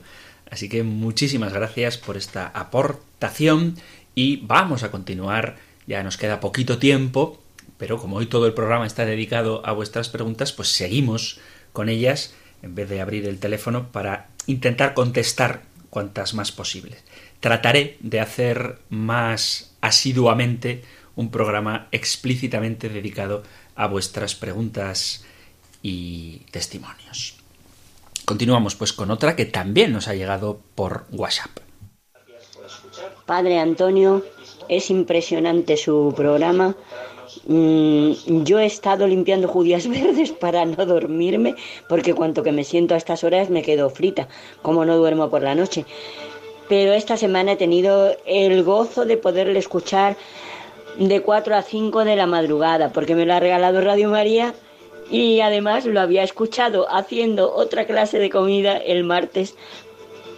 Así 0.50 0.70
que 0.70 0.84
muchísimas 0.84 1.54
gracias 1.54 1.98
por 1.98 2.18
esta 2.18 2.48
aportación 2.48 3.76
y 4.16 4.38
vamos 4.38 4.84
a 4.84 4.92
continuar. 4.92 5.58
Ya 5.88 6.04
nos 6.04 6.18
queda 6.18 6.40
poquito 6.40 6.78
tiempo, 6.78 7.43
pero 7.78 7.98
como 7.98 8.18
hoy 8.18 8.28
todo 8.28 8.46
el 8.48 8.54
programa 8.54 8.86
está 8.86 9.06
dedicado 9.06 9.66
a 9.66 9.72
vuestras 9.72 10.10
preguntas, 10.10 10.54
pues 10.54 10.70
seguimos 10.70 11.40
con 11.72 11.90
ellas 11.90 12.34
en 12.62 12.76
vez 12.76 12.90
de 12.90 13.02
abrir 13.02 13.28
el 13.28 13.40
teléfono 13.40 13.92
para 13.92 14.30
intentar 14.48 14.94
contestar 14.94 15.64
cuantas 15.90 16.34
más 16.34 16.52
posibles. 16.52 17.04
Trataré 17.40 17.98
de 18.00 18.20
hacer 18.20 18.80
más 18.90 19.76
asiduamente 19.82 20.84
un 21.16 21.30
programa 21.30 21.88
explícitamente 21.92 22.90
dedicado 22.90 23.44
a 23.76 23.88
vuestras 23.88 24.34
preguntas 24.36 25.26
y 25.82 26.42
testimonios. 26.52 27.36
Continuamos 28.26 28.76
pues 28.76 28.94
con 28.94 29.12
otra 29.12 29.36
que 29.36 29.46
también 29.46 29.92
nos 29.92 30.08
ha 30.08 30.16
llegado 30.16 30.62
por 30.76 31.06
WhatsApp. 31.12 31.52
Padre 33.26 33.60
Antonio, 33.60 34.24
es 34.70 34.90
impresionante 34.90 35.78
su 35.78 36.14
programa 36.16 36.76
yo 37.46 38.60
he 38.60 38.66
estado 38.66 39.06
limpiando 39.08 39.48
judías 39.48 39.88
verdes 39.90 40.32
para 40.32 40.66
no 40.66 40.86
dormirme, 40.86 41.56
porque 41.90 42.14
cuanto 42.14 42.44
que 42.44 42.52
me 42.52 42.64
siento 42.64 42.94
a 42.94 42.98
estas 42.98 43.24
horas 43.24 43.50
me 43.50 43.62
quedo 43.62 43.90
frita, 43.90 44.28
como 44.62 44.86
no 44.86 44.98
duermo 44.98 45.30
por 45.30 45.42
la 45.42 45.56
noche. 45.56 45.86
Pero 46.70 46.94
esta 46.94 47.18
semana 47.18 47.54
he 47.54 47.56
tenido 47.58 48.16
el 48.26 48.64
gozo 48.64 49.06
de 49.06 49.18
poderle 49.18 49.60
escuchar 49.60 50.16
de 50.98 51.22
4 51.22 51.56
a 51.56 51.62
5 51.62 52.06
de 52.06 52.16
la 52.16 52.28
madrugada, 52.28 52.94
porque 52.94 53.16
me 53.16 53.26
lo 53.26 53.34
ha 53.34 53.40
regalado 53.40 53.82
Radio 53.82 54.10
María 54.10 54.54
y 55.12 55.42
además 55.42 55.86
lo 55.86 56.00
había 56.00 56.24
escuchado 56.24 56.88
haciendo 56.90 57.54
otra 57.54 57.86
clase 57.86 58.20
de 58.20 58.30
comida 58.30 58.78
el 58.78 59.04
martes. 59.04 59.56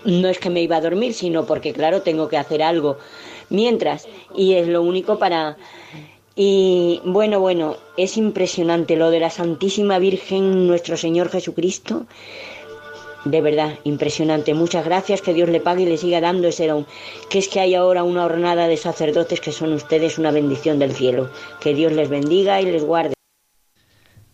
No 0.06 0.28
es 0.28 0.40
que 0.40 0.50
me 0.50 0.62
iba 0.62 0.78
a 0.78 0.82
dormir, 0.82 1.14
sino 1.14 1.46
porque, 1.46 1.74
claro, 1.74 2.02
tengo 2.02 2.28
que 2.28 2.38
hacer 2.38 2.64
algo 2.64 2.98
mientras. 3.50 4.08
Y 4.36 4.54
es 4.54 4.68
lo 4.68 4.82
único 4.82 5.20
para 5.20 5.58
y 6.36 7.02
bueno, 7.06 7.40
bueno, 7.40 7.78
es 7.96 8.18
impresionante 8.18 8.98
lo 8.98 9.10
de 9.10 9.22
la 9.22 9.30
Santísima 9.30 10.00
Virgen, 10.00 10.68
nuestro 10.68 10.98
Señor 10.98 11.30
Jesucristo. 11.30 12.08
De 13.24 13.42
verdad, 13.42 13.80
impresionante. 13.86 14.54
Muchas 14.54 14.86
gracias, 14.86 15.22
que 15.22 15.34
Dios 15.34 15.50
le 15.50 15.62
pague 15.62 15.84
y 15.84 15.86
le 15.88 15.98
siga 15.98 16.22
dando 16.22 16.48
ese 16.48 16.68
don. 16.68 16.86
Que 17.30 17.40
es 17.40 17.48
que 17.48 17.60
hay 17.60 17.74
ahora 17.74 18.04
una 18.04 18.24
jornada 18.24 18.68
de 18.68 18.78
sacerdotes 18.78 19.40
que 19.42 19.52
son 19.52 19.74
ustedes 19.74 20.20
una 20.20 20.32
bendición 20.32 20.78
del 20.78 20.94
cielo. 20.94 21.32
Que 21.60 21.74
Dios 21.74 21.94
les 21.94 22.10
bendiga 22.10 22.62
y 22.62 22.66
les 22.66 22.84
guarde. 22.84 23.16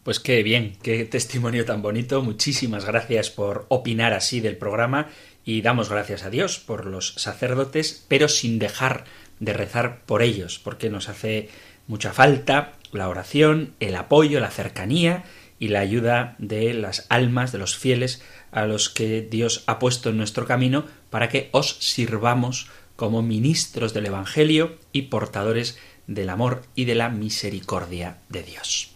Pues 0.04 0.20
qué 0.20 0.42
bien, 0.42 0.78
qué 0.82 1.06
testimonio 1.06 1.64
tan 1.64 1.84
bonito. 1.84 2.24
Muchísimas 2.24 2.84
gracias 2.84 3.30
por 3.30 3.66
opinar 3.70 4.14
así 4.14 4.40
del 4.40 4.58
programa 4.58 5.10
y 5.46 5.62
damos 5.62 5.90
gracias 5.90 6.24
a 6.24 6.32
Dios 6.32 6.60
por 6.60 6.88
los 6.88 7.14
sacerdotes, 7.14 8.04
pero 8.08 8.28
sin 8.28 8.58
dejar 8.58 9.06
de 9.40 9.54
rezar 9.54 10.02
por 10.06 10.22
ellos, 10.22 10.60
porque 10.60 10.90
nos 10.90 11.08
hace 11.08 11.50
mucha 11.88 12.14
falta 12.14 12.74
la 12.92 13.10
oración, 13.10 13.74
el 13.80 13.96
apoyo, 13.96 14.40
la 14.40 14.52
cercanía 14.52 15.24
y 15.60 15.68
la 15.68 15.80
ayuda 15.80 16.36
de 16.40 16.74
las 16.74 17.06
almas, 17.10 17.52
de 17.52 17.60
los 17.60 17.78
fieles 17.78 18.22
a 18.52 18.66
los 18.66 18.90
que 18.90 19.22
Dios 19.22 19.64
ha 19.68 19.80
puesto 19.80 20.10
en 20.10 20.18
nuestro 20.18 20.46
camino 20.46 20.86
para 21.10 21.30
que 21.30 21.50
os 21.52 21.78
sirvamos 21.80 22.70
como 22.96 23.22
ministros 23.22 23.94
del 23.94 24.08
Evangelio 24.08 24.78
y 24.92 25.04
portadores 25.04 25.78
del 26.08 26.30
amor 26.30 26.64
y 26.76 26.86
de 26.86 26.96
la 26.96 27.10
misericordia 27.10 28.18
de 28.30 28.44
Dios. 28.44 28.92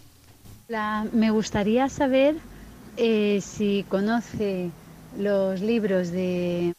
me 1.13 1.31
gustaría 1.31 1.87
saber 1.89 2.35
eh, 2.97 3.41
si 3.41 3.85
conoce 3.87 4.69
los 5.17 5.61
libros 5.61 6.11
de... 6.11 6.73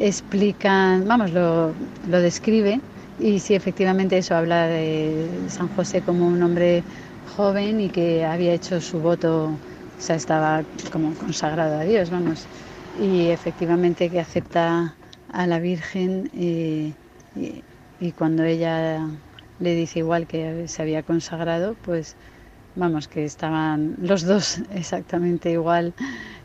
explican, 0.00 1.06
vamos, 1.06 1.30
lo, 1.30 1.72
lo 2.10 2.20
describe 2.20 2.80
y 3.20 3.38
sí, 3.38 3.54
efectivamente 3.54 4.18
eso 4.18 4.34
habla 4.34 4.66
de 4.66 5.28
San 5.48 5.68
José 5.68 6.00
como 6.00 6.26
un 6.26 6.42
hombre 6.42 6.82
joven 7.36 7.80
y 7.80 7.88
que 7.88 8.24
había 8.24 8.52
hecho 8.52 8.80
su 8.80 9.00
voto, 9.00 9.46
o 9.46 10.00
sea, 10.00 10.16
estaba 10.16 10.62
como 10.90 11.14
consagrado 11.14 11.78
a 11.80 11.84
Dios, 11.84 12.10
vamos, 12.10 12.46
y 13.00 13.28
efectivamente 13.28 14.10
que 14.10 14.20
acepta 14.20 14.94
a 15.32 15.46
la 15.46 15.58
Virgen 15.58 16.30
y, 16.34 16.92
y, 18.00 18.12
cuando 18.12 18.44
ella 18.44 19.00
le 19.60 19.74
dice 19.74 20.00
igual 20.00 20.26
que 20.26 20.68
se 20.68 20.82
había 20.82 21.02
consagrado, 21.02 21.74
pues 21.84 22.16
vamos, 22.76 23.08
que 23.08 23.24
estaban 23.24 23.96
los 24.00 24.22
dos 24.22 24.60
exactamente 24.74 25.50
igual 25.50 25.94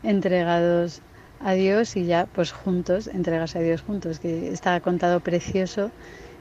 entregados 0.02 1.00
a 1.44 1.52
Dios 1.52 1.96
y 1.96 2.04
ya 2.04 2.26
pues 2.32 2.52
juntos, 2.52 3.08
entregarse 3.08 3.58
a 3.58 3.62
Dios 3.62 3.82
juntos, 3.82 4.18
que 4.18 4.52
está 4.52 4.80
contado 4.80 5.20
precioso. 5.20 5.90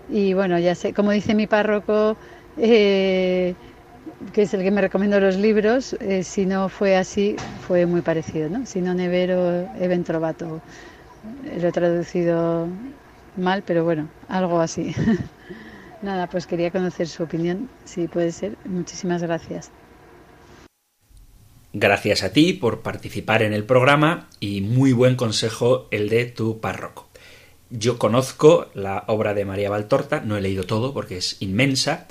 Y 0.09 0.33
bueno, 0.33 0.57
ya 0.57 0.73
sé, 0.75 0.93
como 0.93 1.11
dice 1.11 1.35
mi 1.35 1.47
párroco, 1.47 2.15
eh, 2.57 3.53
que 4.33 4.43
es 4.43 4.53
el 4.53 4.63
que 4.63 4.71
me 4.71 4.81
recomendó 4.81 5.19
los 5.19 5.35
libros, 5.35 5.93
eh, 5.99 6.23
si 6.23 6.45
no 6.45 6.69
fue 6.69 6.95
así, 6.95 7.35
fue 7.67 7.85
muy 7.85 8.01
parecido, 8.01 8.49
¿no? 8.49 8.65
Si 8.65 8.81
no 8.81 8.93
nevero, 8.93 9.69
even 9.79 10.03
trovato. 10.03 10.61
Lo 11.59 11.67
he 11.67 11.71
traducido 11.71 12.67
mal, 13.35 13.63
pero 13.65 13.83
bueno, 13.83 14.09
algo 14.27 14.59
así. 14.59 14.95
Nada, 16.01 16.27
pues 16.27 16.45
quería 16.45 16.71
conocer 16.71 17.07
su 17.07 17.23
opinión, 17.23 17.69
si 17.85 18.07
puede 18.07 18.31
ser. 18.31 18.55
Muchísimas 18.65 19.21
gracias. 19.23 19.71
Gracias 21.73 22.23
a 22.23 22.31
ti 22.31 22.53
por 22.53 22.81
participar 22.81 23.43
en 23.43 23.53
el 23.53 23.63
programa 23.63 24.29
y 24.39 24.61
muy 24.61 24.93
buen 24.93 25.15
consejo 25.15 25.87
el 25.91 26.09
de 26.09 26.25
tu 26.25 26.59
párroco. 26.59 27.07
Yo 27.69 27.99
conozco 27.99 28.67
la 28.73 29.03
obra 29.07 29.33
de 29.33 29.43
María 29.45 29.69
Valtorta, 29.69 30.21
no 30.21 30.37
he 30.37 30.41
leído 30.41 30.63
todo 30.63 30.93
porque 30.93 31.17
es 31.17 31.41
inmensa, 31.41 32.07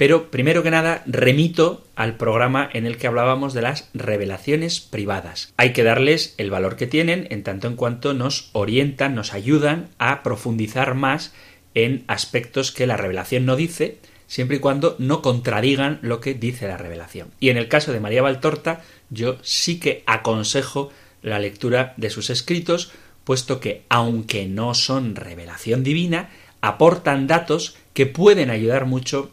pero 0.00 0.30
primero 0.30 0.62
que 0.62 0.70
nada 0.70 1.02
remito 1.04 1.84
al 1.94 2.16
programa 2.16 2.70
en 2.72 2.86
el 2.86 2.96
que 2.96 3.06
hablábamos 3.06 3.52
de 3.52 3.60
las 3.60 3.90
revelaciones 3.92 4.80
privadas. 4.80 5.52
Hay 5.58 5.74
que 5.74 5.82
darles 5.82 6.34
el 6.38 6.48
valor 6.48 6.76
que 6.76 6.86
tienen 6.86 7.26
en 7.28 7.42
tanto 7.42 7.68
en 7.68 7.76
cuanto 7.76 8.14
nos 8.14 8.48
orientan, 8.54 9.14
nos 9.14 9.34
ayudan 9.34 9.90
a 9.98 10.22
profundizar 10.22 10.94
más 10.94 11.34
en 11.74 12.04
aspectos 12.06 12.72
que 12.72 12.86
la 12.86 12.96
revelación 12.96 13.44
no 13.44 13.56
dice, 13.56 13.98
siempre 14.26 14.56
y 14.56 14.60
cuando 14.60 14.96
no 14.98 15.20
contradigan 15.20 15.98
lo 16.00 16.22
que 16.22 16.32
dice 16.32 16.66
la 16.66 16.78
revelación. 16.78 17.28
Y 17.38 17.50
en 17.50 17.58
el 17.58 17.68
caso 17.68 17.92
de 17.92 18.00
María 18.00 18.22
Valtorta, 18.22 18.80
yo 19.10 19.36
sí 19.42 19.78
que 19.80 20.02
aconsejo 20.06 20.90
la 21.20 21.38
lectura 21.38 21.92
de 21.98 22.08
sus 22.08 22.30
escritos, 22.30 22.90
puesto 23.24 23.60
que, 23.60 23.82
aunque 23.90 24.46
no 24.46 24.72
son 24.72 25.14
revelación 25.14 25.84
divina, 25.84 26.30
aportan 26.62 27.26
datos 27.26 27.76
que 27.92 28.06
pueden 28.06 28.48
ayudar 28.48 28.86
mucho 28.86 29.30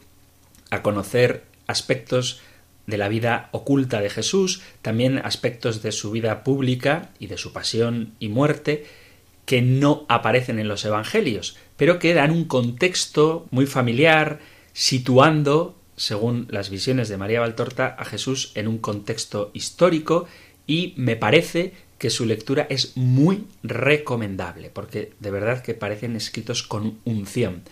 a 0.69 0.81
conocer 0.81 1.43
aspectos 1.67 2.41
de 2.85 2.97
la 2.97 3.09
vida 3.09 3.49
oculta 3.51 3.99
de 3.99 4.09
Jesús, 4.09 4.61
también 4.81 5.19
aspectos 5.19 5.81
de 5.81 5.91
su 5.91 6.11
vida 6.11 6.43
pública 6.43 7.09
y 7.19 7.27
de 7.27 7.37
su 7.37 7.51
pasión 7.53 8.13
y 8.19 8.29
muerte 8.29 8.85
que 9.45 9.61
no 9.61 10.05
aparecen 10.09 10.59
en 10.59 10.67
los 10.67 10.83
evangelios, 10.83 11.57
pero 11.77 11.99
que 11.99 12.13
dan 12.13 12.31
un 12.31 12.45
contexto 12.45 13.47
muy 13.49 13.65
familiar, 13.65 14.39
situando, 14.73 15.75
según 15.95 16.47
las 16.49 16.69
visiones 16.69 17.07
de 17.07 17.17
María 17.17 17.39
Valtorta, 17.39 17.95
a 17.97 18.05
Jesús 18.05 18.51
en 18.55 18.67
un 18.67 18.77
contexto 18.77 19.51
histórico 19.53 20.27
y 20.65 20.93
me 20.97 21.15
parece 21.15 21.73
que 21.97 22.09
su 22.09 22.25
lectura 22.25 22.67
es 22.69 22.95
muy 22.95 23.45
recomendable, 23.63 24.69
porque 24.69 25.13
de 25.19 25.31
verdad 25.31 25.63
que 25.63 25.73
parecen 25.73 26.15
escritos 26.15 26.61
con 26.61 26.99
unción. 27.05 27.63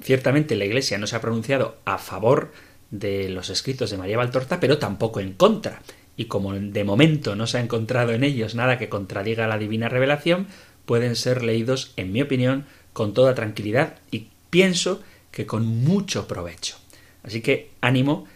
Ciertamente 0.00 0.56
la 0.56 0.64
Iglesia 0.64 0.98
no 0.98 1.06
se 1.06 1.16
ha 1.16 1.20
pronunciado 1.20 1.76
a 1.84 1.98
favor 1.98 2.52
de 2.90 3.28
los 3.28 3.50
escritos 3.50 3.90
de 3.90 3.98
María 3.98 4.16
Valtorta, 4.16 4.60
pero 4.60 4.78
tampoco 4.78 5.20
en 5.20 5.32
contra. 5.32 5.82
Y 6.16 6.26
como 6.26 6.52
de 6.52 6.84
momento 6.84 7.36
no 7.36 7.46
se 7.46 7.58
ha 7.58 7.62
encontrado 7.62 8.12
en 8.12 8.24
ellos 8.24 8.54
nada 8.54 8.78
que 8.78 8.88
contradiga 8.88 9.46
la 9.46 9.58
divina 9.58 9.88
revelación, 9.88 10.46
pueden 10.84 11.16
ser 11.16 11.42
leídos, 11.42 11.92
en 11.96 12.12
mi 12.12 12.22
opinión, 12.22 12.66
con 12.92 13.14
toda 13.14 13.34
tranquilidad 13.34 13.96
y 14.10 14.28
pienso 14.50 15.02
que 15.30 15.46
con 15.46 15.66
mucho 15.66 16.28
provecho. 16.28 16.76
Así 17.22 17.40
que 17.40 17.70
ánimo, 17.80 18.26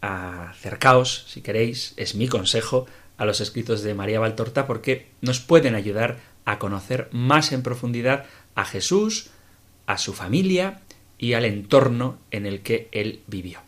acercaos, 0.00 1.24
si 1.28 1.40
queréis, 1.40 1.94
es 1.96 2.14
mi 2.14 2.28
consejo, 2.28 2.86
a 3.18 3.24
los 3.24 3.40
escritos 3.40 3.82
de 3.82 3.94
María 3.94 4.20
Valtorta 4.20 4.66
porque 4.66 5.08
nos 5.20 5.40
pueden 5.40 5.74
ayudar 5.74 6.18
a 6.44 6.58
conocer 6.58 7.08
más 7.10 7.52
en 7.52 7.62
profundidad 7.62 8.24
a 8.54 8.64
Jesús, 8.64 9.30
a 9.88 9.98
su 9.98 10.12
familia 10.12 10.82
y 11.18 11.32
al 11.32 11.46
entorno 11.46 12.18
en 12.30 12.46
el 12.46 12.60
que 12.60 12.88
él 12.92 13.22
vivió. 13.26 13.60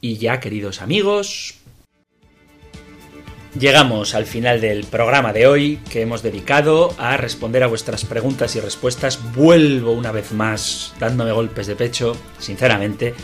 Y 0.00 0.16
ya, 0.16 0.40
queridos 0.40 0.80
amigos, 0.80 1.58
llegamos 3.58 4.14
al 4.14 4.24
final 4.24 4.60
del 4.62 4.84
programa 4.84 5.34
de 5.34 5.46
hoy 5.46 5.78
que 5.90 6.00
hemos 6.00 6.22
dedicado 6.22 6.94
a 6.98 7.18
responder 7.18 7.62
a 7.62 7.66
vuestras 7.66 8.06
preguntas 8.06 8.56
y 8.56 8.60
respuestas. 8.60 9.20
Vuelvo 9.34 9.92
una 9.92 10.10
vez 10.10 10.32
más, 10.32 10.94
dándome 10.98 11.32
golpes 11.32 11.66
de 11.66 11.76
pecho, 11.76 12.16
sinceramente, 12.38 13.14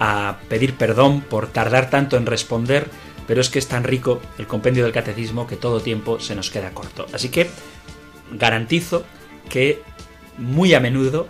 a 0.00 0.38
pedir 0.48 0.74
perdón 0.74 1.20
por 1.20 1.48
tardar 1.48 1.90
tanto 1.90 2.16
en 2.16 2.24
responder, 2.24 2.88
pero 3.26 3.42
es 3.42 3.50
que 3.50 3.58
es 3.58 3.68
tan 3.68 3.84
rico 3.84 4.22
el 4.38 4.46
compendio 4.46 4.84
del 4.84 4.92
catecismo 4.92 5.46
que 5.46 5.56
todo 5.56 5.80
tiempo 5.80 6.18
se 6.18 6.34
nos 6.34 6.50
queda 6.50 6.70
corto. 6.70 7.06
Así 7.12 7.28
que 7.28 7.50
garantizo 8.32 9.04
que 9.50 9.82
muy 10.38 10.74
a 10.74 10.80
menudo 10.80 11.28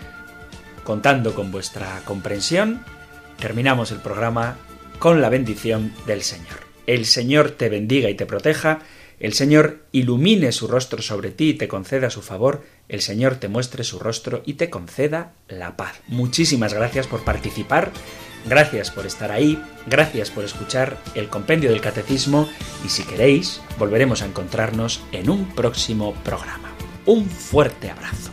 Contando 0.85 1.35
con 1.35 1.53
vuestra 1.53 2.03
comprensión, 2.05 2.85
terminamos 3.39 3.93
el 3.93 3.99
programa 3.99 4.57
con 4.99 5.21
la 5.21 5.29
bendición 5.29 5.93
del 6.07 6.23
Señor 6.23 6.71
el 6.91 7.07
Señor 7.07 7.53
te 7.53 7.69
bendiga 7.69 8.11
y 8.11 8.17
te 8.17 8.27
proteja, 8.27 8.81
el 9.21 9.33
Señor 9.33 9.85
ilumine 9.93 10.51
su 10.51 10.67
rostro 10.67 11.03
sobre 11.03 11.31
ti 11.31 11.51
y 11.51 11.55
te 11.55 11.69
conceda 11.69 12.11
su 12.11 12.21
favor, 12.21 12.65
el 12.89 13.01
Señor 13.01 13.37
te 13.37 13.47
muestre 13.47 13.85
su 13.85 14.01
rostro 14.01 14.43
y 14.45 14.55
te 14.55 14.71
conceda 14.71 15.35
la 15.47 15.77
paz. 15.77 16.01
Muchísimas 16.09 16.75
gracias 16.75 17.07
por 17.07 17.23
participar, 17.23 17.93
gracias 18.45 18.91
por 18.91 19.07
estar 19.07 19.31
ahí, 19.31 19.63
gracias 19.87 20.31
por 20.31 20.45
escuchar 20.45 20.99
el 21.15 21.29
compendio 21.29 21.71
del 21.71 21.81
catecismo 21.81 22.49
y 22.85 22.89
si 22.89 23.05
queréis 23.05 23.61
volveremos 23.79 24.23
a 24.23 24.27
encontrarnos 24.27 25.01
en 25.13 25.31
un 25.31 25.55
próximo 25.55 26.15
programa. 26.25 26.73
Un 27.07 27.25
fuerte 27.27 27.89
abrazo. 27.89 28.33